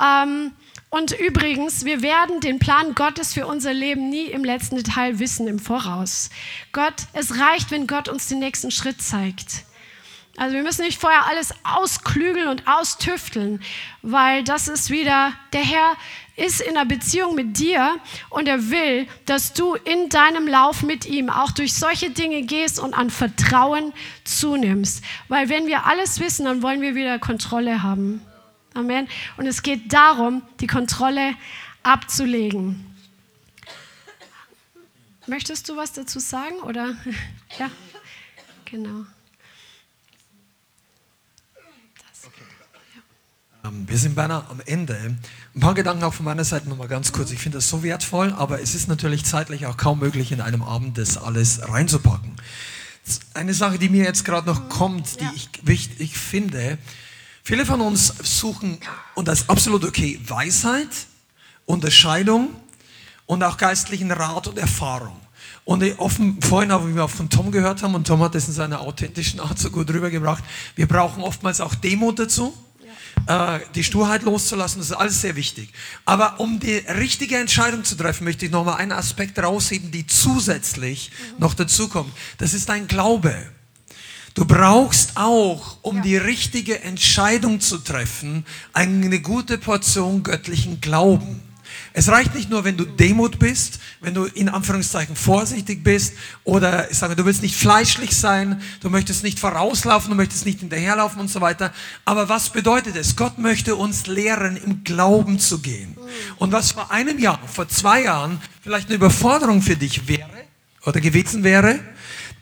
Ähm, 0.00 0.52
und 0.90 1.12
übrigens, 1.12 1.84
wir 1.84 2.02
werden 2.02 2.40
den 2.40 2.58
Plan 2.58 2.96
Gottes 2.96 3.32
für 3.32 3.46
unser 3.46 3.72
Leben 3.72 4.10
nie 4.10 4.26
im 4.26 4.44
letzten 4.44 4.74
Detail 4.74 5.20
wissen 5.20 5.46
im 5.46 5.60
Voraus. 5.60 6.30
Gott, 6.72 6.94
es 7.12 7.38
reicht, 7.38 7.70
wenn 7.70 7.86
Gott 7.86 8.08
uns 8.08 8.26
den 8.26 8.40
nächsten 8.40 8.72
Schritt 8.72 9.00
zeigt. 9.00 9.64
Also 10.36 10.56
wir 10.56 10.64
müssen 10.64 10.84
nicht 10.84 11.00
vorher 11.00 11.26
alles 11.26 11.54
ausklügeln 11.62 12.48
und 12.48 12.66
austüfteln, 12.66 13.62
weil 14.02 14.42
das 14.42 14.66
ist 14.66 14.90
wieder, 14.90 15.32
der 15.52 15.62
Herr 15.62 15.96
ist 16.40 16.60
in 16.60 16.76
einer 16.76 16.86
Beziehung 16.86 17.34
mit 17.34 17.58
dir 17.58 17.98
und 18.30 18.48
er 18.48 18.70
will, 18.70 19.06
dass 19.26 19.52
du 19.52 19.74
in 19.74 20.08
deinem 20.08 20.48
Lauf 20.48 20.82
mit 20.82 21.06
ihm 21.06 21.28
auch 21.28 21.50
durch 21.50 21.74
solche 21.74 22.10
Dinge 22.10 22.42
gehst 22.42 22.80
und 22.80 22.94
an 22.94 23.10
Vertrauen 23.10 23.92
zunimmst. 24.24 25.04
Weil 25.28 25.48
wenn 25.48 25.66
wir 25.66 25.86
alles 25.86 26.18
wissen, 26.18 26.46
dann 26.46 26.62
wollen 26.62 26.80
wir 26.80 26.94
wieder 26.94 27.18
Kontrolle 27.18 27.82
haben. 27.82 28.22
Amen. 28.74 29.08
Und 29.36 29.46
es 29.46 29.62
geht 29.62 29.92
darum, 29.92 30.42
die 30.60 30.66
Kontrolle 30.66 31.34
abzulegen. 31.82 32.86
Möchtest 35.26 35.68
du 35.68 35.76
was 35.76 35.92
dazu 35.92 36.18
sagen 36.18 36.56
oder? 36.60 36.96
Ja, 37.58 37.68
genau. 38.64 39.04
Wir 43.62 43.98
sind 43.98 44.14
beinahe 44.14 44.44
am 44.48 44.60
Ende. 44.64 45.16
Ein 45.54 45.60
paar 45.60 45.74
Gedanken 45.74 46.04
auch 46.04 46.14
von 46.14 46.24
meiner 46.24 46.44
Seite 46.44 46.68
nochmal 46.68 46.88
ganz 46.88 47.12
kurz. 47.12 47.30
Ich 47.30 47.40
finde 47.40 47.58
das 47.58 47.68
so 47.68 47.82
wertvoll, 47.82 48.32
aber 48.32 48.62
es 48.62 48.74
ist 48.74 48.88
natürlich 48.88 49.24
zeitlich 49.24 49.66
auch 49.66 49.76
kaum 49.76 49.98
möglich, 49.98 50.32
in 50.32 50.40
einem 50.40 50.62
Abend 50.62 50.96
das 50.96 51.18
alles 51.18 51.60
reinzupacken. 51.68 52.32
Eine 53.34 53.54
Sache, 53.54 53.78
die 53.78 53.88
mir 53.88 54.04
jetzt 54.04 54.24
gerade 54.24 54.46
noch 54.46 54.68
kommt, 54.68 55.20
die 55.20 55.24
ja. 55.24 55.32
ich 55.34 55.48
wichtig 55.62 56.16
finde, 56.16 56.78
viele 57.42 57.66
von 57.66 57.80
uns 57.80 58.14
suchen, 58.22 58.78
und 59.14 59.28
das 59.28 59.42
ist 59.42 59.50
absolut 59.50 59.84
okay, 59.84 60.18
Weisheit, 60.26 60.88
Unterscheidung 61.66 62.50
und 63.26 63.42
auch 63.42 63.56
geistlichen 63.56 64.10
Rat 64.10 64.46
und 64.48 64.58
Erfahrung. 64.58 65.16
Und 65.64 65.84
offen, 65.98 66.40
vorhin, 66.40 66.70
wie 66.70 66.94
wir 66.94 67.04
auch 67.04 67.10
von 67.10 67.28
Tom 67.28 67.52
gehört 67.52 67.82
haben, 67.82 67.94
und 67.94 68.06
Tom 68.06 68.22
hat 68.22 68.34
das 68.34 68.48
in 68.48 68.54
seiner 68.54 68.80
authentischen 68.80 69.38
Art 69.40 69.58
so 69.58 69.70
gut 69.70 69.90
rübergebracht, 69.90 70.42
wir 70.76 70.88
brauchen 70.88 71.22
oftmals 71.22 71.60
auch 71.60 71.74
Demut 71.74 72.18
dazu 72.18 72.54
die 73.74 73.84
Sturheit 73.84 74.22
loszulassen, 74.22 74.80
das 74.80 74.90
ist 74.90 74.96
alles 74.96 75.20
sehr 75.20 75.36
wichtig. 75.36 75.72
Aber 76.04 76.40
um 76.40 76.58
die 76.58 76.76
richtige 76.76 77.36
Entscheidung 77.36 77.84
zu 77.84 77.94
treffen, 77.94 78.24
möchte 78.24 78.46
ich 78.46 78.52
nochmal 78.52 78.76
einen 78.76 78.92
Aspekt 78.92 79.38
rausheben, 79.38 79.90
die 79.90 80.06
zusätzlich 80.06 81.10
noch 81.38 81.54
dazukommt. 81.54 82.12
Das 82.38 82.54
ist 82.54 82.68
dein 82.68 82.86
Glaube. 82.86 83.34
Du 84.34 84.44
brauchst 84.44 85.16
auch, 85.16 85.78
um 85.82 85.96
ja. 85.96 86.02
die 86.02 86.16
richtige 86.16 86.82
Entscheidung 86.82 87.60
zu 87.60 87.78
treffen, 87.78 88.46
eine 88.72 89.20
gute 89.20 89.58
Portion 89.58 90.22
göttlichen 90.22 90.80
Glauben. 90.80 91.42
Es 91.92 92.08
reicht 92.08 92.34
nicht 92.34 92.50
nur, 92.50 92.64
wenn 92.64 92.76
du 92.76 92.84
Demut 92.84 93.38
bist, 93.38 93.80
wenn 94.00 94.14
du 94.14 94.24
in 94.24 94.48
Anführungszeichen 94.48 95.16
vorsichtig 95.16 95.82
bist 95.82 96.14
oder 96.44 96.90
ich 96.90 96.98
sage, 96.98 97.16
du 97.16 97.24
willst 97.24 97.42
nicht 97.42 97.56
fleischlich 97.56 98.16
sein, 98.16 98.62
du 98.80 98.90
möchtest 98.90 99.22
nicht 99.22 99.38
vorauslaufen, 99.38 100.10
du 100.10 100.16
möchtest 100.16 100.46
nicht 100.46 100.60
hinterherlaufen 100.60 101.20
und 101.20 101.28
so 101.28 101.40
weiter. 101.40 101.72
Aber 102.04 102.28
was 102.28 102.50
bedeutet 102.50 102.96
es? 102.96 103.16
Gott 103.16 103.38
möchte 103.38 103.74
uns 103.76 104.06
lehren, 104.06 104.56
im 104.56 104.84
Glauben 104.84 105.38
zu 105.38 105.58
gehen. 105.60 105.96
Und 106.36 106.52
was 106.52 106.72
vor 106.72 106.90
einem 106.90 107.18
Jahr, 107.18 107.40
vor 107.46 107.68
zwei 107.68 108.04
Jahren 108.04 108.40
vielleicht 108.62 108.86
eine 108.86 108.96
Überforderung 108.96 109.62
für 109.62 109.76
dich 109.76 110.06
wäre 110.08 110.30
oder 110.84 111.00
gewesen 111.00 111.44
wäre, 111.44 111.80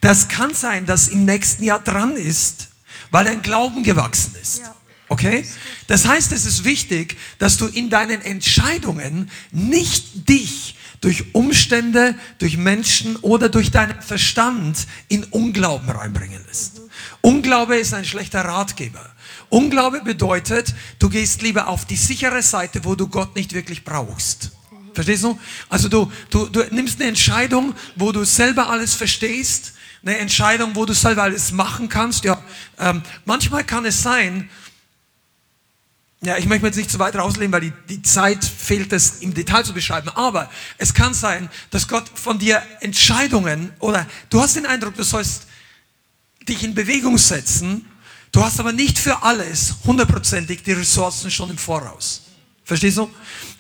das 0.01 0.28
kann 0.28 0.55
sein, 0.55 0.86
dass 0.86 1.09
im 1.09 1.24
nächsten 1.24 1.64
Jahr 1.64 1.80
dran 1.80 2.16
ist, 2.16 2.68
weil 3.11 3.24
dein 3.24 3.43
Glauben 3.43 3.82
gewachsen 3.82 4.34
ist. 4.41 4.61
Ja. 4.61 4.74
Okay? 5.09 5.45
Das 5.87 6.07
heißt, 6.07 6.33
es 6.33 6.45
ist 6.45 6.65
wichtig, 6.65 7.17
dass 7.39 7.57
du 7.57 7.67
in 7.67 7.91
deinen 7.91 8.21
Entscheidungen 8.23 9.31
nicht 9.53 10.29
dich 10.29 10.77
durch 11.01 11.35
Umstände, 11.35 12.15
durch 12.39 12.57
Menschen 12.57 13.17
oder 13.17 13.49
durch 13.49 13.71
deinen 13.71 14.01
Verstand 14.03 14.87
in 15.09 15.25
Unglauben 15.25 15.89
reinbringen 15.89 16.45
lässt. 16.47 16.81
Unglaube 17.21 17.77
ist 17.77 17.95
ein 17.95 18.05
schlechter 18.05 18.45
Ratgeber. 18.45 19.05
Unglaube 19.49 20.03
bedeutet, 20.03 20.75
du 20.99 21.09
gehst 21.09 21.43
lieber 21.43 21.69
auf 21.69 21.85
die 21.85 21.97
sichere 21.97 22.43
Seite, 22.43 22.85
wo 22.85 22.95
du 22.95 23.09
Gott 23.09 23.35
nicht 23.37 23.53
wirklich 23.55 23.85
brauchst. 23.85 24.51
Verstehst 24.93 25.25
du? 25.25 25.39
Also 25.69 25.89
du, 25.89 26.11
du, 26.31 26.47
du 26.47 26.65
nimmst 26.71 27.01
eine 27.01 27.09
Entscheidung, 27.09 27.75
wo 27.97 28.13
du 28.13 28.25
selber 28.25 28.69
alles 28.69 28.95
verstehst, 28.95 29.75
eine 30.03 30.19
Entscheidung, 30.19 30.75
wo 30.75 30.85
du 30.85 30.93
selber 30.93 31.23
alles 31.23 31.53
machen 31.53 31.89
kannst. 31.89 32.25
Ja, 32.25 32.43
ähm, 32.79 33.03
manchmal 33.25 33.65
kann 33.65 33.85
es 33.85 34.03
sein, 34.03 34.51
ja, 36.21 36.37
ich 36.37 36.47
möchte 36.47 36.66
jetzt 36.66 36.77
nicht 36.77 36.91
zu 36.91 36.99
weit 36.99 37.14
rauslehnen, 37.14 37.53
weil 37.53 37.61
die, 37.61 37.73
die 37.89 38.03
Zeit 38.03 38.45
fehlt, 38.45 38.93
es 38.93 39.21
im 39.21 39.35
Detail 39.35 39.64
zu 39.64 39.73
beschreiben. 39.73 40.09
Aber 40.11 40.51
es 40.77 40.93
kann 40.93 41.14
sein, 41.14 41.49
dass 41.71 41.87
Gott 41.87 42.11
von 42.12 42.39
dir 42.39 42.61
Entscheidungen 42.81 43.73
oder 43.79 44.07
du 44.29 44.41
hast 44.41 44.57
den 44.57 44.66
Eindruck, 44.66 44.97
du 44.97 45.05
sollst 45.05 45.47
dich 46.49 46.64
in 46.64 46.75
Bewegung 46.75 47.19
setzen. 47.19 47.87
Du 48.33 48.43
hast 48.43 48.59
aber 48.59 48.73
nicht 48.73 48.99
für 48.99 49.23
alles 49.23 49.77
hundertprozentig 49.85 50.62
die 50.62 50.73
Ressourcen 50.73 51.31
schon 51.31 51.51
im 51.51 51.59
Voraus. 51.59 52.23
Verstehst 52.64 52.99
du? 52.99 53.11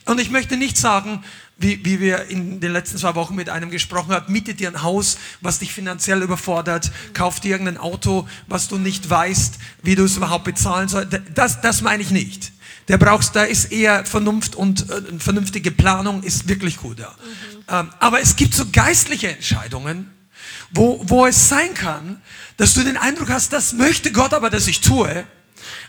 Und 0.04 0.20
ich 0.20 0.30
möchte 0.30 0.56
nicht 0.56 0.76
sagen, 0.76 1.24
wie, 1.58 1.84
wie 1.84 2.00
wir 2.00 2.26
in 2.26 2.60
den 2.60 2.72
letzten 2.72 2.98
zwei 2.98 3.16
Wochen 3.16 3.34
mit 3.34 3.48
einem 3.48 3.70
gesprochen 3.70 4.12
haben, 4.12 4.32
miete 4.32 4.54
dir 4.54 4.68
ein 4.68 4.82
Haus, 4.82 5.18
was 5.40 5.58
dich 5.58 5.72
finanziell 5.72 6.22
überfordert, 6.22 6.92
kauf 7.14 7.40
dir 7.40 7.50
irgendein 7.50 7.78
Auto, 7.78 8.28
was 8.46 8.68
du 8.68 8.78
nicht 8.78 9.10
weißt, 9.10 9.58
wie 9.82 9.96
du 9.96 10.04
es 10.04 10.16
überhaupt 10.16 10.44
bezahlen 10.44 10.88
sollst. 10.88 11.18
Das, 11.34 11.60
das 11.60 11.82
meine 11.82 12.02
ich 12.02 12.10
nicht. 12.10 12.52
Der 12.86 12.96
brauchst, 12.96 13.36
da 13.36 13.42
ist 13.42 13.72
eher 13.72 14.06
Vernunft 14.06 14.54
und 14.54 14.88
äh, 14.88 15.18
vernünftige 15.18 15.70
Planung 15.72 16.22
ist 16.22 16.48
wirklich 16.48 16.78
gut. 16.78 17.00
Ja. 17.00 17.08
Mhm. 17.08 17.64
Ähm, 17.68 17.90
aber 17.98 18.20
es 18.20 18.36
gibt 18.36 18.54
so 18.54 18.64
geistliche 18.72 19.28
Entscheidungen, 19.28 20.10
wo, 20.70 21.02
wo 21.06 21.26
es 21.26 21.48
sein 21.48 21.74
kann, 21.74 22.22
dass 22.56 22.74
du 22.74 22.84
den 22.84 22.96
Eindruck 22.96 23.30
hast, 23.30 23.52
das 23.52 23.72
möchte 23.72 24.12
Gott 24.12 24.32
aber, 24.32 24.48
dass 24.48 24.68
ich 24.68 24.80
tue, 24.80 25.26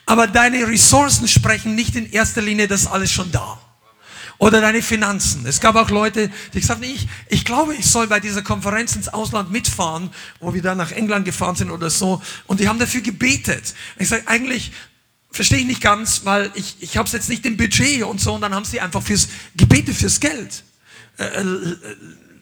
aber 0.06 0.28
deine 0.28 0.68
Ressourcen 0.68 1.28
sprechen 1.28 1.76
nicht 1.76 1.96
in 1.96 2.12
erster 2.12 2.42
Linie, 2.42 2.68
das 2.68 2.88
alles 2.88 3.12
schon 3.12 3.32
da. 3.32 3.60
Oder 4.40 4.62
deine 4.62 4.82
Finanzen. 4.82 5.46
Es 5.46 5.60
gab 5.60 5.76
auch 5.76 5.90
Leute, 5.90 6.32
die 6.54 6.62
gesagt 6.62 6.82
haben, 6.82 6.90
ich, 6.90 7.08
ich 7.28 7.44
glaube, 7.44 7.76
ich 7.76 7.86
soll 7.86 8.08
bei 8.08 8.22
dieser 8.22 8.42
Konferenz 8.42 8.96
ins 8.96 9.10
Ausland 9.10 9.52
mitfahren, 9.52 10.10
wo 10.40 10.54
wir 10.54 10.62
dann 10.62 10.78
nach 10.78 10.92
England 10.92 11.26
gefahren 11.26 11.58
sind 11.58 11.72
oder 11.72 11.90
so. 11.90 12.22
Und 12.48 12.62
die 12.62 12.70
haben 12.70 12.80
dafür 12.80 13.02
gebetet. 13.02 13.76
Ich 13.98 14.08
sage, 14.08 14.24
eigentlich 14.28 14.72
verstehe 15.30 15.60
ich 15.60 15.66
nicht 15.66 15.82
ganz, 15.82 16.22
weil 16.24 16.52
ich, 16.56 16.78
ich 16.80 16.96
habe 16.96 17.06
es 17.06 17.12
jetzt 17.12 17.28
nicht 17.28 17.46
im 17.46 17.58
Budget 17.58 18.04
und 18.04 18.22
so. 18.22 18.34
Und 18.34 18.40
dann 18.40 18.56
haben 18.56 18.64
sie 18.64 18.80
einfach 18.80 19.04
fürs 19.04 19.28
Gebete 19.58 19.94
fürs 19.94 20.22
Geld. 20.22 20.64
Äh, 21.18 21.26
äh, 21.26 21.76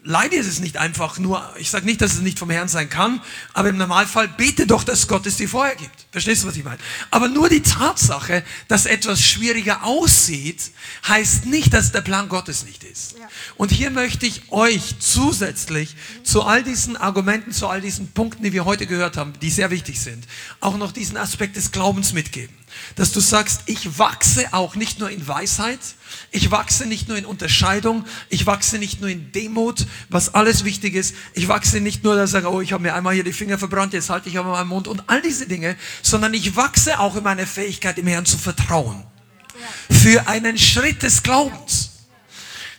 Leide 0.04 0.36
ist 0.36 0.48
es 0.48 0.60
nicht 0.60 0.78
einfach 0.78 1.18
nur, 1.18 1.44
ich 1.58 1.70
sage 1.70 1.86
nicht, 1.86 2.00
dass 2.00 2.14
es 2.14 2.22
nicht 2.22 2.40
vom 2.40 2.50
Herrn 2.50 2.70
sein 2.70 2.90
kann, 2.90 3.22
aber 3.54 3.70
im 3.70 3.78
Normalfall 3.78 4.28
bete 4.30 4.66
doch, 4.66 4.84
dass 4.84 5.08
Gott 5.08 5.26
es 5.26 5.36
dir 5.36 5.50
vorher 5.50 5.76
gibt. 5.76 6.07
Verstehst 6.18 6.42
du, 6.42 6.48
was 6.48 6.58
ich 6.58 6.64
meine? 6.64 6.80
Aber 7.12 7.28
nur 7.28 7.48
die 7.48 7.62
Tatsache, 7.62 8.44
dass 8.68 8.88
etwas 8.88 9.22
schwieriger 9.22 9.84
aussieht, 9.84 10.72
heißt 11.08 11.46
nicht, 11.46 11.72
dass 11.76 11.92
der 11.92 12.02
Plan 12.02 12.28
Gottes 12.28 12.66
nicht 12.66 12.84
ist. 12.84 13.20
Ja. 13.20 13.28
Und 13.56 13.72
hier 13.72 13.92
möchte 13.92 14.26
ich 14.26 14.52
euch 14.52 14.98
zusätzlich 14.98 15.94
mhm. 15.94 16.26
zu 16.26 16.42
all 16.42 16.64
diesen 16.64 16.98
Argumenten, 16.98 17.52
zu 17.52 17.68
all 17.68 17.82
diesen 17.82 18.14
Punkten, 18.14 18.42
die 18.42 18.52
wir 18.52 18.66
heute 18.66 18.88
gehört 18.88 19.16
haben, 19.16 19.34
die 19.44 19.52
sehr 19.52 19.70
wichtig 19.70 20.00
sind, 20.00 20.26
auch 20.60 20.78
noch 20.78 20.92
diesen 20.92 21.18
Aspekt 21.18 21.56
des 21.56 21.72
Glaubens 21.72 22.14
mitgeben 22.14 22.58
dass 22.96 23.12
du 23.12 23.20
sagst, 23.20 23.62
ich 23.66 23.98
wachse 24.00 24.54
auch 24.54 24.76
nicht 24.76 25.00
nur 25.00 25.10
in 25.10 25.28
Weisheit, 25.28 25.80
ich 26.32 26.52
wachse 26.52 26.86
nicht 26.86 27.08
nur 27.08 27.18
in 27.18 27.26
Unterscheidung, 27.26 28.06
ich 28.30 28.46
wachse 28.46 28.78
nicht 28.78 29.02
nur 29.02 29.10
in 29.10 29.32
Demut, 29.32 29.86
was 30.10 30.34
alles 30.34 30.64
wichtig 30.64 30.96
ist, 30.96 31.16
ich 31.34 31.48
wachse 31.48 31.80
nicht 31.80 32.04
nur, 32.04 32.16
dass 32.16 32.30
ich 32.30 32.34
sage, 32.34 32.52
oh, 32.52 32.62
ich 32.62 32.74
habe 32.74 32.84
mir 32.84 32.94
einmal 32.94 33.14
hier 33.14 33.24
die 33.24 33.34
Finger 33.34 33.58
verbrannt, 33.58 33.94
jetzt 33.94 34.10
halte 34.10 34.30
ich 34.30 34.38
aber 34.38 34.52
meinen 34.52 34.68
Mund 34.68 34.88
und 34.88 35.04
all 35.08 35.22
diese 35.22 35.48
Dinge, 35.48 35.76
sondern 36.10 36.34
ich 36.34 36.56
wachse 36.56 37.00
auch 37.00 37.16
in 37.16 37.24
meiner 37.24 37.46
Fähigkeit, 37.46 37.98
dem 37.98 38.08
Herrn 38.08 38.26
zu 38.26 38.38
vertrauen. 38.38 39.04
Für 39.90 40.28
einen 40.28 40.58
Schritt 40.58 41.04
des 41.04 41.24
Glaubens. 41.24 41.97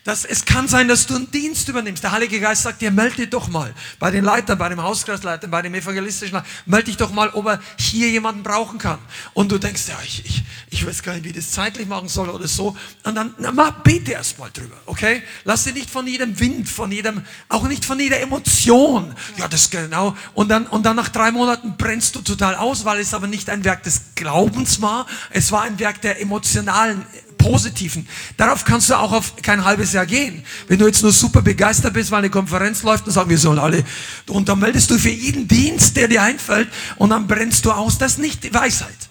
Das, 0.09 0.24
es 0.24 0.46
kann 0.46 0.68
sein, 0.68 0.88
dass 0.88 1.06
du 1.06 1.16
einen 1.16 1.30
Dienst 1.30 1.68
übernimmst. 1.68 2.02
Der 2.02 2.12
Heilige 2.12 2.40
Geist 2.40 2.62
sagt 2.62 2.80
dir, 2.80 2.90
melde 2.90 3.16
dich 3.16 3.28
doch 3.28 3.48
mal 3.48 3.74
bei 3.98 4.11
den 4.11 4.24
Leitern, 4.24 4.56
bei 4.56 4.70
dem 4.70 4.82
Hauskreisleiter, 4.82 5.48
bei 5.48 5.61
dem 5.61 5.74
evangelistischen 5.74 6.32
Leiter, 6.32 6.46
melde 6.64 6.86
dich 6.86 6.96
doch 6.96 7.12
mal, 7.12 7.28
ob 7.34 7.44
er 7.44 7.61
hier 7.76 8.09
jemanden 8.09 8.42
brauchen 8.42 8.78
kann. 8.78 8.98
Und 9.34 9.52
du 9.52 9.59
denkst, 9.59 9.82
ja, 9.88 9.98
ich, 10.02 10.24
ich, 10.24 10.44
ich 10.70 10.86
weiß 10.86 11.02
gar 11.02 11.12
nicht, 11.12 11.26
wie 11.26 11.32
das 11.32 11.50
zeitlich 11.50 11.86
machen 11.86 12.09
soll 12.09 12.30
oder 12.30 12.48
so. 12.48 12.74
Und 13.04 13.16
dann 13.16 13.34
na, 13.36 13.52
mach, 13.52 13.82
bete 13.82 14.12
erst 14.12 14.38
mal 14.38 14.48
drüber, 14.50 14.78
okay? 14.86 15.22
Lass 15.44 15.64
dich 15.64 15.74
nicht 15.74 15.90
von 15.90 16.06
jedem 16.06 16.40
Wind, 16.40 16.70
von 16.70 16.90
jedem, 16.90 17.20
auch 17.50 17.68
nicht 17.68 17.84
von 17.84 18.00
jeder 18.00 18.18
Emotion. 18.18 19.14
Ja, 19.36 19.46
das 19.46 19.68
genau. 19.68 20.16
Und 20.32 20.48
dann, 20.48 20.66
und 20.68 20.86
dann 20.86 20.96
nach 20.96 21.11
drei 21.11 21.32
Monaten 21.32 21.76
brennst 21.76 22.14
du 22.14 22.22
total 22.22 22.54
aus, 22.54 22.86
weil 22.86 22.98
es 23.00 23.12
aber 23.12 23.26
nicht 23.26 23.50
ein 23.50 23.62
Werk 23.62 23.82
des 23.82 24.00
Glaubens 24.14 24.80
war. 24.80 25.06
Es 25.28 25.52
war 25.52 25.64
ein 25.64 25.78
Werk 25.78 26.00
der 26.00 26.18
emotionalen 26.18 27.04
Positiven. 27.39 28.07
Darauf 28.36 28.64
kannst 28.64 28.91
du 28.91 28.95
auch 28.95 29.12
auf 29.12 29.36
kein 29.41 29.64
halbes 29.64 29.93
Jahr 29.93 30.07
gehen. 30.07 30.45
Wenn 30.66 30.78
du 30.78 30.86
jetzt 30.86 31.03
nur 31.03 31.12
super 31.12 31.41
begeistert 31.41 31.95
bist, 31.95 32.11
weil 32.11 32.18
eine 32.18 32.30
Konferenz 32.30 32.82
läuft, 32.82 33.07
dann 33.07 33.14
sagen 33.14 33.30
wir 33.30 33.39
sollen 33.39 33.59
alle. 33.59 33.84
Und 34.26 34.49
dann 34.49 34.59
meldest 34.59 34.91
du 34.91 34.99
für 34.99 35.09
jeden 35.09 35.49
Dienst, 35.49 35.97
der 35.97 36.09
dir 36.09 36.22
einfällt, 36.22 36.68
und 36.97 37.11
dann 37.11 37.26
brennst 37.26 37.64
du 37.64 37.72
aus. 37.72 37.99
Das 37.99 38.12
ist 38.12 38.18
nicht 38.18 38.53
Weisheit. 38.53 39.09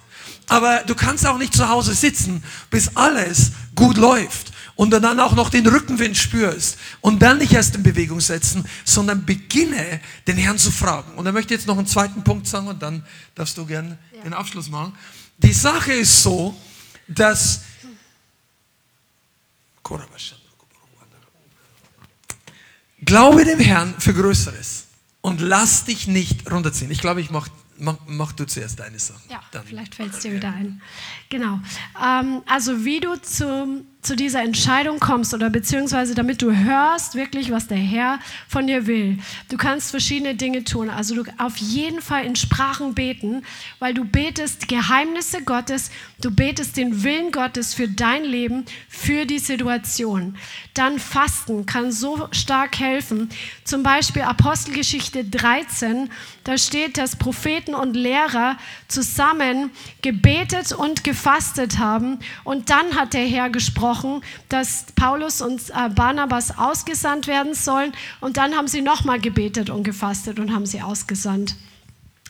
Aber 0.48 0.84
du 0.86 0.96
kannst 0.96 1.26
auch 1.26 1.38
nicht 1.38 1.54
zu 1.54 1.68
Hause 1.68 1.94
sitzen, 1.94 2.44
bis 2.70 2.96
alles 2.96 3.52
gut 3.76 3.98
läuft 3.98 4.52
und 4.78 4.92
dann 4.92 5.20
auch 5.20 5.34
noch 5.34 5.50
den 5.50 5.68
Rückenwind 5.68 6.16
spürst 6.16 6.78
und 7.02 7.22
dann 7.22 7.40
nicht 7.40 7.52
erst 7.52 7.76
in 7.76 7.84
Bewegung 7.84 8.22
setzen, 8.22 8.64
sondern 8.86 9.26
beginne 9.26 10.00
den 10.28 10.38
Herrn 10.38 10.58
zu 10.58 10.72
fragen. 10.72 11.16
Und 11.16 11.26
er 11.26 11.34
möchte 11.34 11.54
jetzt 11.54 11.68
noch 11.68 11.78
einen 11.78 11.88
zweiten 11.88 12.24
Punkt 12.24 12.48
sagen 12.48 12.68
und 12.68 12.82
dann 12.82 13.04
darfst 13.36 13.58
du 13.58 13.66
gern 13.66 13.98
ja. 14.16 14.24
den 14.24 14.34
Abschluss 14.34 14.70
machen. 14.70 14.94
Die 15.40 15.54
Sache 15.54 15.94
ist 15.94 16.24
so, 16.24 16.56
dass 17.08 17.62
Glaube 23.06 23.46
dem 23.46 23.60
Herrn 23.60 23.94
für 24.00 24.14
Größeres 24.14 24.88
und 25.22 25.40
lass 25.40 25.86
dich 25.86 26.08
nicht 26.08 26.50
runterziehen. 26.52 26.92
Ich 26.92 27.00
glaube, 27.00 27.22
ich 27.22 27.30
mache 27.30 27.52
mach, 27.80 27.98
mach 28.08 28.32
du 28.34 28.46
zuerst 28.46 28.80
deine 28.80 29.00
Sache. 29.00 29.22
Ja, 29.30 29.42
Dann. 29.52 29.66
vielleicht 29.66 29.96
fällt 29.96 30.14
es 30.14 30.20
dir 30.20 30.34
wieder 30.34 30.50
ein. 30.50 30.82
Genau. 31.30 31.60
Ähm, 32.02 32.42
also 32.46 32.86
wie 32.86 33.00
du 33.00 33.16
zum 33.22 33.86
zu 34.08 34.16
dieser 34.16 34.42
Entscheidung 34.42 35.00
kommst 35.00 35.34
oder 35.34 35.50
beziehungsweise 35.50 36.16
damit 36.16 36.42
du 36.42 36.56
hörst 36.56 37.16
wirklich, 37.16 37.52
was 37.52 37.68
der 37.68 37.78
Herr 37.78 38.20
von 38.48 38.66
dir 38.66 38.88
will. 38.88 39.20
Du 39.50 39.58
kannst 39.58 39.92
verschiedene 39.92 40.34
Dinge 40.34 40.64
tun. 40.64 40.90
Also 40.90 41.16
du 41.22 41.30
auf 41.38 41.58
jeden 41.58 42.02
Fall 42.02 42.24
in 42.24 42.38
Sprachen 42.38 42.94
beten, 42.94 43.44
weil 43.80 43.94
du 43.94 44.06
betest 44.06 44.70
Geheimnisse 44.70 45.44
Gottes, 45.44 45.92
du 46.22 46.32
betest 46.32 46.78
den 46.78 47.04
Willen 47.04 47.34
Gottes 47.34 47.74
für 47.74 47.90
dein 47.90 48.24
Leben, 48.24 48.64
für 48.88 49.26
die 49.26 49.40
Situation. 49.40 50.38
Dann 50.74 51.00
Fasten 51.00 51.66
kann 51.66 51.92
so 51.92 52.30
stark 52.32 52.80
helfen. 52.80 53.30
Zum 53.66 53.84
Beispiel 53.84 54.22
Apostelgeschichte 54.22 55.26
13, 55.26 56.10
da 56.46 56.58
steht, 56.58 56.98
dass 56.98 57.18
Propheten 57.18 57.76
und 57.76 57.94
Lehrer 57.94 58.56
zusammen 58.88 59.72
gebetet 60.02 60.72
und 60.72 61.04
gefastet 61.04 61.17
haben 61.78 62.20
und 62.44 62.70
dann 62.70 62.96
hat 62.96 63.14
der 63.14 63.26
Herr 63.26 63.50
gesprochen 63.50 63.68
gesprochen, 63.68 64.22
dass 64.50 64.86
Paulus 64.96 65.42
und 65.42 65.62
äh, 65.70 65.90
Barnabas 65.90 66.58
ausgesandt 66.58 67.28
werden 67.28 67.54
sollen. 67.54 67.92
Und 68.22 68.38
dann 68.38 68.56
haben 68.56 68.68
sie 68.68 68.82
nochmal 68.82 69.20
gebetet 69.20 69.70
und 69.70 69.84
gefastet 69.84 70.40
und 70.40 70.54
haben 70.54 70.66
sie 70.66 70.82
ausgesandt. 70.82 71.56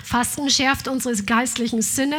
Fasten 0.03 0.49
schärft 0.49 0.87
unsere 0.87 1.15
geistlichen 1.23 1.81
Sinne. 1.81 2.17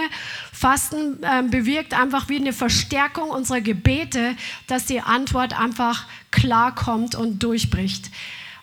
Fasten 0.53 1.23
äh, 1.23 1.43
bewirkt 1.43 1.95
einfach 1.95 2.29
wie 2.29 2.37
eine 2.37 2.53
Verstärkung 2.53 3.31
unserer 3.31 3.61
Gebete, 3.61 4.35
dass 4.67 4.87
die 4.87 5.01
Antwort 5.01 5.59
einfach 5.59 6.07
klar 6.31 6.75
kommt 6.75 7.15
und 7.15 7.43
durchbricht. 7.43 8.11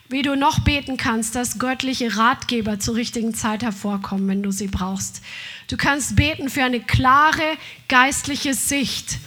Wie 0.08 0.22
du 0.22 0.36
noch 0.36 0.60
beten 0.60 0.96
kannst, 0.96 1.34
dass 1.34 1.58
göttliche 1.58 2.16
Ratgeber 2.16 2.78
zur 2.78 2.94
richtigen 2.94 3.34
Zeit 3.34 3.64
hervorkommen, 3.64 4.28
wenn 4.28 4.42
du 4.42 4.52
sie 4.52 4.68
brauchst. 4.68 5.20
Du 5.68 5.76
kannst 5.76 6.14
beten 6.14 6.48
für 6.48 6.62
eine 6.62 6.78
klare 6.78 7.56
geistliche 7.88 8.54
Sicht. 8.54 9.18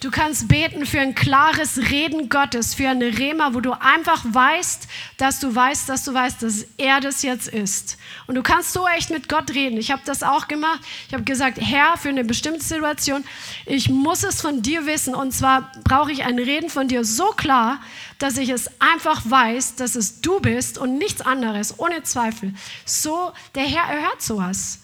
Du 0.00 0.10
kannst 0.10 0.48
beten 0.48 0.84
für 0.84 1.00
ein 1.00 1.14
klares 1.14 1.78
Reden 1.90 2.28
Gottes, 2.28 2.74
für 2.74 2.90
eine 2.90 3.16
Rema, 3.16 3.54
wo 3.54 3.60
du 3.60 3.72
einfach 3.72 4.22
weißt, 4.24 4.86
dass 5.16 5.40
du 5.40 5.54
weißt, 5.54 5.88
dass 5.88 6.04
du 6.04 6.12
weißt, 6.12 6.42
dass 6.42 6.66
er 6.76 7.00
das 7.00 7.22
jetzt 7.22 7.48
ist. 7.48 7.96
Und 8.26 8.34
du 8.34 8.42
kannst 8.42 8.74
so 8.74 8.86
echt 8.86 9.08
mit 9.08 9.26
Gott 9.28 9.50
reden. 9.54 9.78
Ich 9.78 9.90
habe 9.90 10.02
das 10.04 10.22
auch 10.22 10.48
gemacht. 10.48 10.80
Ich 11.08 11.14
habe 11.14 11.24
gesagt, 11.24 11.58
Herr, 11.58 11.96
für 11.96 12.10
eine 12.10 12.24
bestimmte 12.24 12.62
Situation, 12.62 13.24
ich 13.64 13.88
muss 13.88 14.22
es 14.22 14.42
von 14.42 14.60
dir 14.60 14.84
wissen. 14.84 15.14
Und 15.14 15.32
zwar 15.32 15.72
brauche 15.84 16.12
ich 16.12 16.24
ein 16.24 16.38
Reden 16.38 16.68
von 16.68 16.88
dir 16.88 17.02
so 17.02 17.28
klar, 17.30 17.80
dass 18.18 18.36
ich 18.36 18.50
es 18.50 18.70
einfach 18.78 19.22
weiß, 19.24 19.76
dass 19.76 19.96
es 19.96 20.20
du 20.20 20.40
bist 20.40 20.76
und 20.76 20.98
nichts 20.98 21.22
anderes, 21.22 21.78
ohne 21.78 22.02
Zweifel. 22.02 22.52
So, 22.84 23.32
der 23.54 23.64
Herr 23.64 23.84
erhört 23.84 24.20
sowas. 24.20 24.80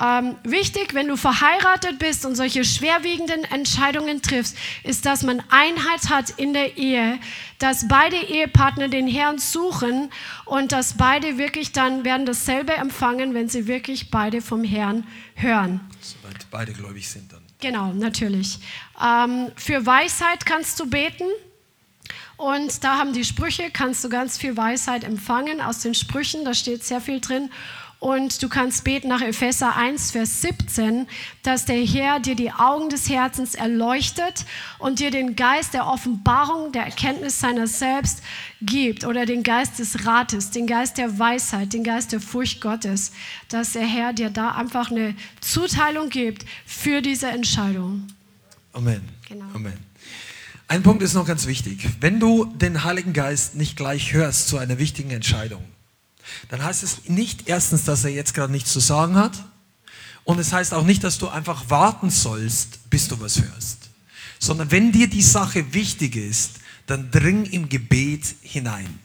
Ähm, 0.00 0.36
wichtig, 0.42 0.92
wenn 0.94 1.06
du 1.06 1.16
verheiratet 1.16 2.00
bist 2.00 2.26
und 2.26 2.34
solche 2.34 2.64
schwerwiegenden 2.64 3.44
Entscheidungen 3.44 4.22
triffst, 4.22 4.56
ist, 4.82 5.06
dass 5.06 5.22
man 5.22 5.40
Einheit 5.50 6.10
hat 6.10 6.30
in 6.30 6.52
der 6.52 6.76
Ehe, 6.76 7.20
dass 7.58 7.86
beide 7.86 8.16
Ehepartner 8.16 8.88
den 8.88 9.06
Herrn 9.06 9.38
suchen 9.38 10.10
und 10.46 10.72
dass 10.72 10.96
beide 10.96 11.38
wirklich 11.38 11.70
dann 11.72 12.04
werden 12.04 12.26
dasselbe 12.26 12.74
empfangen, 12.74 13.34
wenn 13.34 13.48
sie 13.48 13.68
wirklich 13.68 14.10
beide 14.10 14.42
vom 14.42 14.64
Herrn 14.64 15.06
hören. 15.36 15.80
Sobald 16.00 16.50
beide 16.50 16.72
gläubig 16.72 17.08
sind 17.08 17.32
dann. 17.32 17.42
Genau, 17.60 17.92
natürlich. 17.92 18.58
Ähm, 19.02 19.52
für 19.56 19.86
Weisheit 19.86 20.44
kannst 20.44 20.80
du 20.80 20.86
beten. 20.86 21.24
Und 22.36 22.82
da 22.82 22.98
haben 22.98 23.12
die 23.12 23.24
Sprüche, 23.24 23.70
kannst 23.72 24.02
du 24.02 24.08
ganz 24.08 24.36
viel 24.36 24.56
Weisheit 24.56 25.04
empfangen 25.04 25.60
aus 25.60 25.78
den 25.80 25.94
Sprüchen, 25.94 26.44
da 26.44 26.52
steht 26.52 26.82
sehr 26.82 27.00
viel 27.00 27.20
drin. 27.20 27.48
Und 28.04 28.42
du 28.42 28.50
kannst 28.50 28.84
beten 28.84 29.08
nach 29.08 29.22
Epheser 29.22 29.76
1, 29.76 30.10
Vers 30.10 30.42
17, 30.42 31.06
dass 31.42 31.64
der 31.64 31.82
Herr 31.82 32.20
dir 32.20 32.34
die 32.34 32.52
Augen 32.52 32.90
des 32.90 33.08
Herzens 33.08 33.54
erleuchtet 33.54 34.44
und 34.78 35.00
dir 35.00 35.10
den 35.10 35.36
Geist 35.36 35.72
der 35.72 35.86
Offenbarung, 35.86 36.70
der 36.72 36.84
Erkenntnis 36.84 37.40
seiner 37.40 37.66
selbst 37.66 38.22
gibt 38.60 39.06
oder 39.06 39.24
den 39.24 39.42
Geist 39.42 39.78
des 39.78 40.04
Rates, 40.04 40.50
den 40.50 40.66
Geist 40.66 40.98
der 40.98 41.18
Weisheit, 41.18 41.72
den 41.72 41.82
Geist 41.82 42.12
der 42.12 42.20
Furcht 42.20 42.60
Gottes, 42.60 43.10
dass 43.48 43.72
der 43.72 43.86
Herr 43.86 44.12
dir 44.12 44.28
da 44.28 44.50
einfach 44.50 44.90
eine 44.90 45.16
Zuteilung 45.40 46.10
gibt 46.10 46.44
für 46.66 47.00
diese 47.00 47.28
Entscheidung. 47.28 48.08
Amen. 48.74 49.00
Genau. 49.26 49.46
Amen. 49.54 49.78
Ein 50.68 50.82
Punkt 50.82 51.02
ist 51.02 51.14
noch 51.14 51.26
ganz 51.26 51.46
wichtig. 51.46 51.88
Wenn 52.00 52.20
du 52.20 52.44
den 52.44 52.84
Heiligen 52.84 53.14
Geist 53.14 53.54
nicht 53.54 53.78
gleich 53.78 54.12
hörst 54.12 54.48
zu 54.48 54.58
einer 54.58 54.78
wichtigen 54.78 55.10
Entscheidung, 55.10 55.64
dann 56.48 56.62
heißt 56.62 56.82
es 56.82 57.08
nicht 57.08 57.48
erstens, 57.48 57.84
dass 57.84 58.04
er 58.04 58.10
jetzt 58.10 58.34
gerade 58.34 58.52
nichts 58.52 58.72
zu 58.72 58.80
sagen 58.80 59.16
hat. 59.16 59.32
Und 60.24 60.38
es 60.38 60.52
heißt 60.52 60.72
auch 60.72 60.84
nicht, 60.84 61.04
dass 61.04 61.18
du 61.18 61.28
einfach 61.28 61.68
warten 61.68 62.10
sollst, 62.10 62.90
bis 62.90 63.08
du 63.08 63.20
was 63.20 63.40
hörst. 63.42 63.90
sondern 64.38 64.70
wenn 64.70 64.92
dir 64.92 65.08
die 65.08 65.22
Sache 65.22 65.72
wichtig 65.72 66.16
ist, 66.16 66.60
dann 66.86 67.10
dring 67.10 67.44
im 67.46 67.68
Gebet 67.68 68.34
hinein. 68.42 68.98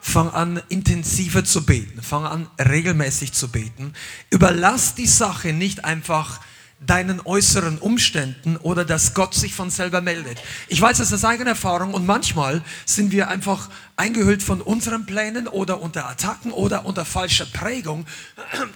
Fang 0.00 0.30
an, 0.30 0.60
intensiver 0.68 1.44
zu 1.44 1.64
beten. 1.64 2.02
Fang 2.02 2.24
an, 2.24 2.48
regelmäßig 2.58 3.32
zu 3.32 3.48
beten. 3.48 3.92
Überlass 4.30 4.94
die 4.94 5.06
Sache 5.06 5.52
nicht 5.52 5.84
einfach 5.84 6.40
deinen 6.80 7.20
äußeren 7.20 7.78
Umständen 7.78 8.56
oder 8.56 8.86
dass 8.86 9.12
Gott 9.12 9.34
sich 9.34 9.54
von 9.54 9.70
selber 9.70 10.00
meldet. 10.00 10.40
Ich 10.68 10.80
weiß 10.80 10.98
das 10.98 11.12
aus 11.12 11.24
eigener 11.24 11.50
Erfahrung 11.50 11.92
und 11.92 12.06
manchmal 12.06 12.62
sind 12.86 13.12
wir 13.12 13.28
einfach 13.28 13.68
eingehüllt 13.96 14.42
von 14.42 14.62
unseren 14.62 15.04
Plänen 15.04 15.46
oder 15.46 15.82
unter 15.82 16.08
Attacken 16.08 16.52
oder 16.52 16.86
unter 16.86 17.04
falscher 17.04 17.44
Prägung 17.44 18.06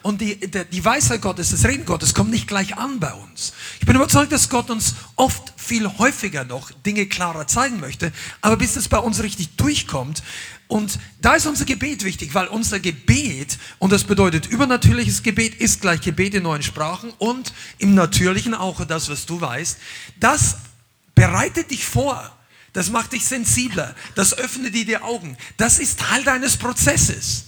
und 0.02 0.20
die, 0.20 0.38
die 0.38 0.84
Weisheit 0.84 1.22
Gottes, 1.22 1.50
das 1.50 1.64
Reden 1.64 1.86
Gottes 1.86 2.12
kommt 2.12 2.30
nicht 2.30 2.46
gleich 2.46 2.76
an 2.76 3.00
bei 3.00 3.12
uns. 3.12 3.55
Ich 3.80 3.86
bin 3.86 3.96
überzeugt, 3.96 4.32
dass 4.32 4.50
Gott 4.50 4.70
uns 4.70 4.94
oft 5.16 5.55
viel 5.57 5.88
häufiger 5.98 6.44
noch 6.44 6.70
Dinge 6.84 7.07
klarer 7.07 7.46
zeigen 7.46 7.80
möchte, 7.80 8.12
aber 8.42 8.59
bis 8.59 8.76
es 8.76 8.88
bei 8.88 8.98
uns 8.98 9.22
richtig 9.22 9.57
durchkommt, 9.57 10.22
und 10.66 10.98
da 11.20 11.34
ist 11.34 11.46
unser 11.46 11.64
Gebet 11.64 12.04
wichtig, 12.04 12.34
weil 12.34 12.46
unser 12.46 12.80
Gebet, 12.80 13.58
und 13.78 13.92
das 13.92 14.04
bedeutet 14.04 14.46
übernatürliches 14.46 15.22
Gebet, 15.22 15.54
ist 15.56 15.80
gleich 15.80 16.00
Gebet 16.00 16.34
in 16.34 16.44
neuen 16.44 16.62
Sprachen 16.62 17.12
und 17.18 17.52
im 17.78 17.94
Natürlichen 17.94 18.54
auch 18.54 18.84
das, 18.84 19.08
was 19.08 19.26
du 19.26 19.40
weißt, 19.40 19.78
das 20.20 20.56
bereitet 21.14 21.70
dich 21.70 21.84
vor. 21.84 22.30
Das 22.72 22.90
macht 22.90 23.12
dich 23.12 23.24
sensibler. 23.24 23.94
Das 24.16 24.36
öffnet 24.36 24.74
dir 24.74 24.84
die 24.84 24.98
Augen. 24.98 25.36
Das 25.56 25.78
ist 25.78 26.00
Teil 26.00 26.24
deines 26.24 26.56
Prozesses. 26.56 27.44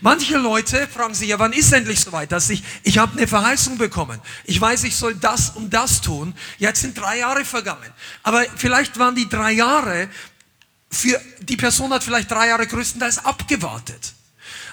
Manche 0.00 0.36
Leute 0.38 0.88
fragen 0.88 1.14
sich, 1.14 1.28
ja, 1.28 1.38
wann 1.38 1.52
ist 1.52 1.72
endlich 1.72 2.00
soweit, 2.00 2.32
dass 2.32 2.50
ich, 2.50 2.64
ich 2.82 2.98
habe 2.98 3.16
eine 3.16 3.28
Verheißung 3.28 3.78
bekommen. 3.78 4.20
Ich 4.44 4.60
weiß, 4.60 4.82
ich 4.84 4.96
soll 4.96 5.14
das 5.14 5.50
und 5.50 5.72
das 5.72 6.00
tun. 6.00 6.34
Jetzt 6.58 6.80
sind 6.80 6.98
drei 6.98 7.18
Jahre 7.18 7.44
vergangen. 7.44 7.90
Aber 8.24 8.44
vielleicht 8.56 8.98
waren 8.98 9.14
die 9.14 9.28
drei 9.28 9.52
Jahre 9.52 10.08
für 10.96 11.20
die 11.40 11.56
Person 11.56 11.92
hat 11.92 12.02
vielleicht 12.02 12.30
drei 12.30 12.48
Jahre 12.48 12.66
größtenteils 12.66 13.24
abgewartet. 13.24 14.14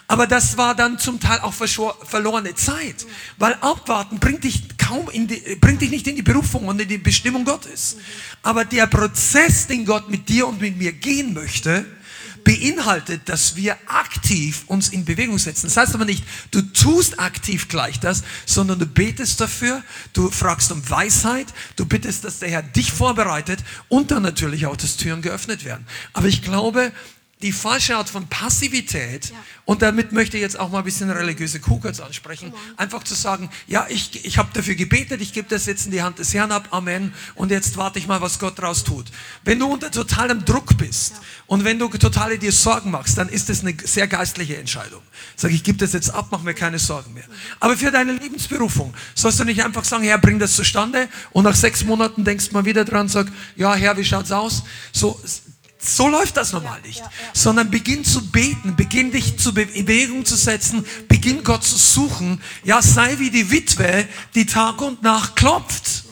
Aber 0.08 0.28
das 0.28 0.58
war 0.58 0.76
dann 0.76 1.00
zum 1.00 1.20
Teil 1.20 1.40
auch 1.40 1.54
verlorene 1.54 2.56
Zeit, 2.56 3.06
weil 3.38 3.54
abwarten 3.62 4.20
bringt 4.20 4.44
dich 4.44 4.78
kaum 4.78 5.10
in 5.10 5.28
die, 5.28 5.56
bringt 5.62 5.82
dich 5.82 5.90
nicht 5.90 6.08
in 6.08 6.16
die 6.16 6.22
Berufung 6.22 6.68
und 6.68 6.80
in 6.82 6.88
die 6.88 6.98
Bestimmung 6.98 7.46
Gottes. 7.46 7.98
Aber 8.42 8.66
der 8.66 8.88
Prozess, 8.88 9.68
den 9.68 9.86
Gott 9.86 10.10
mit 10.10 10.28
dir 10.28 10.48
und 10.48 10.60
mit 10.60 10.78
mir 10.78 10.92
gehen 10.92 11.34
möchte, 11.34 11.86
beinhaltet, 12.44 13.30
dass 13.30 13.56
wir 13.56 13.78
aktiv 13.88 14.64
uns 14.68 14.90
in 14.90 15.06
Bewegung 15.06 15.38
setzen. 15.38 15.68
Das 15.68 15.78
heißt 15.78 15.96
aber 15.96 16.06
nicht, 16.06 16.24
du 16.52 16.62
tust 16.62 17.20
aktiv 17.20 17.68
gleich 17.68 18.00
das, 18.00 18.24
sondern 18.46 18.80
du 18.80 18.86
betest 18.86 19.40
dafür, 19.42 19.84
du 20.14 20.30
fragst 20.30 20.72
um 20.72 20.88
Weisheit, 20.90 21.48
du 21.76 21.86
bittest, 21.86 22.24
dass 22.24 22.40
der 22.40 22.50
Herr 22.50 22.64
dich 22.64 22.92
vorbereitet 22.92 23.60
und 23.90 24.12
dann 24.12 24.24
natürlich 24.24 24.66
auch, 24.66 24.78
dass 24.78 24.98
Türen 24.98 25.22
geöffnet 25.22 25.66
werden. 25.66 25.86
Aber 26.14 26.28
ich 26.28 26.42
glaube, 26.42 26.92
die 27.44 27.52
falsche 27.52 27.98
Art 27.98 28.10
von 28.10 28.28
Passivität, 28.28 29.30
ja. 29.30 29.36
und 29.66 29.82
damit 29.82 30.14
möchte 30.14 30.38
ich 30.38 30.42
jetzt 30.42 30.58
auch 30.58 30.70
mal 30.70 30.80
ein 30.80 30.84
bisschen 30.86 31.10
religiöse 31.12 31.60
Kuh 31.60 31.78
kurz 31.78 32.00
ansprechen, 32.00 32.54
einfach 32.78 33.04
zu 33.04 33.16
sagen, 33.16 33.50
ja, 33.68 33.86
ich, 33.90 34.26
ich 34.26 34.38
habe 34.38 34.50
dafür 34.54 34.76
gebetet, 34.76 35.22
ich 35.22 35.34
gebe 35.34 35.50
das 35.50 35.66
jetzt 35.66 35.86
in 35.86 35.92
die 35.92 36.02
Hand 36.02 36.20
des 36.20 36.34
Herrn 36.34 36.52
ab, 36.52 36.70
Amen, 36.72 37.14
und 37.36 37.52
jetzt 37.52 37.76
warte 37.76 38.00
ich 38.00 38.08
mal, 38.08 38.22
was 38.22 38.40
Gott 38.40 38.58
daraus 38.58 38.84
tut. 38.84 39.08
Wenn 39.44 39.60
du 39.60 39.68
unter 39.68 39.92
totalem 39.92 40.46
Druck 40.46 40.78
bist 40.78 41.12
ja. 41.14 41.20
und 41.48 41.66
wenn 41.66 41.78
du 41.78 41.90
totale 41.90 42.40
dir 42.40 42.54
Sorgen 42.54 42.92
machst, 42.92 43.18
dann 43.18 43.28
ist 43.28 43.50
das 43.50 43.62
eine 43.62 43.76
sehr 43.84 44.08
geistliche 44.08 44.58
Entscheidung. 44.58 45.02
Sag 45.36 45.52
ich, 45.52 45.64
gebe 45.64 45.78
das 45.78 45.92
jetzt 45.94 46.10
ab, 46.12 46.28
mach 46.32 46.44
mir 46.44 46.54
keine 46.54 46.80
Sorgen 46.80 47.14
mehr. 47.14 47.26
Aber 47.60 47.76
für 47.76 47.92
deine 47.92 48.14
Lebensberufung 48.14 48.94
sollst 49.16 49.40
du 49.40 49.44
nicht 49.44 49.64
einfach 49.64 49.84
sagen, 49.84 50.04
Herr, 50.04 50.18
bring 50.18 50.40
das 50.40 50.56
zustande 50.56 51.10
und 51.32 51.44
nach 51.44 51.56
sechs 51.56 51.84
Monaten 51.84 52.24
denkst 52.24 52.50
du 52.50 52.54
mal 52.54 52.66
wieder 52.66 52.86
dran, 52.86 53.10
sag, 53.10 53.28
ja, 53.58 53.76
Herr, 53.76 53.98
wie 53.98 54.06
schaut's 54.06 54.32
aus? 54.32 54.64
So, 54.94 55.20
so 55.84 56.08
läuft 56.08 56.38
das 56.38 56.54
normal 56.54 56.82
nicht. 56.82 57.00
Ja, 57.00 57.06
ja, 57.06 57.12
ja. 57.12 57.30
Sondern 57.34 57.70
beginn 57.70 58.06
zu 58.06 58.30
beten, 58.32 58.76
beginn 58.76 59.12
dich 59.12 59.38
zu 59.38 59.54
Bewegung 59.54 60.26
zu 60.26 60.36
setzen, 60.36 60.86
beginn 61.08 61.44
Gott 61.44 61.64
zu 61.64 61.78
suchen. 61.78 62.42
Ja, 62.64 62.82
sei 62.82 63.20
wie 63.20 63.30
die 63.30 63.52
Witwe, 63.52 64.08
die 64.36 64.46
Tag 64.46 64.82
und 64.82 65.04
Nacht 65.04 65.36
klopft. 65.36 66.06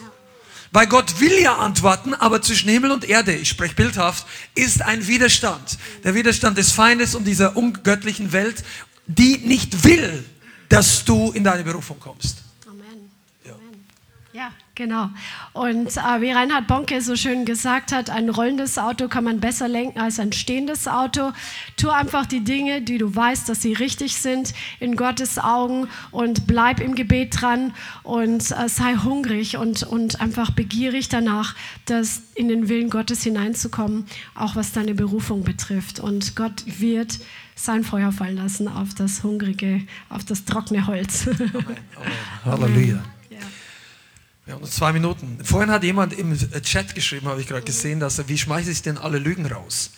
Weil 0.72 0.86
Gott 0.86 1.20
will 1.20 1.38
ja 1.38 1.58
antworten, 1.58 2.14
aber 2.14 2.40
zwischen 2.40 2.70
Himmel 2.70 2.92
und 2.92 3.04
Erde, 3.04 3.34
ich 3.34 3.50
spreche 3.50 3.74
bildhaft, 3.74 4.26
ist 4.54 4.80
ein 4.80 5.06
Widerstand. 5.06 5.78
Der 6.02 6.14
Widerstand 6.14 6.56
des 6.56 6.72
Feindes 6.72 7.14
und 7.14 7.24
dieser 7.24 7.56
ungöttlichen 7.56 8.32
Welt, 8.32 8.64
die 9.06 9.36
nicht 9.38 9.84
will, 9.84 10.24
dass 10.70 11.04
du 11.04 11.30
in 11.32 11.44
deine 11.44 11.62
Berufung 11.62 12.00
kommst. 12.00 12.38
Ja, 14.32 14.50
genau. 14.74 15.10
Und 15.52 15.96
äh, 15.96 16.20
wie 16.20 16.30
Reinhard 16.30 16.66
Bonke 16.66 17.00
so 17.00 17.16
schön 17.16 17.44
gesagt 17.44 17.92
hat, 17.92 18.10
ein 18.10 18.28
rollendes 18.28 18.78
Auto 18.78 19.08
kann 19.08 19.24
man 19.24 19.40
besser 19.40 19.68
lenken 19.68 20.00
als 20.00 20.18
ein 20.18 20.32
stehendes 20.32 20.88
Auto. 20.88 21.32
Tu 21.76 21.88
einfach 21.90 22.26
die 22.26 22.44
Dinge, 22.44 22.82
die 22.82 22.98
du 22.98 23.14
weißt, 23.14 23.48
dass 23.48 23.62
sie 23.62 23.72
richtig 23.72 24.16
sind 24.16 24.54
in 24.80 24.96
Gottes 24.96 25.38
Augen 25.38 25.88
und 26.10 26.46
bleib 26.46 26.80
im 26.80 26.94
Gebet 26.94 27.40
dran 27.40 27.74
und 28.02 28.50
äh, 28.50 28.68
sei 28.68 28.96
hungrig 28.96 29.56
und, 29.56 29.82
und 29.82 30.20
einfach 30.20 30.50
begierig 30.50 31.08
danach, 31.08 31.54
dass 31.86 32.22
in 32.34 32.48
den 32.48 32.68
Willen 32.68 32.90
Gottes 32.90 33.22
hineinzukommen, 33.22 34.06
auch 34.34 34.56
was 34.56 34.72
deine 34.72 34.94
Berufung 34.94 35.44
betrifft. 35.44 36.00
Und 36.00 36.36
Gott 36.36 36.64
wird 36.66 37.18
sein 37.54 37.84
Feuer 37.84 38.12
fallen 38.12 38.36
lassen 38.36 38.68
auf 38.68 38.94
das 38.94 39.22
hungrige, 39.22 39.82
auf 40.08 40.24
das 40.24 40.44
trockene 40.44 40.86
Holz. 40.86 41.28
Amen. 41.28 41.52
Amen. 41.54 41.76
Halleluja. 42.44 43.02
Haben 44.52 44.62
noch 44.62 44.68
zwei 44.68 44.92
Minuten. 44.92 45.38
Vorhin 45.42 45.70
hat 45.70 45.82
jemand 45.82 46.12
im 46.12 46.38
Chat 46.62 46.94
geschrieben, 46.94 47.26
habe 47.28 47.40
ich 47.40 47.46
gerade 47.46 47.64
gesehen, 47.64 48.00
dass 48.00 48.18
er, 48.18 48.28
wie 48.28 48.36
schmeiße 48.36 48.70
ich 48.70 48.82
denn 48.82 48.98
alle 48.98 49.18
Lügen 49.18 49.46
raus? 49.46 49.90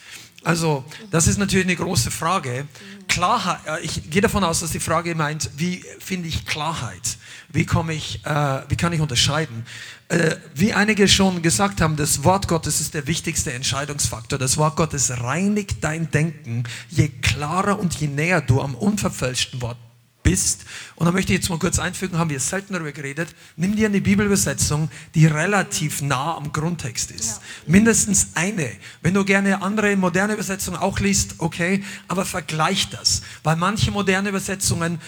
Also, 0.45 0.85
das 1.11 1.27
ist 1.27 1.39
natürlich 1.39 1.67
eine 1.67 1.75
große 1.75 2.11
Frage. 2.11 2.67
Klarheit, 3.09 3.61
ich 3.83 4.11
gehe 4.11 4.21
davon 4.21 4.45
aus, 4.45 4.61
dass 4.61 4.71
die 4.71 4.81
Frage 4.81 5.15
meint, 5.15 5.51
wie 5.57 5.83
finde 5.99 6.29
ich 6.29 6.47
Klarheit? 6.47 7.17
Wie, 7.49 7.65
komme 7.65 7.95
ich, 7.95 8.25
äh, 8.27 8.63
wie 8.69 8.77
kann 8.77 8.93
ich 8.93 9.01
unterscheiden? 9.01 9.65
Äh, 10.09 10.37
wie 10.55 10.75
einige 10.75 11.09
schon 11.09 11.41
gesagt 11.41 11.81
haben, 11.81 11.97
das 11.97 12.25
Wort 12.25 12.47
Gottes 12.47 12.81
ist 12.81 12.95
der 12.95 13.07
wichtigste 13.07 13.53
Entscheidungsfaktor. 13.53 14.39
Das 14.39 14.57
Wort 14.57 14.77
Gottes 14.77 15.11
reinigt 15.23 15.79
dein 15.83 16.11
Denken. 16.11 16.65
Je 16.91 17.09
klarer 17.09 17.79
und 17.79 17.95
je 17.95 18.09
näher 18.09 18.41
du 18.41 18.61
am 18.61 18.75
unverfälschten 18.75 19.63
Wort 19.63 19.79
bist. 20.25 20.65
Und 20.97 21.07
da 21.07 21.13
möchte 21.13 21.33
ich 21.33 21.39
jetzt 21.39 21.51
mal 21.51 21.59
kurz 21.61 21.79
einfügen, 21.79 22.19
haben 22.19 22.31
wir 22.31 22.41
selten 22.41 22.73
darüber 22.73 22.91
geredet. 22.91 23.29
Nimm 23.57 23.77
dir 23.77 23.87
eine 23.87 24.01
Bibelübersetzung, 24.01 24.91
die 25.15 25.27
relativ 25.27 26.03
nah 26.03 26.37
am 26.37 26.53
Grundtext 26.53 27.13
ist. 27.13 27.37
Ja. 27.37 27.43
Mindestens 27.69 28.29
eine. 28.35 28.73
Wenn 29.03 29.15
du 29.15 29.25
gerne 29.25 29.63
andere 29.63 29.95
moderne 29.95 30.33
Übersetzungen 30.33 30.79
auch 30.79 30.99
liest, 30.99 31.37
okay, 31.39 31.85
aber 32.09 32.25
vergleich 32.25 32.89
das. 32.91 33.23
Weil 33.45 33.55
manche 33.55 33.93
moderne 33.93 34.31
Übersetzungen 34.31 34.99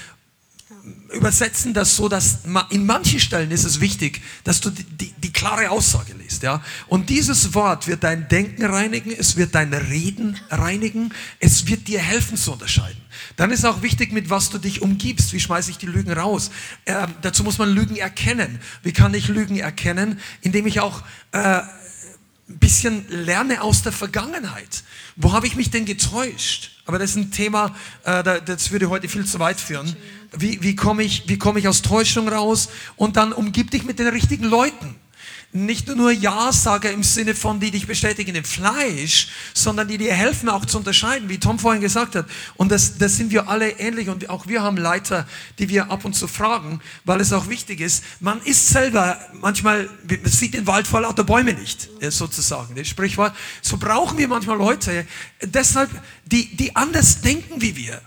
übersetzen 1.12 1.74
das 1.74 1.96
so, 1.96 2.08
dass 2.08 2.40
in 2.70 2.86
manchen 2.86 3.20
Stellen 3.20 3.50
ist 3.50 3.64
es 3.64 3.80
wichtig, 3.80 4.20
dass 4.44 4.60
du 4.60 4.70
die, 4.70 4.84
die, 4.84 5.12
die, 5.18 5.32
klare 5.32 5.70
Aussage 5.70 6.12
liest. 6.14 6.42
Ja? 6.42 6.62
Und 6.88 7.10
dieses 7.10 7.54
Wort 7.54 7.86
wird 7.86 8.04
dein 8.04 8.28
Denken 8.28 8.64
reinigen, 8.64 9.12
es 9.16 9.36
wird 9.36 9.54
dein 9.54 9.72
Reden 9.72 10.38
reinigen, 10.50 11.12
es 11.40 11.66
wird 11.66 11.88
dir 11.88 12.00
helfen 12.00 12.36
zu 12.36 12.52
unterscheiden. 12.52 13.00
Dann 13.36 13.50
ist 13.50 13.64
auch 13.64 13.82
wichtig, 13.82 14.12
mit 14.12 14.30
was 14.30 14.50
du 14.50 14.58
dich 14.58 14.82
umgibst. 14.82 15.32
Wie 15.32 15.40
schmeiße 15.40 15.70
ich 15.70 15.78
die 15.78 15.86
Lügen 15.86 16.12
raus? 16.12 16.50
Äh, 16.84 17.06
dazu 17.22 17.44
muss 17.44 17.58
man 17.58 17.70
Lügen 17.70 17.96
erkennen. 17.96 18.60
Wie 18.82 18.92
kann 18.92 19.14
ich 19.14 19.28
Lügen 19.28 19.56
erkennen? 19.56 20.20
Indem 20.42 20.66
ich 20.66 20.80
auch 20.80 21.02
äh, 21.32 21.60
ein 22.48 22.58
bisschen 22.58 23.04
lerne 23.08 23.62
aus 23.62 23.82
der 23.82 23.92
Vergangenheit. 23.92 24.84
Wo 25.16 25.32
habe 25.32 25.46
ich 25.46 25.56
mich 25.56 25.70
denn 25.70 25.84
getäuscht? 25.84 26.70
Aber 26.86 26.98
das 26.98 27.10
ist 27.10 27.16
ein 27.16 27.30
Thema, 27.32 27.74
äh, 28.04 28.40
das 28.44 28.70
würde 28.70 28.88
heute 28.88 29.08
viel 29.08 29.24
zu 29.24 29.38
weit 29.40 29.58
führen. 29.58 29.96
Wie, 30.36 30.62
wie 30.62 30.76
komme 30.76 31.02
ich, 31.02 31.28
wie 31.28 31.38
komme 31.38 31.58
ich 31.58 31.66
aus 31.66 31.82
Täuschung 31.82 32.28
raus? 32.28 32.68
Und 32.94 33.16
dann 33.16 33.32
umgib 33.32 33.70
dich 33.72 33.84
mit 33.84 33.98
den 33.98 34.08
richtigen 34.08 34.44
Leuten 34.44 34.94
nicht 35.56 35.88
nur 35.88 36.12
Ja-Sager 36.12 36.90
im 36.90 37.02
Sinne 37.02 37.34
von, 37.34 37.58
die 37.58 37.70
dich 37.70 37.86
bestätigen 37.86 38.34
im 38.34 38.44
Fleisch, 38.44 39.28
sondern 39.54 39.88
die 39.88 39.98
dir 39.98 40.12
helfen 40.12 40.48
auch 40.48 40.64
zu 40.64 40.78
unterscheiden, 40.78 41.28
wie 41.28 41.38
Tom 41.38 41.58
vorhin 41.58 41.80
gesagt 41.80 42.14
hat. 42.14 42.26
Und 42.56 42.70
das, 42.70 42.98
das 42.98 43.16
sind 43.16 43.30
wir 43.30 43.48
alle 43.48 43.70
ähnlich 43.70 44.08
und 44.08 44.28
auch 44.28 44.46
wir 44.46 44.62
haben 44.62 44.76
Leiter, 44.76 45.26
die 45.58 45.68
wir 45.68 45.90
ab 45.90 46.04
und 46.04 46.14
zu 46.14 46.28
fragen, 46.28 46.80
weil 47.04 47.20
es 47.20 47.32
auch 47.32 47.48
wichtig 47.48 47.80
ist. 47.80 48.04
Man 48.20 48.40
ist 48.42 48.68
selber, 48.68 49.18
manchmal, 49.32 49.88
man 50.08 50.32
sieht 50.32 50.54
den 50.54 50.66
Wald 50.66 50.86
vor 50.86 51.00
lauter 51.00 51.24
Bäume 51.24 51.54
nicht, 51.54 51.88
sozusagen, 52.10 52.74
das 52.74 52.88
Sprichwort. 52.88 53.34
So 53.62 53.76
brauchen 53.78 54.18
wir 54.18 54.28
manchmal 54.28 54.58
Leute, 54.58 55.06
deshalb, 55.42 55.90
die, 56.24 56.54
die 56.56 56.76
anders 56.76 57.20
denken 57.22 57.60
wie 57.60 57.76
wir. 57.76 58.00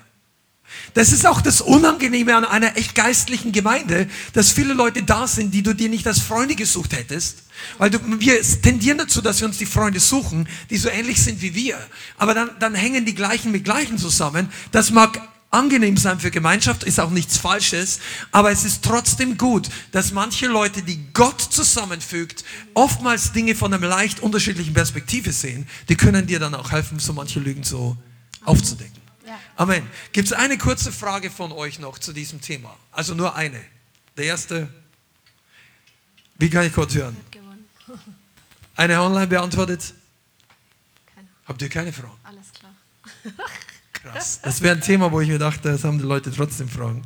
Das 0.94 1.12
ist 1.12 1.26
auch 1.26 1.42
das 1.42 1.62
Unangenehme 1.62 2.36
an 2.36 2.46
einer 2.46 2.78
echt 2.78 2.96
geistlichen 2.96 3.52
Gemeinde, 3.52 4.10
dass 4.34 4.52
viele 4.52 4.74
Leute 4.74 5.04
da 5.04 5.28
sind, 5.28 5.54
die 5.54 5.64
du 5.64 5.74
dir 5.74 5.90
nicht 5.90 6.08
als 6.08 6.20
Freunde 6.20 6.56
gesucht 6.56 6.94
hättest. 6.94 7.44
Weil 7.78 7.90
du, 7.90 8.00
wir 8.20 8.42
tendieren 8.62 8.98
dazu, 8.98 9.22
dass 9.22 9.40
wir 9.42 9.48
uns 9.48 9.58
die 9.58 9.66
Freunde 9.66 10.00
suchen, 10.00 10.48
die 10.70 10.78
so 10.78 10.90
ähnlich 10.90 11.22
sind 11.22 11.42
wie 11.42 11.54
wir. 11.56 11.78
Aber 12.18 12.34
dann, 12.34 12.52
dann 12.60 12.76
hängen 12.76 13.06
die 13.06 13.16
Gleichen 13.16 13.52
mit 13.52 13.66
Gleichen 13.66 13.98
zusammen. 13.98 14.50
Das 14.72 14.92
mag 14.92 15.22
angenehm 15.52 15.98
sein 15.98 16.20
für 16.20 16.32
Gemeinschaft, 16.32 16.84
ist 16.84 17.00
auch 17.00 17.10
nichts 17.10 17.38
Falsches, 17.38 18.00
aber 18.32 18.52
es 18.52 18.64
ist 18.66 18.84
trotzdem 18.84 19.38
gut, 19.38 19.70
dass 19.92 20.12
manche 20.12 20.48
Leute, 20.48 20.84
die 20.84 21.12
Gott 21.14 21.42
zusammenfügt, 21.42 22.44
oftmals 22.74 23.32
Dinge 23.32 23.56
von 23.56 23.74
einer 23.74 23.86
leicht 23.86 24.20
unterschiedlichen 24.20 24.74
Perspektive 24.74 25.32
sehen. 25.32 25.68
Die 25.90 25.96
können 25.96 26.28
dir 26.28 26.40
dann 26.40 26.54
auch 26.54 26.72
helfen, 26.72 27.00
so 27.00 27.14
manche 27.14 27.40
Lügen 27.40 27.64
so 27.64 27.98
aufzudecken. 28.46 28.99
Amen. 29.56 29.88
Gibt 30.12 30.28
es 30.28 30.34
eine 30.34 30.58
kurze 30.58 30.92
Frage 30.92 31.30
von 31.30 31.52
euch 31.52 31.80
noch 31.80 32.00
zu 32.00 32.14
diesem 32.14 32.42
Thema? 32.42 32.76
Also 32.92 33.14
nur 33.16 33.36
eine. 33.36 33.62
Der 34.18 34.26
erste. 34.26 34.70
Wie 36.38 36.50
kann 36.50 36.66
ich 36.66 36.74
Gott 36.74 36.94
hören? 36.94 37.18
Eine 38.76 39.02
online 39.02 39.28
beantwortet? 39.28 39.94
Keine. 41.14 41.28
Habt 41.46 41.62
ihr 41.62 41.68
keine 41.68 41.92
Fragen? 41.92 42.14
Alles 42.24 42.48
klar. 42.54 42.74
Krass. 43.94 44.40
Das 44.42 44.62
wäre 44.62 44.76
ein 44.76 44.82
Thema, 44.82 45.12
wo 45.12 45.20
ich 45.20 45.28
mir 45.28 45.40
dachte, 45.40 45.70
das 45.70 45.84
haben 45.84 45.98
die 45.98 46.06
Leute 46.06 46.32
trotzdem 46.32 46.70
Fragen. 46.70 47.02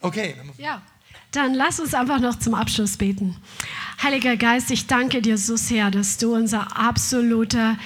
Okay. 0.00 0.34
Ja. 0.56 0.80
Dann 1.32 1.54
lass 1.54 1.78
uns 1.78 1.94
einfach 1.94 2.18
noch 2.18 2.38
zum 2.38 2.54
Abschluss 2.54 2.96
beten. 2.96 3.36
Heiliger 4.02 4.36
Geist, 4.36 4.70
ich 4.70 4.86
danke 4.86 5.22
dir 5.22 5.38
so 5.38 5.56
sehr, 5.56 5.90
dass 5.90 6.16
du 6.16 6.34
unser 6.34 6.76
absoluter 6.76 7.76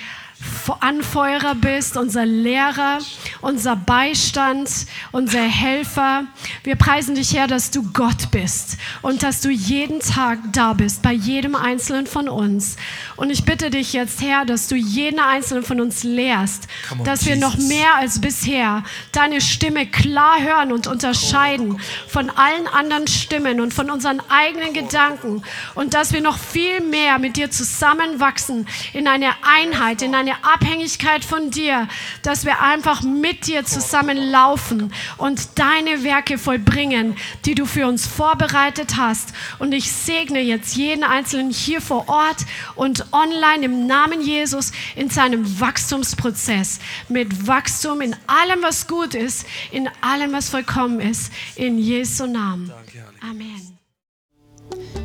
Anfeuerer 0.81 1.55
bist, 1.55 1.97
unser 1.97 2.27
Lehrer, 2.27 2.99
unser 3.41 3.77
Beistand, 3.77 4.71
unser 5.13 5.43
Helfer. 5.43 6.25
Wir 6.63 6.77
preisen 6.77 7.15
dich, 7.15 7.35
Herr, 7.35 7.47
dass 7.47 7.71
du 7.71 7.83
Gott 7.93 8.31
bist 8.31 8.77
und 9.03 9.23
dass 9.23 9.41
du 9.41 9.51
jeden 9.51 10.01
Tag 10.01 10.39
da 10.53 10.73
bist, 10.73 11.03
bei 11.03 11.13
jedem 11.13 11.55
Einzelnen 11.55 12.07
von 12.07 12.29
uns. 12.29 12.77
Und 13.17 13.31
ich 13.31 13.45
bitte 13.45 13.71
dich 13.71 13.93
jetzt, 13.93 14.21
Herr, 14.23 14.45
dass 14.45 14.69
du 14.69 14.77
jeden 14.77 15.21
Einzelnen 15.21 15.65
von 15.65 15.81
uns 15.81 16.03
lehrst, 16.03 16.69
on, 16.91 17.05
dass 17.05 17.27
wir 17.27 17.37
Jesus. 17.37 17.55
noch 17.55 17.69
mehr 17.69 17.95
als 17.97 18.21
bisher 18.21 18.83
deine 19.13 19.41
Stimme 19.41 19.87
klar 19.87 20.41
hören 20.41 20.73
und 20.73 20.87
unterscheiden 20.87 21.81
von 22.09 22.31
allen 22.31 22.67
anderen 22.67 23.07
Stimmen 23.07 23.61
und 23.61 23.73
von 23.73 23.91
unseren 23.91 24.21
eigenen 24.29 24.73
Gedanken 24.73 25.43
und 25.75 25.95
dass 25.95 26.13
wir 26.13 26.21
noch 26.21 26.39
viel 26.39 26.81
mehr 26.81 27.19
mit 27.19 27.37
dir 27.37 27.51
zusammenwachsen 27.51 28.67
in 28.93 29.09
eine 29.09 29.31
Einheit, 29.43 30.03
in 30.03 30.15
eine 30.15 30.34
Abhängigkeit 30.43 31.25
von 31.25 31.51
dir, 31.51 31.89
dass 32.23 32.45
wir 32.45 32.61
einfach 32.61 33.03
mit 33.03 33.47
dir 33.47 33.65
zusammenlaufen 33.65 34.93
und 35.19 35.59
deine 35.59 36.03
Werke 36.05 36.39
vollbringen, 36.39 37.17
die 37.45 37.55
du 37.55 37.67
für 37.67 37.87
uns 37.87 38.07
vorbereitet 38.07 38.97
hast. 38.97 39.33
Und 39.59 39.73
ich 39.73 39.93
segne 39.93 40.41
jetzt 40.41 40.77
jeden 40.77 41.05
Einzelnen 41.05 41.51
hier 41.51 41.81
vor 41.81 42.09
Ort 42.09 42.39
und 42.75 43.13
online 43.13 43.65
im 43.65 43.87
Namen 43.87 44.21
Jesus 44.21 44.73
in 44.97 45.11
seinem 45.11 45.61
Wachstumsprozess 45.61 46.81
mit 47.09 47.47
Wachstum 47.47 48.01
in 48.01 48.17
allem, 48.27 48.63
was 48.63 48.87
gut 48.87 49.15
ist, 49.15 49.47
in 49.71 49.89
allem, 50.01 50.33
was 50.33 50.49
vollkommen 50.49 51.01
ist. 51.01 51.33
In 51.57 51.79
Jesu 51.79 52.27
Namen. 52.27 52.73
Amen. 53.21 53.79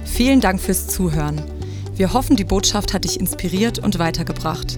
Vielen 0.05 0.41
Dank 0.41 0.61
fürs 0.61 0.87
Zuhören. 0.87 1.41
Wir 1.95 2.13
hoffen, 2.13 2.35
die 2.35 2.45
Botschaft 2.45 2.93
hat 2.93 3.03
dich 3.03 3.19
inspiriert 3.19 3.79
und 3.79 3.99
weitergebracht. 3.99 4.77